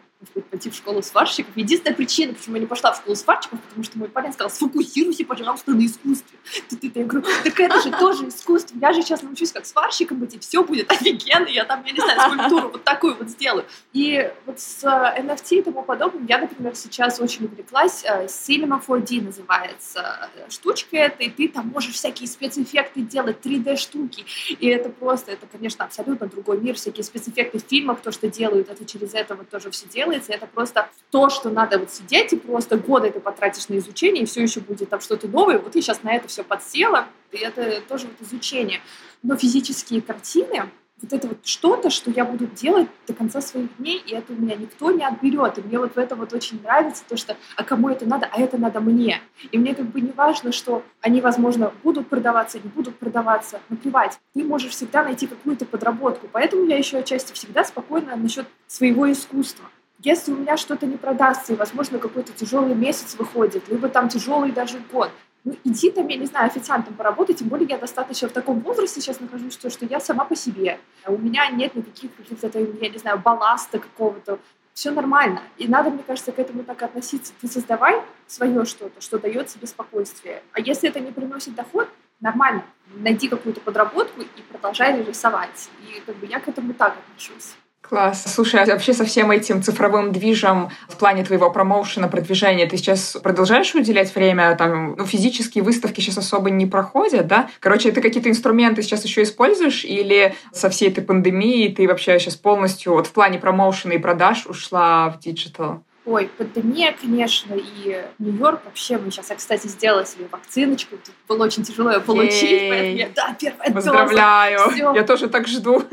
пойти 0.49 0.69
в 0.69 0.75
школу 0.75 1.01
сварщиков. 1.03 1.55
Единственная 1.55 1.95
причина, 1.95 2.33
почему 2.33 2.55
я 2.55 2.61
не 2.61 2.67
пошла 2.67 2.91
в 2.91 2.97
школу 2.97 3.15
сварщиков, 3.15 3.61
потому 3.61 3.83
что 3.83 3.99
мой 3.99 4.09
парень 4.09 4.33
сказал, 4.33 4.49
сфокусируйся, 4.49 5.23
пожалуйста, 5.25 5.71
на 5.71 5.85
искусстве. 5.85 6.39
Тут 6.69 6.83
это, 6.83 6.99
я 6.99 7.05
говорю, 7.05 7.27
так 7.43 7.59
это 7.59 7.81
же 7.81 7.91
тоже 7.91 8.27
искусство. 8.27 8.75
Я 8.81 8.93
же 8.93 9.03
сейчас 9.03 9.21
научусь 9.21 9.51
как 9.51 9.65
сварщиком 9.65 10.17
быть, 10.17 10.33
и 10.33 10.39
все 10.39 10.63
будет 10.63 10.91
офигенно. 10.91 11.47
Я 11.47 11.65
там, 11.65 11.83
я 11.85 11.91
не 11.91 11.99
знаю, 11.99 12.19
скульптуру 12.19 12.69
вот 12.69 12.83
такую 12.83 13.15
вот 13.15 13.29
сделаю. 13.29 13.65
И 13.93 14.31
вот 14.45 14.59
с 14.59 14.83
NFT 14.83 15.59
и 15.59 15.61
тому 15.61 15.83
подобным 15.83 16.25
я, 16.25 16.39
например, 16.39 16.75
сейчас 16.75 17.19
очень 17.19 17.45
увлеклась. 17.45 18.03
Э, 18.03 18.25
Cinema 18.25 18.81
4D 18.83 19.21
называется 19.21 20.29
э, 20.35 20.49
штучка 20.49 20.97
эта, 20.97 21.23
и 21.23 21.29
ты 21.29 21.47
там 21.47 21.67
можешь 21.67 21.93
всякие 21.93 22.27
спецэффекты 22.27 23.01
делать, 23.01 23.37
3D-штуки. 23.43 24.25
И 24.59 24.67
это 24.67 24.89
просто, 24.89 25.31
это, 25.31 25.45
конечно, 25.45 25.85
абсолютно 25.85 26.27
другой 26.27 26.59
мир. 26.59 26.75
Всякие 26.75 27.03
спецэффекты 27.03 27.59
в 27.59 27.63
фильмах, 27.63 28.01
то, 28.01 28.11
что 28.11 28.27
делают, 28.27 28.69
это 28.69 28.83
через 28.83 29.13
это 29.13 29.35
вот 29.35 29.49
тоже 29.49 29.69
все 29.69 29.85
делают 29.87 30.06
делается, 30.07 30.33
это 30.33 30.47
просто 30.47 30.89
то, 31.11 31.29
что 31.29 31.49
надо 31.49 31.79
вот 31.79 31.91
сидеть 31.91 32.33
и 32.33 32.37
просто 32.37 32.77
годы 32.77 33.07
это 33.07 33.19
потратишь 33.19 33.69
на 33.69 33.77
изучение, 33.77 34.23
и 34.23 34.25
все 34.25 34.41
еще 34.41 34.59
будет 34.61 34.89
там 34.89 35.01
что-то 35.01 35.27
новое. 35.27 35.59
Вот 35.59 35.75
я 35.75 35.81
сейчас 35.81 36.03
на 36.03 36.13
это 36.15 36.27
все 36.27 36.43
подсела, 36.43 37.07
и 37.31 37.37
это 37.37 37.81
тоже 37.81 38.07
вот 38.07 38.27
изучение. 38.27 38.79
Но 39.23 39.35
физические 39.35 40.01
картины, 40.01 40.69
вот 41.01 41.13
это 41.13 41.27
вот 41.27 41.45
что-то, 41.45 41.89
что 41.91 42.09
я 42.09 42.25
буду 42.25 42.47
делать 42.47 42.87
до 43.05 43.13
конца 43.13 43.39
своих 43.39 43.75
дней, 43.77 44.01
и 44.05 44.13
это 44.13 44.33
у 44.33 44.35
меня 44.35 44.55
никто 44.55 44.89
не 44.91 45.05
отберет. 45.05 45.57
И 45.59 45.61
мне 45.61 45.77
вот 45.77 45.93
в 45.93 45.97
этом 45.97 46.19
вот 46.19 46.33
очень 46.33 46.61
нравится 46.63 47.03
то, 47.07 47.17
что 47.17 47.35
а 47.55 47.63
кому 47.63 47.89
это 47.89 48.07
надо, 48.07 48.27
а 48.31 48.41
это 48.41 48.57
надо 48.57 48.79
мне. 48.79 49.21
И 49.51 49.57
мне 49.59 49.75
как 49.75 49.85
бы 49.85 50.01
не 50.01 50.11
важно, 50.11 50.51
что 50.51 50.83
они, 51.01 51.21
возможно, 51.21 51.71
будут 51.83 52.07
продаваться, 52.07 52.59
не 52.59 52.69
будут 52.69 52.97
продаваться. 52.97 53.59
Наплевать. 53.69 54.17
Ты 54.33 54.43
можешь 54.43 54.71
всегда 54.71 55.03
найти 55.03 55.27
какую-то 55.27 55.65
подработку. 55.65 56.27
Поэтому 56.31 56.65
я 56.65 56.77
еще 56.77 56.97
отчасти 56.97 57.33
всегда 57.33 57.63
спокойна 57.63 58.15
насчет 58.15 58.47
своего 58.67 59.11
искусства. 59.11 59.65
Если 59.99 60.31
у 60.31 60.35
меня 60.35 60.57
что-то 60.57 60.85
не 60.85 60.97
продастся, 60.97 61.53
и, 61.53 61.55
возможно, 61.55 61.97
какой-то 61.97 62.31
тяжелый 62.31 62.75
месяц 62.75 63.15
выходит, 63.15 63.67
либо 63.67 63.89
там 63.89 64.09
тяжелый 64.09 64.51
даже 64.51 64.79
год, 64.91 65.09
ну, 65.43 65.55
иди 65.63 65.89
там, 65.91 66.07
я 66.07 66.17
не 66.17 66.25
знаю, 66.25 66.47
официантом 66.47 66.93
поработать, 66.93 67.37
тем 67.39 67.47
более 67.47 67.67
я 67.69 67.77
достаточно 67.77 68.27
в 68.27 68.33
таком 68.33 68.59
возрасте 68.59 69.01
сейчас 69.01 69.19
нахожусь, 69.19 69.53
что, 69.53 69.69
что 69.69 69.85
я 69.85 69.99
сама 69.99 70.25
по 70.25 70.35
себе. 70.35 70.79
У 71.05 71.17
меня 71.17 71.49
нет 71.49 71.73
никаких 71.73 72.13
каких-то, 72.15 72.59
я 72.59 72.89
не 72.89 72.97
знаю, 72.97 73.19
балласта 73.19 73.79
какого-то. 73.79 74.39
Все 74.73 74.91
нормально. 74.91 75.41
И 75.57 75.67
надо, 75.67 75.89
мне 75.89 76.03
кажется, 76.05 76.31
к 76.31 76.37
этому 76.37 76.63
так 76.63 76.83
относиться. 76.83 77.33
Ты 77.41 77.47
создавай 77.47 77.99
свое 78.27 78.65
что-то, 78.65 79.01
что 79.01 79.17
дает 79.17 79.47
тебе 79.47 79.65
спокойствие. 79.65 80.43
А 80.51 80.59
если 80.59 80.89
это 80.89 80.99
не 80.99 81.11
приносит 81.11 81.55
доход, 81.55 81.87
нормально. 82.19 82.63
Найди 82.93 83.27
какую-то 83.27 83.61
подработку 83.61 84.21
и 84.21 84.41
продолжай 84.51 85.01
рисовать. 85.03 85.69
И 85.81 86.01
как 86.01 86.17
бы 86.17 86.27
я 86.27 86.39
к 86.39 86.47
этому 86.47 86.73
так 86.73 86.95
отношусь. 86.97 87.55
Класс. 87.89 88.25
Слушай, 88.33 88.63
а 88.63 88.65
вообще 88.65 88.93
со 88.93 89.05
всем 89.05 89.31
этим 89.31 89.63
цифровым 89.63 90.11
движем 90.11 90.69
в 90.89 90.97
плане 90.97 91.23
твоего 91.23 91.49
промоушена, 91.49 92.09
продвижения, 92.09 92.65
ты 92.65 92.75
сейчас 92.75 93.17
продолжаешь 93.23 93.73
уделять 93.75 94.13
время? 94.13 94.55
Там, 94.57 94.95
ну, 94.97 95.05
физические 95.05 95.63
выставки 95.63 96.01
сейчас 96.01 96.17
особо 96.17 96.49
не 96.49 96.65
проходят, 96.65 97.27
да? 97.27 97.49
Короче, 97.61 97.91
ты 97.91 98.01
какие-то 98.01 98.29
инструменты 98.29 98.81
сейчас 98.81 99.05
еще 99.05 99.23
используешь 99.23 99.85
или 99.85 100.35
со 100.51 100.69
всей 100.69 100.89
этой 100.89 101.03
пандемией 101.03 101.73
ты 101.73 101.87
вообще 101.87 102.19
сейчас 102.19 102.35
полностью 102.35 102.93
вот 102.93 103.07
в 103.07 103.11
плане 103.11 103.39
промоушена 103.39 103.93
и 103.93 103.97
продаж 103.97 104.45
ушла 104.47 105.09
в 105.09 105.19
digital? 105.19 105.83
Ой, 106.05 106.29
пандемия, 106.37 106.95
конечно, 106.99 107.53
и 107.53 108.01
Нью-Йорк 108.19 108.61
вообще. 108.63 108.97
Мы 108.97 109.11
сейчас, 109.11 109.29
я, 109.29 109.35
кстати, 109.35 109.67
сделала 109.67 110.05
себе 110.05 110.25
вакциночку. 110.31 110.95
Тут 110.95 111.13
было 111.27 111.45
очень 111.45 111.63
тяжело 111.63 111.91
ее 111.91 111.99
получить, 111.99 112.43
Yay. 112.43 112.69
поэтому 112.69 112.97
я, 112.97 113.09
да, 113.13 113.35
первая 113.37 113.71
Поздравляю. 113.71 114.59
Доза. 114.69 114.93
Я 114.95 115.03
тоже 115.03 115.27
так 115.27 115.47
жду. 115.47 115.83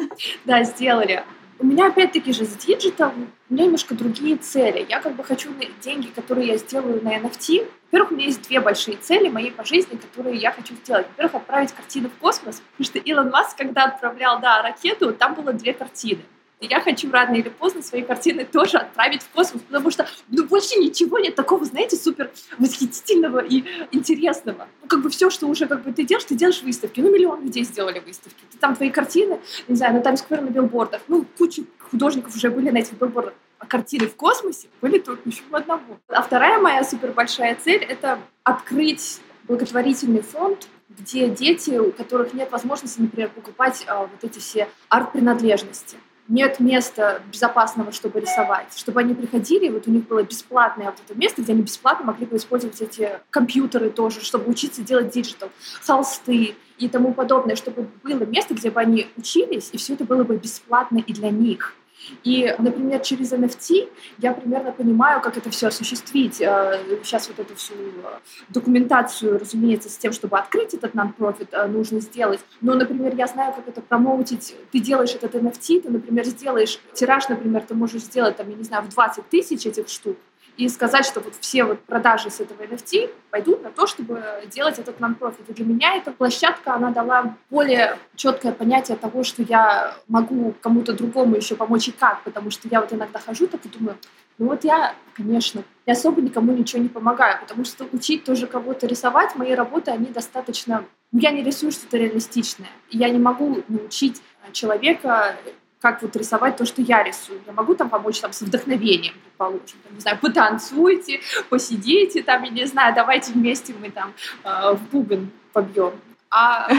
Да, 0.44 0.62
сделали. 0.62 1.24
У 1.58 1.66
меня 1.66 1.86
опять-таки 1.86 2.32
же 2.32 2.44
с 2.44 2.56
digital, 2.56 3.12
у 3.48 3.54
меня 3.54 3.64
немножко 3.66 3.94
другие 3.94 4.36
цели. 4.36 4.84
Я 4.88 5.00
как 5.00 5.14
бы 5.14 5.22
хочу 5.22 5.50
деньги, 5.80 6.08
которые 6.08 6.48
я 6.48 6.56
сделаю 6.56 7.02
на 7.02 7.16
NFT. 7.16 7.68
Во-первых, 7.84 8.10
у 8.10 8.14
меня 8.14 8.26
есть 8.26 8.42
две 8.42 8.60
большие 8.60 8.96
цели 8.96 9.28
моей 9.28 9.52
по 9.52 9.64
жизни, 9.64 9.96
которые 9.96 10.36
я 10.36 10.50
хочу 10.50 10.74
сделать. 10.74 11.06
Во-первых, 11.10 11.36
отправить 11.36 11.72
картину 11.72 12.10
в 12.10 12.20
космос, 12.20 12.62
потому 12.72 12.84
что 12.84 12.98
Илон 12.98 13.30
Маск, 13.30 13.56
когда 13.56 13.84
отправлял, 13.84 14.40
да, 14.40 14.62
ракету, 14.62 15.12
там 15.12 15.34
было 15.34 15.52
две 15.52 15.72
картины. 15.72 16.22
Я 16.60 16.80
хочу 16.80 17.10
рано 17.10 17.34
или 17.34 17.48
поздно 17.48 17.82
свои 17.82 18.02
картины 18.02 18.44
тоже 18.44 18.78
отправить 18.78 19.22
в 19.22 19.28
космос, 19.30 19.62
потому 19.62 19.90
что 19.90 20.08
ну, 20.28 20.44
больше 20.44 20.78
ничего 20.78 21.18
нет 21.18 21.34
такого, 21.34 21.64
знаете, 21.64 21.96
супер 21.96 22.30
восхитительного 22.58 23.40
и 23.40 23.64
интересного. 23.90 24.68
Ну, 24.80 24.88
как 24.88 25.02
бы 25.02 25.10
все, 25.10 25.30
что 25.30 25.46
уже 25.46 25.66
как 25.66 25.82
бы 25.82 25.92
ты 25.92 26.04
делаешь, 26.04 26.24
ты 26.24 26.34
делаешь 26.34 26.62
выставки. 26.62 27.00
Ну, 27.00 27.12
миллион 27.12 27.42
людей 27.42 27.64
сделали 27.64 27.98
выставки. 27.98 28.38
Ты 28.50 28.58
там 28.58 28.76
твои 28.76 28.90
картины, 28.90 29.40
не 29.68 29.76
знаю, 29.76 29.94
на 29.94 30.00
Таймс-сквер 30.00 30.40
на 30.40 30.48
билбордах. 30.48 31.02
Ну, 31.08 31.26
куча 31.36 31.62
художников 31.90 32.34
уже 32.34 32.50
были 32.50 32.70
на 32.70 32.78
этих 32.78 32.94
билбордах. 32.94 33.34
А 33.58 33.66
картины 33.66 34.06
в 34.06 34.14
космосе 34.14 34.68
были 34.80 34.98
только 34.98 35.28
еще 35.28 35.42
у 35.50 35.56
одного. 35.56 35.98
А 36.08 36.22
вторая 36.22 36.60
моя 36.60 36.84
супер 36.84 37.12
большая 37.12 37.56
цель— 37.56 37.82
это 37.88 38.20
открыть 38.42 39.20
благотворительный 39.48 40.22
фонд, 40.22 40.68
где 40.88 41.28
дети, 41.28 41.72
у 41.78 41.90
которых 41.92 42.32
нет 42.32 42.50
возможности, 42.50 43.00
например, 43.00 43.30
покупать 43.30 43.84
а, 43.86 44.02
вот 44.02 44.22
эти 44.22 44.38
все 44.38 44.68
арт-принадлежности 44.88 45.96
нет 46.28 46.60
места 46.60 47.22
безопасного, 47.30 47.92
чтобы 47.92 48.20
рисовать, 48.20 48.76
чтобы 48.76 49.00
они 49.00 49.14
приходили, 49.14 49.68
вот 49.68 49.86
у 49.86 49.90
них 49.90 50.06
было 50.06 50.22
бесплатное 50.22 50.86
вот 50.86 50.96
это 51.04 51.18
место, 51.18 51.42
где 51.42 51.52
они 51.52 51.62
бесплатно 51.62 52.06
могли 52.06 52.26
бы 52.26 52.36
использовать 52.36 52.80
эти 52.80 53.20
компьютеры 53.30 53.90
тоже, 53.90 54.20
чтобы 54.22 54.50
учиться 54.50 54.82
делать 54.82 55.10
digital, 55.10 55.50
холсты 55.82 56.56
и 56.78 56.88
тому 56.88 57.12
подобное, 57.12 57.56
чтобы 57.56 57.88
было 58.02 58.24
место, 58.24 58.54
где 58.54 58.70
бы 58.70 58.80
они 58.80 59.08
учились, 59.16 59.70
и 59.72 59.76
все 59.76 59.94
это 59.94 60.04
было 60.04 60.24
бы 60.24 60.36
бесплатно 60.36 60.98
и 60.98 61.12
для 61.12 61.30
них. 61.30 61.74
И, 62.22 62.54
например, 62.58 63.00
через 63.00 63.32
NFT 63.32 63.88
я 64.18 64.32
примерно 64.32 64.72
понимаю, 64.72 65.20
как 65.20 65.36
это 65.36 65.50
все 65.50 65.68
осуществить. 65.68 66.36
Сейчас 66.36 67.28
э, 67.28 67.32
вот 67.36 67.46
эту 67.46 67.56
всю 67.56 67.74
э, 67.74 68.18
документацию, 68.48 69.38
разумеется, 69.38 69.88
с 69.88 69.96
тем, 69.96 70.12
чтобы 70.12 70.38
открыть 70.38 70.74
этот 70.74 70.94
нон-профит, 70.94 71.48
э, 71.52 71.66
нужно 71.66 72.00
сделать. 72.00 72.40
Но, 72.60 72.74
например, 72.74 73.14
я 73.16 73.26
знаю, 73.26 73.52
как 73.52 73.68
это 73.68 73.80
промоутить. 73.80 74.54
Ты 74.72 74.80
делаешь 74.80 75.14
этот 75.14 75.34
NFT, 75.34 75.82
ты, 75.82 75.90
например, 75.90 76.24
сделаешь 76.24 76.78
тираж, 76.92 77.28
например, 77.28 77.62
ты 77.62 77.74
можешь 77.74 78.02
сделать, 78.02 78.36
там, 78.36 78.48
я 78.50 78.56
не 78.56 78.64
знаю, 78.64 78.84
в 78.84 78.88
20 78.88 79.28
тысяч 79.28 79.66
этих 79.66 79.88
штук 79.88 80.16
и 80.56 80.68
сказать, 80.68 81.04
что 81.04 81.20
вот 81.20 81.34
все 81.40 81.64
вот 81.64 81.80
продажи 81.80 82.30
с 82.30 82.40
этого 82.40 82.62
NFT 82.62 83.10
пойдут 83.30 83.62
на 83.62 83.70
то, 83.70 83.86
чтобы 83.86 84.22
делать 84.50 84.78
этот 84.78 85.00
нон-профит. 85.00 85.48
И 85.48 85.52
для 85.52 85.64
меня 85.64 85.96
эта 85.96 86.12
площадка, 86.12 86.74
она 86.74 86.90
дала 86.90 87.36
более 87.50 87.98
четкое 88.14 88.52
понятие 88.52 88.96
того, 88.96 89.24
что 89.24 89.42
я 89.42 89.96
могу 90.06 90.54
кому-то 90.60 90.92
другому 90.92 91.36
еще 91.36 91.56
помочь 91.56 91.88
и 91.88 91.92
как, 91.92 92.22
потому 92.22 92.50
что 92.50 92.68
я 92.68 92.80
вот 92.80 92.92
иногда 92.92 93.18
хожу 93.18 93.46
так 93.46 93.64
и 93.66 93.68
думаю, 93.68 93.96
ну 94.38 94.46
вот 94.46 94.64
я, 94.64 94.94
конечно, 95.14 95.62
я 95.86 95.92
особо 95.92 96.20
никому 96.20 96.52
ничего 96.52 96.82
не 96.82 96.88
помогаю, 96.88 97.40
потому 97.40 97.64
что 97.64 97.86
учить 97.92 98.24
тоже 98.24 98.46
кого-то 98.46 98.86
рисовать, 98.86 99.36
мои 99.36 99.54
работы, 99.54 99.90
они 99.90 100.06
достаточно... 100.06 100.84
Ну, 101.12 101.20
я 101.20 101.30
не 101.30 101.44
рисую 101.44 101.70
что-то 101.70 101.96
реалистичное. 101.96 102.70
Я 102.90 103.08
не 103.10 103.18
могу 103.18 103.62
научить 103.68 104.20
человека 104.52 105.36
как 105.84 106.00
вот 106.00 106.16
рисовать 106.16 106.56
то, 106.56 106.64
что 106.64 106.80
я 106.80 107.02
рисую. 107.02 107.42
Я 107.46 107.52
могу 107.52 107.74
там 107.74 107.90
помочь 107.90 108.18
там 108.18 108.32
с 108.32 108.40
вдохновением, 108.40 109.12
предположим. 109.22 109.78
Там, 109.84 109.94
не 109.94 110.00
знаю, 110.00 110.18
потанцуйте, 110.18 111.20
посидите, 111.50 112.22
там, 112.22 112.42
я 112.44 112.50
не 112.50 112.64
знаю, 112.64 112.94
давайте 112.94 113.32
вместе 113.32 113.74
мы 113.78 113.90
там 113.90 114.14
э, 114.44 114.72
в 114.72 114.80
бубен 114.90 115.30
побьем. 115.52 115.92
А 116.30 116.70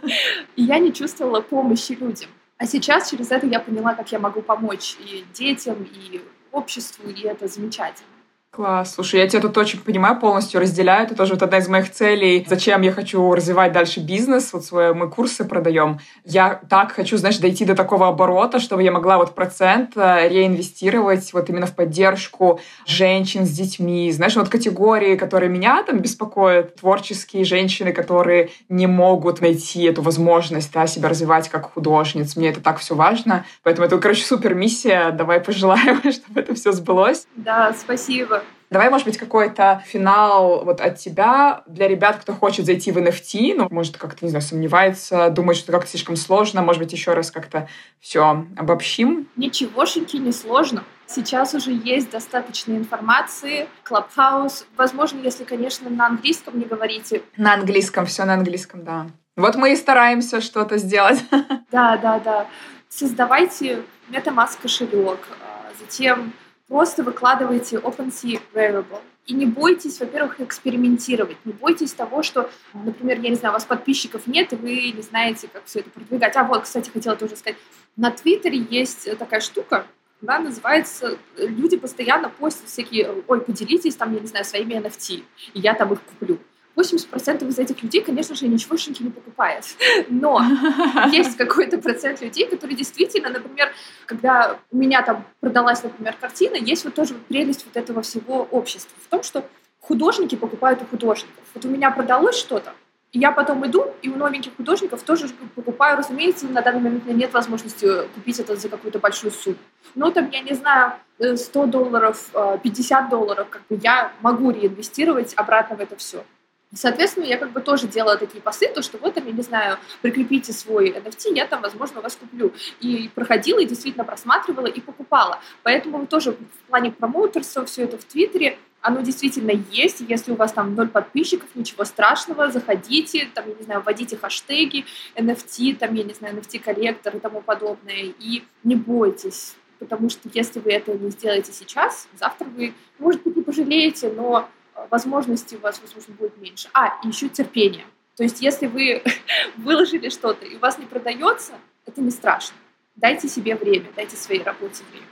я 0.56 0.78
не 0.78 0.94
чувствовала 0.94 1.42
помощи 1.42 1.92
людям. 1.92 2.30
А 2.56 2.64
сейчас 2.64 3.10
через 3.10 3.30
это 3.30 3.46
я 3.46 3.60
поняла, 3.60 3.92
как 3.92 4.10
я 4.12 4.18
могу 4.18 4.40
помочь 4.40 4.96
и 4.98 5.26
детям, 5.34 5.76
и 5.82 6.22
обществу, 6.50 7.06
и 7.10 7.20
это 7.20 7.48
замечательно. 7.48 8.13
Класс. 8.54 8.94
Слушай, 8.94 9.18
я 9.18 9.26
тебя 9.28 9.42
тут 9.42 9.58
очень 9.58 9.80
понимаю, 9.80 10.20
полностью 10.20 10.60
разделяю. 10.60 11.06
Это 11.06 11.16
тоже 11.16 11.32
вот 11.32 11.42
одна 11.42 11.58
из 11.58 11.66
моих 11.66 11.90
целей. 11.90 12.46
Зачем 12.48 12.82
я 12.82 12.92
хочу 12.92 13.34
развивать 13.34 13.72
дальше 13.72 13.98
бизнес? 13.98 14.52
Вот 14.52 14.64
свои 14.64 14.92
мы 14.92 15.10
курсы 15.10 15.44
продаем. 15.44 15.98
Я 16.24 16.60
так 16.70 16.92
хочу, 16.92 17.16
знаешь, 17.16 17.38
дойти 17.38 17.64
до 17.64 17.74
такого 17.74 18.06
оборота, 18.06 18.60
чтобы 18.60 18.84
я 18.84 18.92
могла 18.92 19.18
вот 19.18 19.34
процент 19.34 19.96
э, 19.96 20.28
реинвестировать 20.28 21.32
вот 21.32 21.50
именно 21.50 21.66
в 21.66 21.74
поддержку 21.74 22.60
женщин 22.86 23.44
с 23.44 23.50
детьми. 23.50 24.12
Знаешь, 24.12 24.36
вот 24.36 24.48
категории, 24.48 25.16
которые 25.16 25.50
меня 25.50 25.82
там 25.82 25.98
беспокоят, 25.98 26.76
творческие 26.76 27.44
женщины, 27.44 27.92
которые 27.92 28.50
не 28.68 28.86
могут 28.86 29.40
найти 29.40 29.82
эту 29.82 30.00
возможность 30.00 30.72
да, 30.72 30.86
себя 30.86 31.08
развивать 31.08 31.48
как 31.48 31.72
художниц. 31.72 32.36
Мне 32.36 32.50
это 32.50 32.60
так 32.60 32.78
все 32.78 32.94
важно. 32.94 33.44
Поэтому 33.64 33.88
это, 33.88 33.98
короче, 33.98 34.24
супер 34.24 34.54
миссия. 34.54 35.10
Давай 35.10 35.40
пожелаем, 35.40 36.00
чтобы 36.12 36.40
это 36.40 36.54
все 36.54 36.70
сбылось. 36.70 37.26
Да, 37.34 37.74
спасибо. 37.76 38.43
Давай, 38.74 38.90
может 38.90 39.06
быть, 39.06 39.18
какой-то 39.18 39.84
финал 39.86 40.64
вот 40.64 40.80
от 40.80 40.98
тебя 40.98 41.62
для 41.68 41.86
ребят, 41.86 42.16
кто 42.20 42.32
хочет 42.32 42.66
зайти 42.66 42.90
в 42.90 42.98
NFT, 42.98 43.54
ну, 43.54 43.68
может, 43.70 43.96
как-то, 43.96 44.24
не 44.24 44.30
знаю, 44.30 44.42
сомневается, 44.42 45.30
думает, 45.30 45.58
что 45.58 45.70
как-то 45.70 45.88
слишком 45.88 46.16
сложно, 46.16 46.60
может 46.60 46.82
быть, 46.82 46.92
еще 46.92 47.14
раз 47.14 47.30
как-то 47.30 47.68
все 48.00 48.44
обобщим? 48.56 49.28
Ничегошеньки 49.36 50.16
не 50.16 50.32
сложно. 50.32 50.82
Сейчас 51.06 51.54
уже 51.54 51.70
есть 51.70 52.10
достаточно 52.10 52.72
информации. 52.72 53.68
Clubhouse. 53.88 54.64
Возможно, 54.76 55.20
если, 55.20 55.44
конечно, 55.44 55.88
на 55.88 56.08
английском 56.08 56.58
не 56.58 56.64
говорите. 56.64 57.22
На 57.36 57.54
английском, 57.54 58.06
все 58.06 58.24
на 58.24 58.34
английском, 58.34 58.82
да. 58.82 59.06
Вот 59.36 59.54
мы 59.54 59.72
и 59.72 59.76
стараемся 59.76 60.40
что-то 60.40 60.78
сделать. 60.78 61.22
Да, 61.70 61.96
да, 61.96 62.18
да. 62.18 62.46
Создавайте 62.88 63.82
MetaMask 64.10 64.62
кошелек, 64.62 65.20
а 65.40 65.70
затем 65.78 66.32
Просто 66.68 67.02
выкладывайте 67.02 67.76
OpenSea 67.76 68.40
Variable. 68.54 69.00
И 69.26 69.34
не 69.34 69.46
бойтесь, 69.46 70.00
во-первых, 70.00 70.40
экспериментировать. 70.40 71.38
Не 71.44 71.52
бойтесь 71.52 71.92
того, 71.92 72.22
что, 72.22 72.50
например, 72.74 73.20
я 73.20 73.30
не 73.30 73.36
знаю, 73.36 73.52
у 73.52 73.56
вас 73.56 73.64
подписчиков 73.64 74.26
нет, 74.26 74.52
и 74.52 74.56
вы 74.56 74.90
не 74.90 75.02
знаете, 75.02 75.48
как 75.50 75.64
все 75.64 75.80
это 75.80 75.90
продвигать. 75.90 76.36
А 76.36 76.44
вот, 76.44 76.62
кстати, 76.62 76.90
хотела 76.90 77.16
тоже 77.16 77.36
сказать. 77.36 77.58
На 77.96 78.10
Твиттере 78.10 78.58
есть 78.58 79.08
такая 79.18 79.40
штука, 79.40 79.86
да, 80.20 80.38
называется, 80.38 81.18
люди 81.36 81.76
постоянно 81.76 82.30
постят 82.30 82.68
всякие, 82.68 83.14
ой, 83.26 83.40
поделитесь 83.40 83.94
там, 83.94 84.14
я 84.14 84.20
не 84.20 84.26
знаю, 84.26 84.44
своими 84.44 84.74
NFT, 84.74 85.22
и 85.54 85.60
я 85.60 85.74
там 85.74 85.92
их 85.92 86.00
куплю. 86.02 86.38
80% 86.76 87.48
из 87.48 87.58
этих 87.58 87.82
людей, 87.82 88.02
конечно 88.02 88.34
же, 88.34 88.48
ничегошеньки 88.48 89.02
не 89.02 89.10
покупает. 89.10 89.64
Но 90.08 90.42
есть 91.12 91.36
какой-то 91.36 91.78
процент 91.78 92.20
людей, 92.20 92.48
которые 92.48 92.76
действительно, 92.76 93.30
например, 93.30 93.72
когда 94.06 94.58
у 94.70 94.76
меня 94.76 95.02
там 95.02 95.24
продалась, 95.40 95.82
например, 95.82 96.16
картина, 96.20 96.56
есть 96.56 96.84
вот 96.84 96.94
тоже 96.94 97.14
прелесть 97.28 97.64
вот 97.64 97.76
этого 97.76 98.02
всего 98.02 98.48
общества 98.50 98.96
в 99.04 99.08
том, 99.08 99.22
что 99.22 99.44
художники 99.80 100.34
покупают 100.34 100.82
у 100.82 100.86
художников. 100.86 101.44
Вот 101.54 101.64
у 101.64 101.68
меня 101.68 101.90
продалось 101.90 102.36
что-то, 102.36 102.72
и 103.14 103.20
я 103.20 103.30
потом 103.30 103.64
иду, 103.64 103.86
и 104.02 104.08
у 104.08 104.16
новеньких 104.16 104.56
художников 104.56 105.02
тоже 105.02 105.28
покупаю, 105.54 105.96
разумеется, 105.96 106.46
на 106.46 106.62
данный 106.62 106.80
момент 106.80 107.04
у 107.04 107.06
меня 107.06 107.18
нет 107.18 107.32
возможности 107.32 108.08
купить 108.12 108.40
это 108.40 108.56
за 108.56 108.68
какую-то 108.68 108.98
большую 108.98 109.30
сумму. 109.30 109.56
Но 109.94 110.10
там, 110.10 110.28
я 110.30 110.40
не 110.40 110.52
знаю, 110.52 110.94
100 111.18 111.64
э, 111.64 111.66
долларов, 111.68 112.30
50 112.62 113.06
э, 113.06 113.10
долларов, 113.10 113.46
как 113.48 113.62
бы 113.68 113.78
я 113.80 114.10
могу 114.20 114.50
реинвестировать 114.50 115.32
обратно 115.36 115.76
в 115.76 115.80
это 115.80 115.94
все. 115.94 116.24
Соответственно, 116.72 117.24
я 117.24 117.36
как 117.36 117.52
бы 117.52 117.60
тоже 117.60 117.86
делала 117.86 118.16
такие 118.16 118.40
посты, 118.40 118.68
то, 118.68 118.82
что 118.82 118.98
вот 118.98 119.14
там, 119.14 119.26
я 119.26 119.32
не 119.32 119.42
знаю, 119.42 119.78
прикрепите 120.02 120.52
свой 120.52 120.90
NFT, 120.90 121.34
я 121.34 121.46
там, 121.46 121.62
возможно, 121.62 122.00
вас 122.00 122.16
куплю. 122.16 122.52
И 122.80 123.10
проходила, 123.14 123.60
и 123.60 123.66
действительно 123.66 124.04
просматривала, 124.04 124.66
и 124.66 124.80
покупала. 124.80 125.38
Поэтому 125.62 126.06
тоже 126.06 126.32
в 126.32 126.68
плане 126.68 126.90
промоутерства 126.90 127.64
все 127.64 127.84
это 127.84 127.96
в 127.96 128.04
Твиттере, 128.04 128.58
оно 128.84 129.00
действительно 129.00 129.52
есть. 129.70 130.02
Если 130.06 130.32
у 130.32 130.36
вас 130.36 130.52
там 130.52 130.74
ноль 130.74 130.88
подписчиков, 130.88 131.48
ничего 131.54 131.84
страшного, 131.84 132.50
заходите, 132.50 133.28
там, 133.34 133.48
я 133.48 133.54
не 133.54 133.62
знаю, 133.62 133.80
вводите 133.80 134.16
хэштеги 134.16 134.84
NFT, 135.16 135.76
там, 135.76 135.94
я 135.94 136.04
не 136.04 136.12
знаю, 136.12 136.36
NFT-коллектор 136.36 137.16
и 137.16 137.20
тому 137.20 137.40
подобное, 137.40 138.12
и 138.18 138.44
не 138.62 138.76
бойтесь. 138.76 139.54
Потому 139.78 140.10
что 140.10 140.28
если 140.32 140.60
вы 140.60 140.72
это 140.72 140.92
не 140.92 141.10
сделаете 141.10 141.52
сейчас, 141.52 142.08
завтра 142.18 142.46
вы, 142.46 142.74
может 142.98 143.22
быть, 143.22 143.36
не 143.36 143.42
пожалеете, 143.42 144.10
но 144.10 144.48
возможностей 144.90 145.56
у 145.56 145.60
вас, 145.60 145.80
возможно, 145.80 146.14
будет 146.14 146.40
меньше. 146.40 146.68
А, 146.72 146.98
и 147.02 147.08
еще 147.08 147.28
терпение. 147.28 147.84
То 148.16 148.22
есть, 148.22 148.40
если 148.40 148.66
вы 148.66 149.02
выложили 149.56 150.08
что-то 150.08 150.44
и 150.44 150.56
у 150.56 150.58
вас 150.58 150.78
не 150.78 150.86
продается, 150.86 151.52
это 151.86 152.00
не 152.00 152.10
страшно. 152.10 152.56
Дайте 152.96 153.28
себе 153.28 153.56
время, 153.56 153.86
дайте 153.96 154.16
своей 154.16 154.42
работе 154.42 154.84
время. 154.90 155.06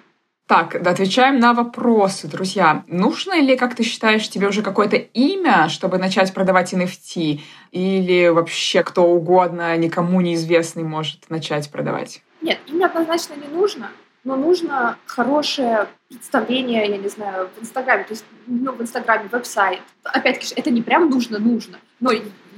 Так, 0.46 0.74
отвечаем 0.74 1.38
на 1.38 1.54
вопросы, 1.54 2.28
друзья. 2.28 2.84
Нужно 2.86 3.40
ли, 3.40 3.56
как 3.56 3.74
ты 3.74 3.84
считаешь, 3.84 4.28
тебе 4.28 4.48
уже 4.48 4.62
какое-то 4.62 4.96
имя, 4.96 5.68
чтобы 5.68 5.98
начать 5.98 6.34
продавать 6.34 6.74
NFT? 6.74 7.40
Или 7.70 8.28
вообще 8.28 8.82
кто 8.82 9.04
угодно, 9.04 9.76
никому 9.76 10.20
неизвестный 10.20 10.82
может 10.82 11.30
начать 11.30 11.70
продавать? 11.70 12.22
Нет, 12.42 12.58
имя 12.66 12.86
однозначно 12.86 13.34
не 13.34 13.48
нужно 13.48 13.90
но 14.24 14.36
нужно 14.36 14.98
хорошее 15.06 15.88
представление, 16.08 16.88
я 16.88 16.96
не 16.96 17.08
знаю, 17.08 17.50
в 17.56 17.62
Инстаграме, 17.62 18.04
то 18.04 18.12
есть 18.12 18.24
ну, 18.46 18.72
в 18.72 18.80
Инстаграме 18.80 19.28
веб-сайт. 19.30 19.80
Опять-таки, 20.04 20.54
это 20.54 20.70
не 20.70 20.82
прям 20.82 21.10
нужно-нужно, 21.10 21.78
но 22.00 22.12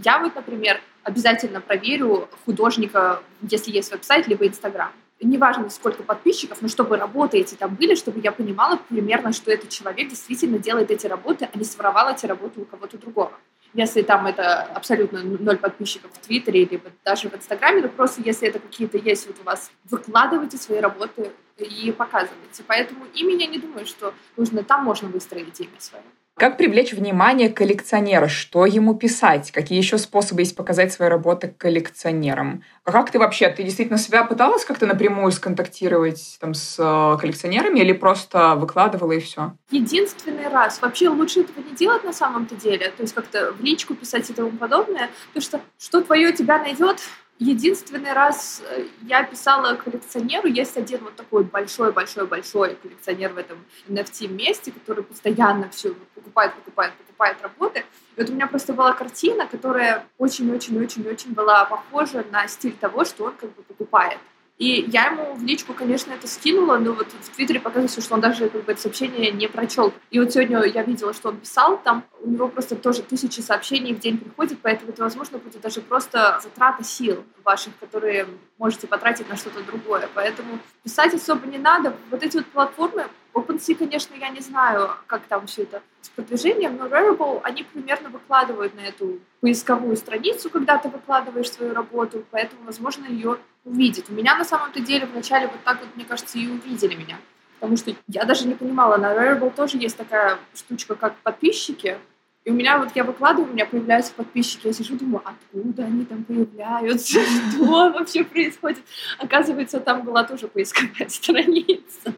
я 0.04 0.18
вот, 0.18 0.34
например, 0.34 0.80
обязательно 1.02 1.60
проверю 1.60 2.28
художника, 2.44 3.20
если 3.42 3.70
есть 3.70 3.90
веб-сайт, 3.92 4.26
либо 4.26 4.46
Инстаграм. 4.46 4.90
Неважно, 5.20 5.70
сколько 5.70 6.02
подписчиков, 6.02 6.60
но 6.60 6.68
чтобы 6.68 6.96
работы 6.96 7.38
эти 7.38 7.54
там 7.54 7.74
были, 7.74 7.94
чтобы 7.94 8.20
я 8.20 8.30
понимала 8.30 8.78
примерно, 8.88 9.32
что 9.32 9.50
этот 9.50 9.70
человек 9.70 10.08
действительно 10.08 10.58
делает 10.58 10.90
эти 10.90 11.06
работы, 11.06 11.48
а 11.50 11.56
не 11.56 11.64
своровал 11.64 12.10
эти 12.12 12.26
работы 12.26 12.60
у 12.60 12.64
кого-то 12.64 12.98
другого 12.98 13.32
если 13.74 14.02
там 14.02 14.26
это 14.26 14.62
абсолютно 14.62 15.22
ноль 15.22 15.58
подписчиков 15.58 16.10
в 16.12 16.18
Твиттере 16.18 16.62
или 16.62 16.80
даже 17.04 17.28
в 17.28 17.34
Инстаграме, 17.34 17.82
но 17.82 17.88
просто 17.88 18.22
если 18.22 18.48
это 18.48 18.60
какие-то 18.60 18.98
есть 18.98 19.26
вот 19.26 19.36
у 19.40 19.42
вас, 19.42 19.70
выкладывайте 19.90 20.56
свои 20.56 20.78
работы 20.78 21.32
и 21.58 21.92
показывайте. 21.92 22.62
Поэтому 22.66 23.04
имя 23.14 23.36
я 23.36 23.46
не 23.46 23.58
думаю, 23.58 23.86
что 23.86 24.14
нужно, 24.36 24.62
там 24.62 24.84
можно 24.84 25.08
выстроить 25.08 25.60
имя 25.60 25.78
свое. 25.78 26.04
Как 26.36 26.56
привлечь 26.56 26.92
внимание 26.92 27.48
коллекционера? 27.48 28.26
Что 28.26 28.66
ему 28.66 28.96
писать? 28.96 29.52
Какие 29.52 29.78
еще 29.78 29.98
способы 29.98 30.40
есть 30.40 30.56
показать 30.56 30.92
свои 30.92 31.08
работы 31.08 31.54
коллекционерам? 31.56 32.64
А 32.84 32.90
как 32.90 33.12
ты 33.12 33.20
вообще, 33.20 33.48
ты 33.50 33.62
действительно 33.62 33.98
себя 33.98 34.24
пыталась 34.24 34.64
как-то 34.64 34.84
напрямую 34.86 35.30
сконтактировать 35.30 36.38
там, 36.40 36.54
с 36.54 36.76
э, 36.76 37.20
коллекционерами 37.20 37.78
или 37.78 37.92
просто 37.92 38.56
выкладывала 38.56 39.12
и 39.12 39.20
все? 39.20 39.52
Единственный 39.70 40.48
раз. 40.48 40.82
Вообще 40.82 41.08
лучше 41.08 41.42
этого 41.42 41.64
не 41.64 41.76
делать 41.76 42.02
на 42.02 42.12
самом-то 42.12 42.56
деле. 42.56 42.92
То 42.96 43.02
есть 43.02 43.14
как-то 43.14 43.52
в 43.52 43.62
личку 43.62 43.94
писать 43.94 44.28
и 44.28 44.32
тому 44.32 44.50
подобное. 44.50 45.10
Потому 45.28 45.42
что 45.42 45.60
что 45.78 46.00
твое 46.00 46.32
тебя 46.32 46.58
найдет, 46.58 46.98
Единственный 47.40 48.12
раз 48.12 48.62
э, 48.64 48.86
я 49.02 49.24
писала 49.24 49.74
коллекционеру, 49.74 50.46
есть 50.46 50.76
один 50.76 51.02
вот 51.02 51.16
такой 51.16 51.42
большой-большой-большой 51.42 52.76
коллекционер 52.76 53.32
в 53.32 53.38
этом 53.38 53.58
NFT 53.88 54.28
месте, 54.28 54.70
который 54.70 55.02
постоянно 55.02 55.68
все 55.70 55.94
покупает, 56.14 56.54
покупает, 56.54 56.92
покупает 56.94 57.42
работы. 57.42 57.84
И 58.16 58.20
вот 58.20 58.30
у 58.30 58.32
меня 58.32 58.46
просто 58.46 58.72
была 58.72 58.92
картина, 58.92 59.48
которая 59.48 60.06
очень-очень-очень-очень 60.18 61.32
была 61.32 61.64
похожа 61.64 62.24
на 62.30 62.46
стиль 62.46 62.76
того, 62.76 63.04
что 63.04 63.24
он 63.24 63.34
как 63.34 63.52
бы 63.52 63.62
покупает. 63.62 64.18
И 64.64 64.86
я 64.88 65.08
ему 65.08 65.34
в 65.34 65.44
личку, 65.44 65.74
конечно, 65.74 66.10
это 66.12 66.26
скинула, 66.26 66.78
но 66.78 66.94
вот 66.94 67.08
в 67.08 67.28
Твиттере 67.36 67.60
показывается, 67.60 68.00
что 68.00 68.14
он 68.14 68.22
даже 68.22 68.48
как 68.48 68.64
бы, 68.64 68.72
это 68.72 68.80
сообщение 68.80 69.30
не 69.30 69.46
прочел. 69.46 69.92
И 70.10 70.18
вот 70.18 70.32
сегодня 70.32 70.64
я 70.64 70.82
видела, 70.82 71.12
что 71.12 71.28
он 71.28 71.36
писал 71.36 71.78
там, 71.84 72.02
у 72.22 72.30
него 72.30 72.48
просто 72.48 72.74
тоже 72.74 73.02
тысячи 73.02 73.40
сообщений 73.40 73.92
в 73.92 73.98
день 73.98 74.16
приходит, 74.16 74.60
поэтому 74.62 74.92
это, 74.92 75.02
возможно, 75.02 75.36
будет 75.36 75.60
даже 75.60 75.82
просто 75.82 76.40
затрата 76.42 76.82
сил 76.82 77.24
ваших, 77.44 77.76
которые 77.78 78.26
можете 78.56 78.86
потратить 78.86 79.28
на 79.28 79.36
что-то 79.36 79.62
другое. 79.62 80.08
Поэтому 80.14 80.58
писать 80.82 81.12
особо 81.12 81.46
не 81.46 81.58
надо. 81.58 81.94
Вот 82.10 82.22
эти 82.22 82.38
вот 82.38 82.46
платформы, 82.46 83.04
OpenSea, 83.34 83.74
конечно, 83.74 84.14
я 84.14 84.30
не 84.30 84.40
знаю, 84.40 84.92
как 85.06 85.26
там 85.26 85.46
все 85.46 85.64
это 85.64 85.82
с 86.00 86.08
продвижением, 86.08 86.78
но 86.78 86.86
Rarible, 86.86 87.42
они 87.42 87.64
примерно 87.64 88.08
выкладывают 88.08 88.74
на 88.74 88.80
эту 88.80 89.18
поисковую 89.42 89.98
страницу, 89.98 90.48
когда 90.48 90.78
ты 90.78 90.88
выкладываешь 90.88 91.50
свою 91.50 91.74
работу, 91.74 92.24
поэтому, 92.30 92.64
возможно, 92.64 93.04
ее 93.04 93.36
увидит. 93.64 94.08
Меня 94.08 94.36
на 94.36 94.44
самом-то 94.44 94.80
деле 94.80 95.06
вначале 95.06 95.46
вот 95.46 95.62
так 95.64 95.80
вот, 95.80 95.88
мне 95.96 96.04
кажется, 96.04 96.38
и 96.38 96.46
увидели 96.46 96.94
меня. 96.94 97.18
Потому 97.60 97.76
что 97.76 97.94
я 98.08 98.24
даже 98.24 98.46
не 98.46 98.54
понимала, 98.54 98.96
на 98.96 99.14
Rarible 99.14 99.54
тоже 99.54 99.78
есть 99.78 99.96
такая 99.96 100.38
штучка, 100.54 100.94
как 100.94 101.16
подписчики, 101.22 101.98
и 102.44 102.50
у 102.50 102.54
меня 102.54 102.76
вот 102.76 102.90
я 102.94 103.04
выкладываю, 103.04 103.50
у 103.50 103.54
меня 103.54 103.64
появляются 103.64 104.12
подписчики, 104.12 104.66
я 104.66 104.74
сижу, 104.74 104.96
думаю, 104.96 105.22
откуда 105.24 105.84
они 105.84 106.04
там 106.04 106.24
появляются, 106.24 107.20
что 107.50 107.90
вообще 107.90 108.22
происходит. 108.22 108.84
Оказывается, 109.18 109.80
там 109.80 110.02
была 110.02 110.24
тоже 110.24 110.48
поисковая 110.48 111.08
страница. 111.08 112.14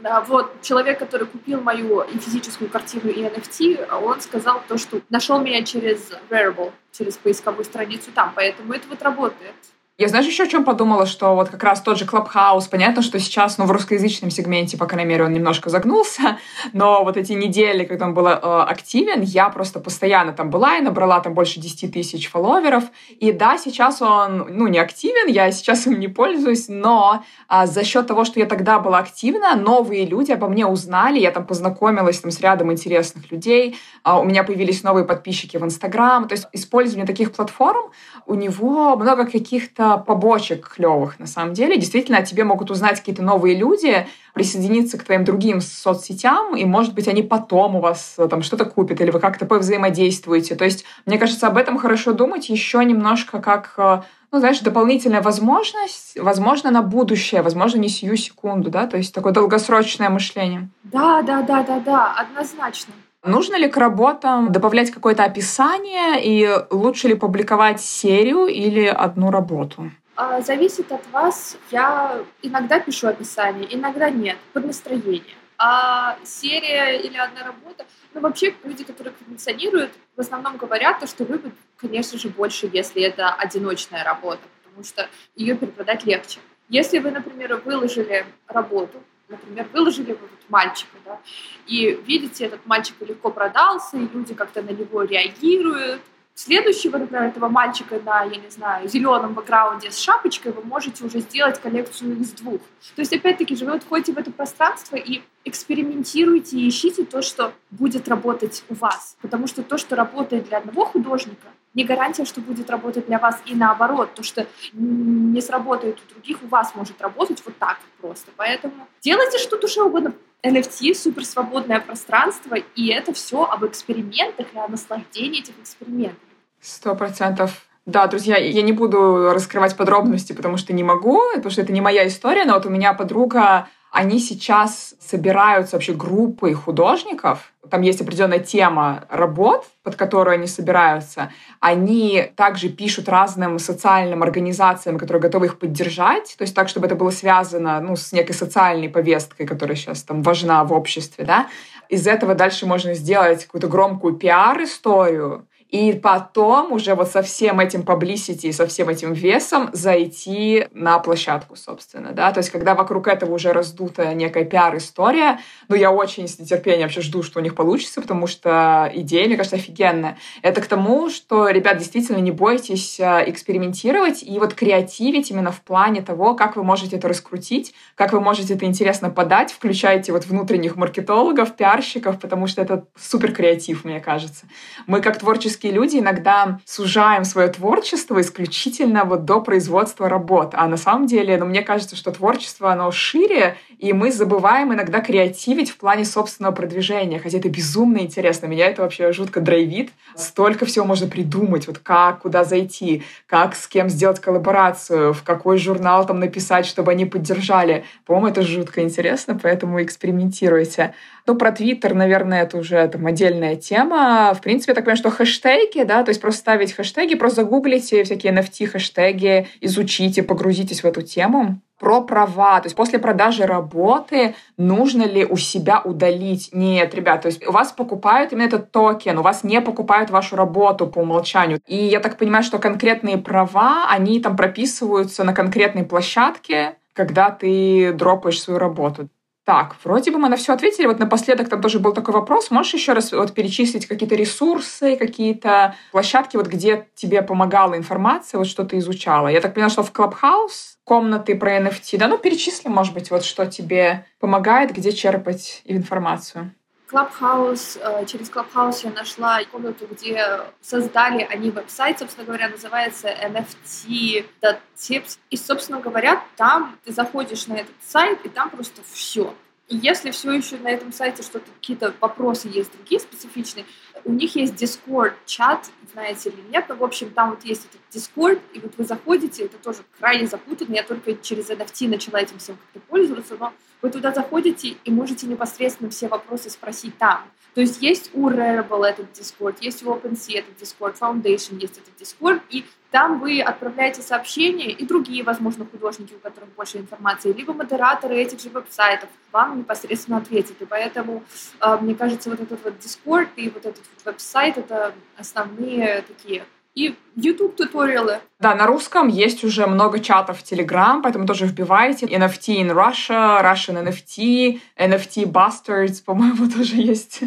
Да, 0.00 0.20
вот 0.20 0.62
человек, 0.62 1.00
который 1.00 1.26
купил 1.26 1.60
мою 1.60 2.02
и 2.02 2.18
физическую 2.18 2.70
картину, 2.70 3.10
и 3.10 3.22
NFT, 3.22 3.92
он 3.92 4.20
сказал 4.20 4.62
то, 4.68 4.78
что 4.78 5.00
нашел 5.10 5.40
меня 5.40 5.64
через 5.64 6.12
Wearable, 6.30 6.72
через 6.92 7.16
поисковую 7.16 7.64
страницу 7.64 8.12
там, 8.14 8.32
поэтому 8.36 8.74
это 8.74 8.86
вот 8.88 9.02
работает. 9.02 9.54
Я, 9.96 10.08
знаешь, 10.08 10.26
еще 10.26 10.42
о 10.42 10.48
чем 10.48 10.64
подумала, 10.64 11.06
что 11.06 11.36
вот 11.36 11.50
как 11.50 11.62
раз 11.62 11.80
тот 11.80 11.96
же 11.98 12.04
Clubhouse, 12.04 12.68
понятно, 12.68 13.00
что 13.00 13.20
сейчас, 13.20 13.58
ну, 13.58 13.64
в 13.64 13.70
русскоязычном 13.70 14.28
сегменте, 14.28 14.76
по 14.76 14.86
крайней 14.86 15.08
мере, 15.08 15.24
он 15.24 15.32
немножко 15.32 15.70
загнулся, 15.70 16.38
но 16.72 17.04
вот 17.04 17.16
эти 17.16 17.30
недели, 17.30 17.84
когда 17.84 18.06
он 18.06 18.14
был 18.14 18.26
э, 18.26 18.32
активен, 18.32 19.22
я 19.22 19.48
просто 19.50 19.78
постоянно 19.78 20.32
там 20.32 20.50
была 20.50 20.78
и 20.78 20.80
набрала 20.80 21.20
там 21.20 21.34
больше 21.34 21.60
10 21.60 21.92
тысяч 21.92 22.28
фолловеров. 22.28 22.82
И 23.20 23.30
да, 23.30 23.56
сейчас 23.56 24.02
он, 24.02 24.48
ну, 24.50 24.66
не 24.66 24.80
активен, 24.80 25.28
я 25.28 25.52
сейчас 25.52 25.86
им 25.86 26.00
не 26.00 26.08
пользуюсь, 26.08 26.66
но 26.66 27.22
а, 27.46 27.68
за 27.68 27.84
счет 27.84 28.08
того, 28.08 28.24
что 28.24 28.40
я 28.40 28.46
тогда 28.46 28.80
была 28.80 28.98
активна, 28.98 29.54
новые 29.54 30.06
люди 30.06 30.32
обо 30.32 30.48
мне 30.48 30.66
узнали, 30.66 31.20
я 31.20 31.30
там 31.30 31.46
познакомилась 31.46 32.18
там 32.18 32.32
с 32.32 32.40
рядом 32.40 32.72
интересных 32.72 33.30
людей, 33.30 33.76
а, 34.02 34.18
у 34.18 34.24
меня 34.24 34.42
появились 34.42 34.82
новые 34.82 35.04
подписчики 35.04 35.56
в 35.56 35.62
Инстаграм, 35.62 36.26
то 36.26 36.32
есть 36.32 36.48
использование 36.52 37.06
таких 37.06 37.30
платформ, 37.30 37.92
у 38.26 38.34
него 38.34 38.96
много 38.96 39.24
каких-то 39.26 39.83
побочек 39.98 40.74
клевых 40.74 41.18
на 41.18 41.26
самом 41.26 41.54
деле. 41.54 41.76
Действительно, 41.76 42.18
о 42.18 42.22
тебе 42.22 42.44
могут 42.44 42.70
узнать 42.70 42.98
какие-то 42.98 43.22
новые 43.22 43.56
люди, 43.56 44.06
присоединиться 44.34 44.98
к 44.98 45.04
твоим 45.04 45.24
другим 45.24 45.60
соцсетям, 45.60 46.56
и, 46.56 46.64
может 46.64 46.94
быть, 46.94 47.08
они 47.08 47.22
потом 47.22 47.76
у 47.76 47.80
вас 47.80 48.14
э, 48.18 48.26
там 48.28 48.42
что-то 48.42 48.64
купят, 48.64 49.00
или 49.00 49.10
вы 49.10 49.20
как-то 49.20 49.46
повзаимодействуете. 49.46 50.56
То 50.56 50.64
есть, 50.64 50.84
мне 51.06 51.18
кажется, 51.18 51.46
об 51.46 51.56
этом 51.56 51.78
хорошо 51.78 52.12
думать 52.12 52.48
еще 52.48 52.84
немножко 52.84 53.40
как 53.40 53.74
э, 53.76 54.02
ну, 54.32 54.40
знаешь, 54.40 54.58
дополнительная 54.58 55.22
возможность, 55.22 56.18
возможно, 56.20 56.72
на 56.72 56.82
будущее, 56.82 57.42
возможно, 57.42 57.78
не 57.78 57.88
сию 57.88 58.16
секунду, 58.16 58.68
да, 58.68 58.88
то 58.88 58.96
есть 58.96 59.14
такое 59.14 59.32
долгосрочное 59.32 60.10
мышление. 60.10 60.68
Да, 60.82 61.22
да, 61.22 61.42
да, 61.42 61.62
да, 61.62 61.78
да, 61.78 62.14
однозначно. 62.14 62.92
Нужно 63.24 63.56
ли 63.56 63.68
к 63.68 63.78
работам 63.78 64.52
добавлять 64.52 64.90
какое-то 64.90 65.24
описание 65.24 66.22
и 66.22 66.46
лучше 66.70 67.08
ли 67.08 67.14
публиковать 67.14 67.80
серию 67.80 68.46
или 68.46 68.84
одну 68.84 69.30
работу? 69.30 69.90
А, 70.14 70.42
зависит 70.42 70.92
от 70.92 71.00
вас. 71.10 71.56
Я 71.70 72.18
иногда 72.42 72.78
пишу 72.78 73.08
описание, 73.08 73.66
иногда 73.74 74.10
нет, 74.10 74.36
под 74.52 74.66
настроение. 74.66 75.34
А 75.56 76.18
серия 76.22 76.98
или 76.98 77.16
одна 77.16 77.44
работа, 77.44 77.86
ну 78.12 78.20
вообще 78.20 78.54
люди, 78.62 78.84
которые 78.84 79.14
коллекционируют, 79.14 79.92
в 80.16 80.20
основном 80.20 80.58
говорят 80.58 81.00
то, 81.00 81.06
что 81.06 81.24
любят, 81.24 81.54
конечно 81.78 82.18
же, 82.18 82.28
больше, 82.28 82.68
если 82.70 83.02
это 83.02 83.30
одиночная 83.30 84.04
работа, 84.04 84.42
потому 84.62 84.84
что 84.84 85.08
ее 85.34 85.56
перепродать 85.56 86.04
легче. 86.04 86.40
Если 86.68 86.98
вы, 86.98 87.10
например, 87.10 87.62
выложили 87.64 88.26
работу, 88.48 89.02
например, 89.28 89.68
выложили 89.72 90.12
вы 90.12 90.18
вот 90.20 90.30
мальчика, 90.48 90.96
да, 91.04 91.18
и 91.66 91.98
видите, 92.06 92.44
этот 92.44 92.64
мальчик 92.66 92.96
легко 93.00 93.30
продался, 93.30 93.96
и 93.96 94.08
люди 94.12 94.34
как-то 94.34 94.62
на 94.62 94.70
него 94.70 95.02
реагируют. 95.02 96.02
Следующего, 96.36 96.98
например, 96.98 97.22
этого 97.22 97.48
мальчика 97.48 98.00
на, 98.00 98.24
я 98.24 98.40
не 98.40 98.50
знаю, 98.50 98.88
зеленом 98.88 99.34
бэкграунде 99.34 99.92
с 99.92 100.00
шапочкой 100.00 100.50
вы 100.50 100.64
можете 100.64 101.04
уже 101.04 101.20
сделать 101.20 101.60
коллекцию 101.60 102.18
из 102.18 102.32
двух. 102.32 102.60
То 102.96 103.02
есть, 103.02 103.12
опять-таки 103.12 103.54
же, 103.54 103.64
вы 103.64 103.72
вот 103.72 103.84
в 103.84 104.18
это 104.18 104.32
пространство 104.32 104.96
и 104.96 105.22
экспериментируете 105.44 106.56
и 106.56 106.68
ищите 106.68 107.04
то, 107.04 107.22
что 107.22 107.52
будет 107.70 108.08
работать 108.08 108.64
у 108.68 108.74
вас. 108.74 109.16
Потому 109.22 109.46
что 109.46 109.62
то, 109.62 109.78
что 109.78 109.94
работает 109.94 110.48
для 110.48 110.58
одного 110.58 110.86
художника, 110.86 111.46
не 111.74 111.84
гарантия, 111.84 112.24
что 112.24 112.40
будет 112.40 112.70
работать 112.70 113.06
для 113.06 113.18
вас 113.18 113.40
и 113.46 113.54
наоборот. 113.54 114.14
То, 114.14 114.22
что 114.22 114.46
не 114.72 115.40
сработает 115.40 115.98
у 116.00 116.14
других, 116.14 116.38
у 116.42 116.46
вас 116.46 116.74
может 116.74 117.00
работать 117.02 117.42
вот 117.44 117.56
так 117.58 117.78
просто. 118.00 118.30
Поэтому 118.36 118.86
делайте 119.00 119.38
что 119.38 119.58
душе 119.58 119.82
угодно. 119.82 120.14
NFT— 120.42 120.94
суперсвободное 120.94 121.80
пространство, 121.80 122.54
и 122.54 122.88
это 122.88 123.14
все 123.14 123.44
об 123.44 123.64
экспериментах 123.64 124.46
и 124.52 124.58
о 124.58 124.68
наслаждении 124.68 125.40
этих 125.40 125.58
экспериментов. 125.58 126.18
Сто 126.60 126.94
процентов. 126.94 127.66
Да, 127.86 128.06
друзья, 128.06 128.36
я 128.36 128.62
не 128.62 128.72
буду 128.72 129.32
раскрывать 129.32 129.76
подробности, 129.76 130.32
потому 130.32 130.56
что 130.56 130.72
не 130.72 130.82
могу, 130.82 131.20
потому 131.34 131.50
что 131.50 131.62
это 131.62 131.72
не 131.72 131.80
моя 131.80 132.06
история, 132.06 132.44
но 132.44 132.54
вот 132.54 132.66
у 132.66 132.70
меня 132.70 132.94
подруга 132.94 133.68
они 133.94 134.18
сейчас 134.18 134.96
собираются 134.98 135.76
вообще 135.76 135.92
группой 135.92 136.52
художников. 136.52 137.52
Там 137.70 137.82
есть 137.82 138.00
определенная 138.00 138.40
тема 138.40 139.04
работ, 139.08 139.66
под 139.84 139.94
которую 139.94 140.34
они 140.34 140.48
собираются. 140.48 141.30
Они 141.60 142.28
также 142.34 142.70
пишут 142.70 143.08
разным 143.08 143.60
социальным 143.60 144.24
организациям, 144.24 144.98
которые 144.98 145.20
готовы 145.22 145.46
их 145.46 145.60
поддержать. 145.60 146.34
То 146.36 146.42
есть 146.42 146.56
так, 146.56 146.68
чтобы 146.68 146.86
это 146.86 146.96
было 146.96 147.10
связано 147.10 147.80
ну, 147.80 147.94
с 147.94 148.10
некой 148.10 148.34
социальной 148.34 148.88
повесткой, 148.88 149.46
которая 149.46 149.76
сейчас 149.76 150.02
там 150.02 150.22
важна 150.22 150.64
в 150.64 150.72
обществе. 150.72 151.24
Да? 151.24 151.46
Из 151.88 152.08
этого 152.08 152.34
дальше 152.34 152.66
можно 152.66 152.94
сделать 152.94 153.44
какую-то 153.44 153.68
громкую 153.68 154.14
пиар-историю, 154.14 155.46
и 155.74 155.92
потом 155.92 156.70
уже 156.70 156.94
вот 156.94 157.10
со 157.10 157.20
всем 157.20 157.58
этим 157.58 157.80
publicity, 157.80 158.52
со 158.52 158.64
всем 158.68 158.88
этим 158.88 159.12
весом 159.12 159.70
зайти 159.72 160.68
на 160.70 161.00
площадку, 161.00 161.56
собственно, 161.56 162.12
да, 162.12 162.30
то 162.30 162.38
есть 162.38 162.50
когда 162.50 162.76
вокруг 162.76 163.08
этого 163.08 163.34
уже 163.34 163.52
раздута 163.52 164.14
некая 164.14 164.44
пиар-история, 164.44 165.40
ну, 165.66 165.74
я 165.74 165.90
очень 165.90 166.28
с 166.28 166.38
нетерпением 166.38 166.82
вообще 166.82 167.00
жду, 167.00 167.24
что 167.24 167.40
у 167.40 167.42
них 167.42 167.56
получится, 167.56 168.00
потому 168.00 168.28
что 168.28 168.88
идея, 168.94 169.26
мне 169.26 169.36
кажется, 169.36 169.56
офигенная. 169.56 170.16
Это 170.42 170.60
к 170.60 170.66
тому, 170.66 171.10
что, 171.10 171.48
ребят, 171.48 171.78
действительно 171.78 172.18
не 172.18 172.30
бойтесь 172.30 173.00
э, 173.00 173.24
экспериментировать 173.26 174.22
и 174.22 174.38
вот 174.38 174.54
креативить 174.54 175.32
именно 175.32 175.50
в 175.50 175.60
плане 175.60 176.02
того, 176.02 176.36
как 176.36 176.54
вы 176.54 176.62
можете 176.62 176.98
это 176.98 177.08
раскрутить, 177.08 177.74
как 177.96 178.12
вы 178.12 178.20
можете 178.20 178.54
это 178.54 178.64
интересно 178.64 179.10
подать, 179.10 179.50
включайте 179.50 180.12
вот 180.12 180.24
внутренних 180.26 180.76
маркетологов, 180.76 181.56
пиарщиков, 181.56 182.20
потому 182.20 182.46
что 182.46 182.62
это 182.62 182.86
супер 182.96 183.32
креатив, 183.32 183.84
мне 183.84 183.98
кажется. 183.98 184.46
Мы 184.86 185.00
как 185.00 185.18
творческие 185.18 185.63
творческие 185.64 185.72
люди 185.72 185.98
иногда 185.98 186.58
сужаем 186.66 187.24
свое 187.24 187.48
творчество 187.48 188.20
исключительно 188.20 189.04
вот 189.04 189.24
до 189.24 189.40
производства 189.40 190.08
работ. 190.08 190.54
А 190.54 190.68
на 190.68 190.76
самом 190.76 191.06
деле, 191.06 191.38
ну, 191.38 191.46
мне 191.46 191.62
кажется, 191.62 191.96
что 191.96 192.12
творчество, 192.12 192.70
оно 192.70 192.90
шире, 192.90 193.56
и 193.78 193.92
мы 193.92 194.12
забываем 194.12 194.72
иногда 194.72 195.00
креативить 195.00 195.70
в 195.70 195.76
плане 195.76 196.04
собственного 196.04 196.52
продвижения. 196.52 197.18
Хотя 197.18 197.38
это 197.38 197.48
безумно 197.48 197.98
интересно. 197.98 198.46
Меня 198.46 198.66
это 198.66 198.82
вообще 198.82 199.12
жутко 199.12 199.40
драйвит. 199.40 199.90
Столько 200.16 200.66
всего 200.66 200.84
можно 200.84 201.06
придумать. 201.06 201.66
Вот 201.66 201.78
как, 201.78 202.20
куда 202.20 202.44
зайти, 202.44 203.02
как 203.26 203.54
с 203.54 203.66
кем 203.66 203.88
сделать 203.88 204.20
коллаборацию, 204.20 205.12
в 205.12 205.22
какой 205.22 205.58
журнал 205.58 206.06
там 206.06 206.20
написать, 206.20 206.66
чтобы 206.66 206.92
они 206.92 207.04
поддержали. 207.04 207.84
По-моему, 208.06 208.28
это 208.28 208.42
жутко 208.42 208.82
интересно, 208.82 209.38
поэтому 209.40 209.82
экспериментируйте. 209.82 210.94
Ну, 211.26 211.36
про 211.36 211.52
Твиттер, 211.52 211.94
наверное, 211.94 212.42
это 212.42 212.58
уже 212.58 212.86
там 212.88 213.06
отдельная 213.06 213.56
тема. 213.56 214.34
В 214.34 214.42
принципе, 214.42 214.72
я 214.72 214.74
так 214.74 214.84
понимаю, 214.84 214.98
что 214.98 215.10
хэштеги, 215.10 215.84
да, 215.84 216.02
то 216.02 216.10
есть 216.10 216.20
просто 216.20 216.40
ставить 216.40 216.72
хэштеги, 216.72 217.14
просто 217.14 217.42
загуглите 217.42 218.04
всякие 218.04 218.34
NFT-хэштеги, 218.34 219.46
изучите, 219.60 220.22
погрузитесь 220.22 220.82
в 220.82 220.86
эту 220.86 221.02
тему 221.02 221.60
про 221.78 222.00
права. 222.00 222.60
То 222.60 222.66
есть 222.66 222.76
после 222.76 222.98
продажи 222.98 223.46
работы 223.46 224.34
нужно 224.56 225.02
ли 225.02 225.24
у 225.24 225.36
себя 225.36 225.80
удалить? 225.84 226.50
Нет, 226.52 226.94
ребят, 226.94 227.22
то 227.22 227.26
есть 227.26 227.46
у 227.46 227.52
вас 227.52 227.72
покупают 227.72 228.32
именно 228.32 228.46
этот 228.46 228.70
токен, 228.70 229.18
у 229.18 229.22
вас 229.22 229.44
не 229.44 229.60
покупают 229.60 230.10
вашу 230.10 230.36
работу 230.36 230.86
по 230.86 231.00
умолчанию. 231.00 231.60
И 231.66 231.76
я 231.76 232.00
так 232.00 232.16
понимаю, 232.18 232.44
что 232.44 232.58
конкретные 232.58 233.18
права, 233.18 233.86
они 233.88 234.20
там 234.20 234.36
прописываются 234.36 235.24
на 235.24 235.32
конкретной 235.32 235.84
площадке, 235.84 236.76
когда 236.92 237.30
ты 237.30 237.92
дропаешь 237.92 238.40
свою 238.40 238.58
работу. 238.58 239.08
Так, 239.44 239.76
вроде 239.84 240.10
бы 240.10 240.18
мы 240.18 240.30
на 240.30 240.36
все 240.36 240.54
ответили. 240.54 240.86
Вот 240.86 240.98
напоследок 240.98 241.50
там 241.50 241.60
тоже 241.60 241.78
был 241.78 241.92
такой 241.92 242.14
вопрос. 242.14 242.50
Можешь 242.50 242.74
еще 242.74 242.94
раз 242.94 243.12
вот 243.12 243.34
перечислить 243.34 243.86
какие-то 243.86 244.14
ресурсы, 244.14 244.96
какие-то 244.96 245.76
площадки, 245.92 246.36
вот 246.38 246.46
где 246.46 246.88
тебе 246.94 247.20
помогала 247.20 247.76
информация, 247.76 248.38
вот 248.38 248.46
что 248.46 248.64
ты 248.64 248.78
изучала? 248.78 249.28
Я 249.28 249.42
так 249.42 249.52
поняла, 249.52 249.68
что 249.68 249.82
в 249.82 249.92
Clubhouse 249.92 250.76
комнаты 250.84 251.34
про 251.34 251.58
NFT, 251.58 251.98
да? 251.98 252.08
Ну, 252.08 252.16
перечисли, 252.16 252.68
может 252.68 252.94
быть, 252.94 253.10
вот 253.10 253.22
что 253.22 253.44
тебе 253.44 254.06
помогает, 254.18 254.72
где 254.72 254.92
черпать 254.92 255.60
информацию. 255.66 256.54
Clubhouse, 256.90 257.78
э, 257.80 258.06
через 258.06 258.30
Clubhouse 258.30 258.80
я 258.84 258.90
нашла 258.90 259.42
комнату, 259.44 259.86
где 259.90 260.40
создали 260.60 261.22
они 261.22 261.50
веб-сайт, 261.50 261.98
собственно 261.98 262.26
говоря, 262.26 262.48
называется 262.48 263.08
NFT.tips. 263.08 265.18
И, 265.30 265.36
собственно 265.36 265.80
говоря, 265.80 266.22
там 266.36 266.78
ты 266.84 266.92
заходишь 266.92 267.46
на 267.46 267.54
этот 267.54 267.74
сайт, 267.82 268.24
и 268.24 268.28
там 268.28 268.50
просто 268.50 268.82
все. 268.92 269.34
И 269.68 269.76
если 269.76 270.10
все 270.10 270.32
еще 270.32 270.58
на 270.58 270.68
этом 270.68 270.92
сайте 270.92 271.22
что-то, 271.22 271.50
какие-то 271.50 271.94
вопросы 272.00 272.48
есть 272.48 272.70
другие 272.72 273.00
специфичные, 273.00 273.64
у 274.04 274.12
них 274.12 274.36
есть 274.36 274.62
Discord 274.62 275.14
чат, 275.24 275.70
знаете 275.94 276.28
или 276.28 276.42
нет, 276.50 276.66
но, 276.68 276.74
в 276.74 276.84
общем, 276.84 277.10
там 277.10 277.30
вот 277.30 277.44
есть 277.44 277.66
этот 277.66 277.80
Discord, 277.90 278.40
и 278.52 278.60
вот 278.60 278.74
вы 278.76 278.84
заходите, 278.84 279.44
это 279.44 279.56
тоже 279.56 279.78
крайне 279.98 280.26
запутанно, 280.26 280.74
я 280.74 280.82
только 280.82 281.14
через 281.14 281.48
NFT 281.48 281.88
начала 281.88 282.20
этим 282.20 282.38
всем 282.38 282.56
как-то 282.56 282.86
пользоваться, 282.90 283.36
но 283.40 283.54
вы 283.84 283.90
туда 283.90 284.14
заходите 284.14 284.76
и 284.82 284.90
можете 284.90 285.26
непосредственно 285.26 285.90
все 285.90 286.08
вопросы 286.08 286.48
спросить 286.48 286.96
там. 286.96 287.30
То 287.54 287.60
есть 287.60 287.82
есть 287.82 288.10
у 288.14 288.30
Rarible 288.30 288.82
этот 288.82 289.12
Discord, 289.12 289.56
есть 289.60 289.84
у 289.84 289.92
OpenSea 289.92 290.38
этот 290.38 290.58
Discord, 290.58 290.98
Foundation 290.98 291.60
есть 291.60 291.78
этот 291.78 291.92
Discord, 292.00 292.40
и 292.48 292.64
там 292.90 293.20
вы 293.20 293.42
отправляете 293.42 294.00
сообщения, 294.00 294.70
и 294.70 294.86
другие, 294.86 295.22
возможно, 295.22 295.66
художники, 295.66 296.14
у 296.14 296.18
которых 296.18 296.48
больше 296.54 296.78
информации, 296.78 297.34
либо 297.34 297.52
модераторы 297.52 298.16
этих 298.16 298.40
же 298.40 298.48
веб-сайтов 298.48 299.10
вам 299.30 299.58
непосредственно 299.58 300.16
ответят. 300.16 300.62
И 300.62 300.64
поэтому, 300.64 301.22
э, 301.60 301.76
мне 301.82 301.94
кажется, 301.94 302.30
вот 302.30 302.40
этот 302.40 302.64
вот 302.64 302.74
Discord 302.78 303.28
и 303.36 303.50
вот 303.50 303.66
этот 303.66 303.82
вот 303.94 304.04
веб-сайт— 304.06 304.56
это 304.58 304.94
основные 305.18 306.02
такие 306.08 306.46
и 306.74 306.96
YouTube-туториалы. 307.16 308.18
Да, 308.40 308.54
на 308.56 308.66
русском 308.66 309.06
есть 309.06 309.44
уже 309.44 309.66
много 309.66 310.00
чатов 310.00 310.40
в 310.40 310.42
Telegram, 310.42 311.00
поэтому 311.02 311.26
тоже 311.26 311.46
вбивайте. 311.46 312.06
NFT 312.06 312.62
in 312.62 312.74
Russia, 312.74 313.42
Russian 313.42 313.84
NFT, 313.84 314.60
NFT 314.76 315.30
Bastards, 315.30 316.02
по-моему, 316.04 316.50
тоже 316.56 316.76
есть 316.76 317.20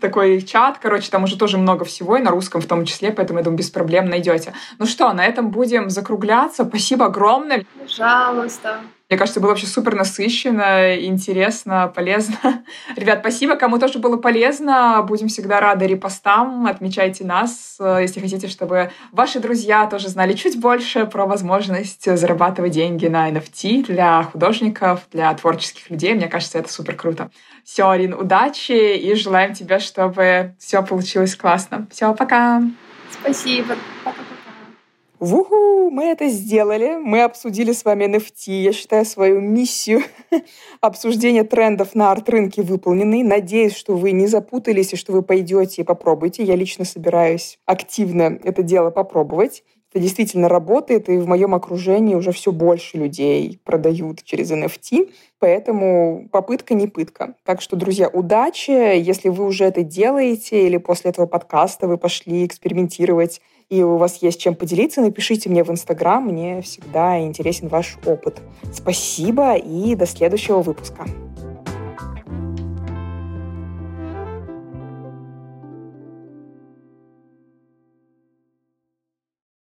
такой 0.00 0.40
чат. 0.42 0.78
Короче, 0.78 1.10
там 1.10 1.24
уже 1.24 1.36
тоже 1.36 1.58
много 1.58 1.84
всего, 1.84 2.16
и 2.16 2.22
на 2.22 2.30
русском 2.30 2.60
в 2.60 2.66
том 2.66 2.84
числе, 2.84 3.10
поэтому, 3.10 3.40
я 3.40 3.44
думаю, 3.44 3.58
без 3.58 3.70
проблем 3.70 4.06
найдете. 4.06 4.54
Ну 4.78 4.86
что, 4.86 5.12
на 5.12 5.24
этом 5.24 5.50
будем 5.50 5.90
закругляться. 5.90 6.64
Спасибо 6.64 7.06
огромное. 7.06 7.66
Пожалуйста. 7.80 8.80
Мне 9.12 9.18
кажется, 9.18 9.40
было 9.40 9.50
вообще 9.50 9.66
супер 9.66 9.94
насыщенно, 9.94 10.96
интересно, 10.98 11.92
полезно. 11.94 12.64
Ребят, 12.96 13.18
спасибо, 13.20 13.56
кому 13.56 13.78
тоже 13.78 13.98
было 13.98 14.16
полезно. 14.16 15.04
Будем 15.06 15.28
всегда 15.28 15.60
рады 15.60 15.86
репостам. 15.86 16.66
Отмечайте 16.66 17.22
нас, 17.22 17.76
если 17.78 18.20
хотите, 18.20 18.48
чтобы 18.48 18.90
ваши 19.12 19.38
друзья 19.38 19.86
тоже 19.86 20.08
знали 20.08 20.32
чуть 20.32 20.58
больше 20.58 21.04
про 21.04 21.26
возможность 21.26 22.10
зарабатывать 22.16 22.72
деньги 22.72 23.06
на 23.06 23.28
NFT 23.30 23.84
для 23.84 24.22
художников, 24.22 25.00
для 25.12 25.34
творческих 25.34 25.90
людей. 25.90 26.14
Мне 26.14 26.28
кажется, 26.28 26.58
это 26.58 26.72
супер 26.72 26.96
круто. 26.96 27.30
Все, 27.64 27.90
Арин, 27.90 28.14
удачи 28.14 28.96
и 28.96 29.14
желаем 29.14 29.52
тебе, 29.52 29.78
чтобы 29.78 30.54
все 30.58 30.82
получилось 30.82 31.36
классно. 31.36 31.86
Все, 31.90 32.14
пока. 32.14 32.62
Спасибо. 33.10 33.76
Пока. 34.04 34.16
Вуху, 35.22 35.88
мы 35.90 36.06
это 36.06 36.26
сделали. 36.26 36.96
Мы 36.96 37.22
обсудили 37.22 37.70
с 37.70 37.84
вами 37.84 38.06
NFT. 38.06 38.60
Я 38.60 38.72
считаю 38.72 39.04
свою 39.04 39.40
миссию 39.40 40.02
обсуждения 40.80 41.44
трендов 41.44 41.94
на 41.94 42.10
арт-рынке 42.10 42.62
выполненной. 42.62 43.22
Надеюсь, 43.22 43.76
что 43.76 43.94
вы 43.94 44.10
не 44.10 44.26
запутались 44.26 44.94
и 44.94 44.96
что 44.96 45.12
вы 45.12 45.22
пойдете 45.22 45.82
и 45.82 45.84
попробуйте. 45.84 46.42
Я 46.42 46.56
лично 46.56 46.84
собираюсь 46.84 47.60
активно 47.66 48.36
это 48.42 48.64
дело 48.64 48.90
попробовать. 48.90 49.62
Это 49.92 50.02
действительно 50.02 50.48
работает, 50.48 51.08
и 51.10 51.18
в 51.18 51.28
моем 51.28 51.54
окружении 51.54 52.14
уже 52.14 52.32
все 52.32 52.50
больше 52.50 52.96
людей 52.96 53.60
продают 53.62 54.24
через 54.24 54.50
NFT, 54.50 55.12
поэтому 55.38 56.28
попытка 56.32 56.72
не 56.72 56.86
пытка. 56.86 57.34
Так 57.44 57.60
что, 57.60 57.76
друзья, 57.76 58.08
удачи, 58.08 58.70
если 58.70 59.28
вы 59.28 59.44
уже 59.44 59.66
это 59.66 59.82
делаете, 59.82 60.66
или 60.66 60.78
после 60.78 61.10
этого 61.10 61.26
подкаста 61.26 61.86
вы 61.88 61.98
пошли 61.98 62.46
экспериментировать 62.46 63.42
и 63.72 63.82
у 63.82 63.96
вас 63.96 64.18
есть 64.20 64.38
чем 64.38 64.54
поделиться, 64.54 65.00
напишите 65.00 65.48
мне 65.48 65.64
в 65.64 65.70
Инстаграм, 65.70 66.22
мне 66.22 66.60
всегда 66.60 67.18
интересен 67.18 67.68
ваш 67.68 67.96
опыт. 68.04 68.42
Спасибо 68.70 69.54
и 69.54 69.94
до 69.94 70.04
следующего 70.04 70.60
выпуска. 70.60 71.06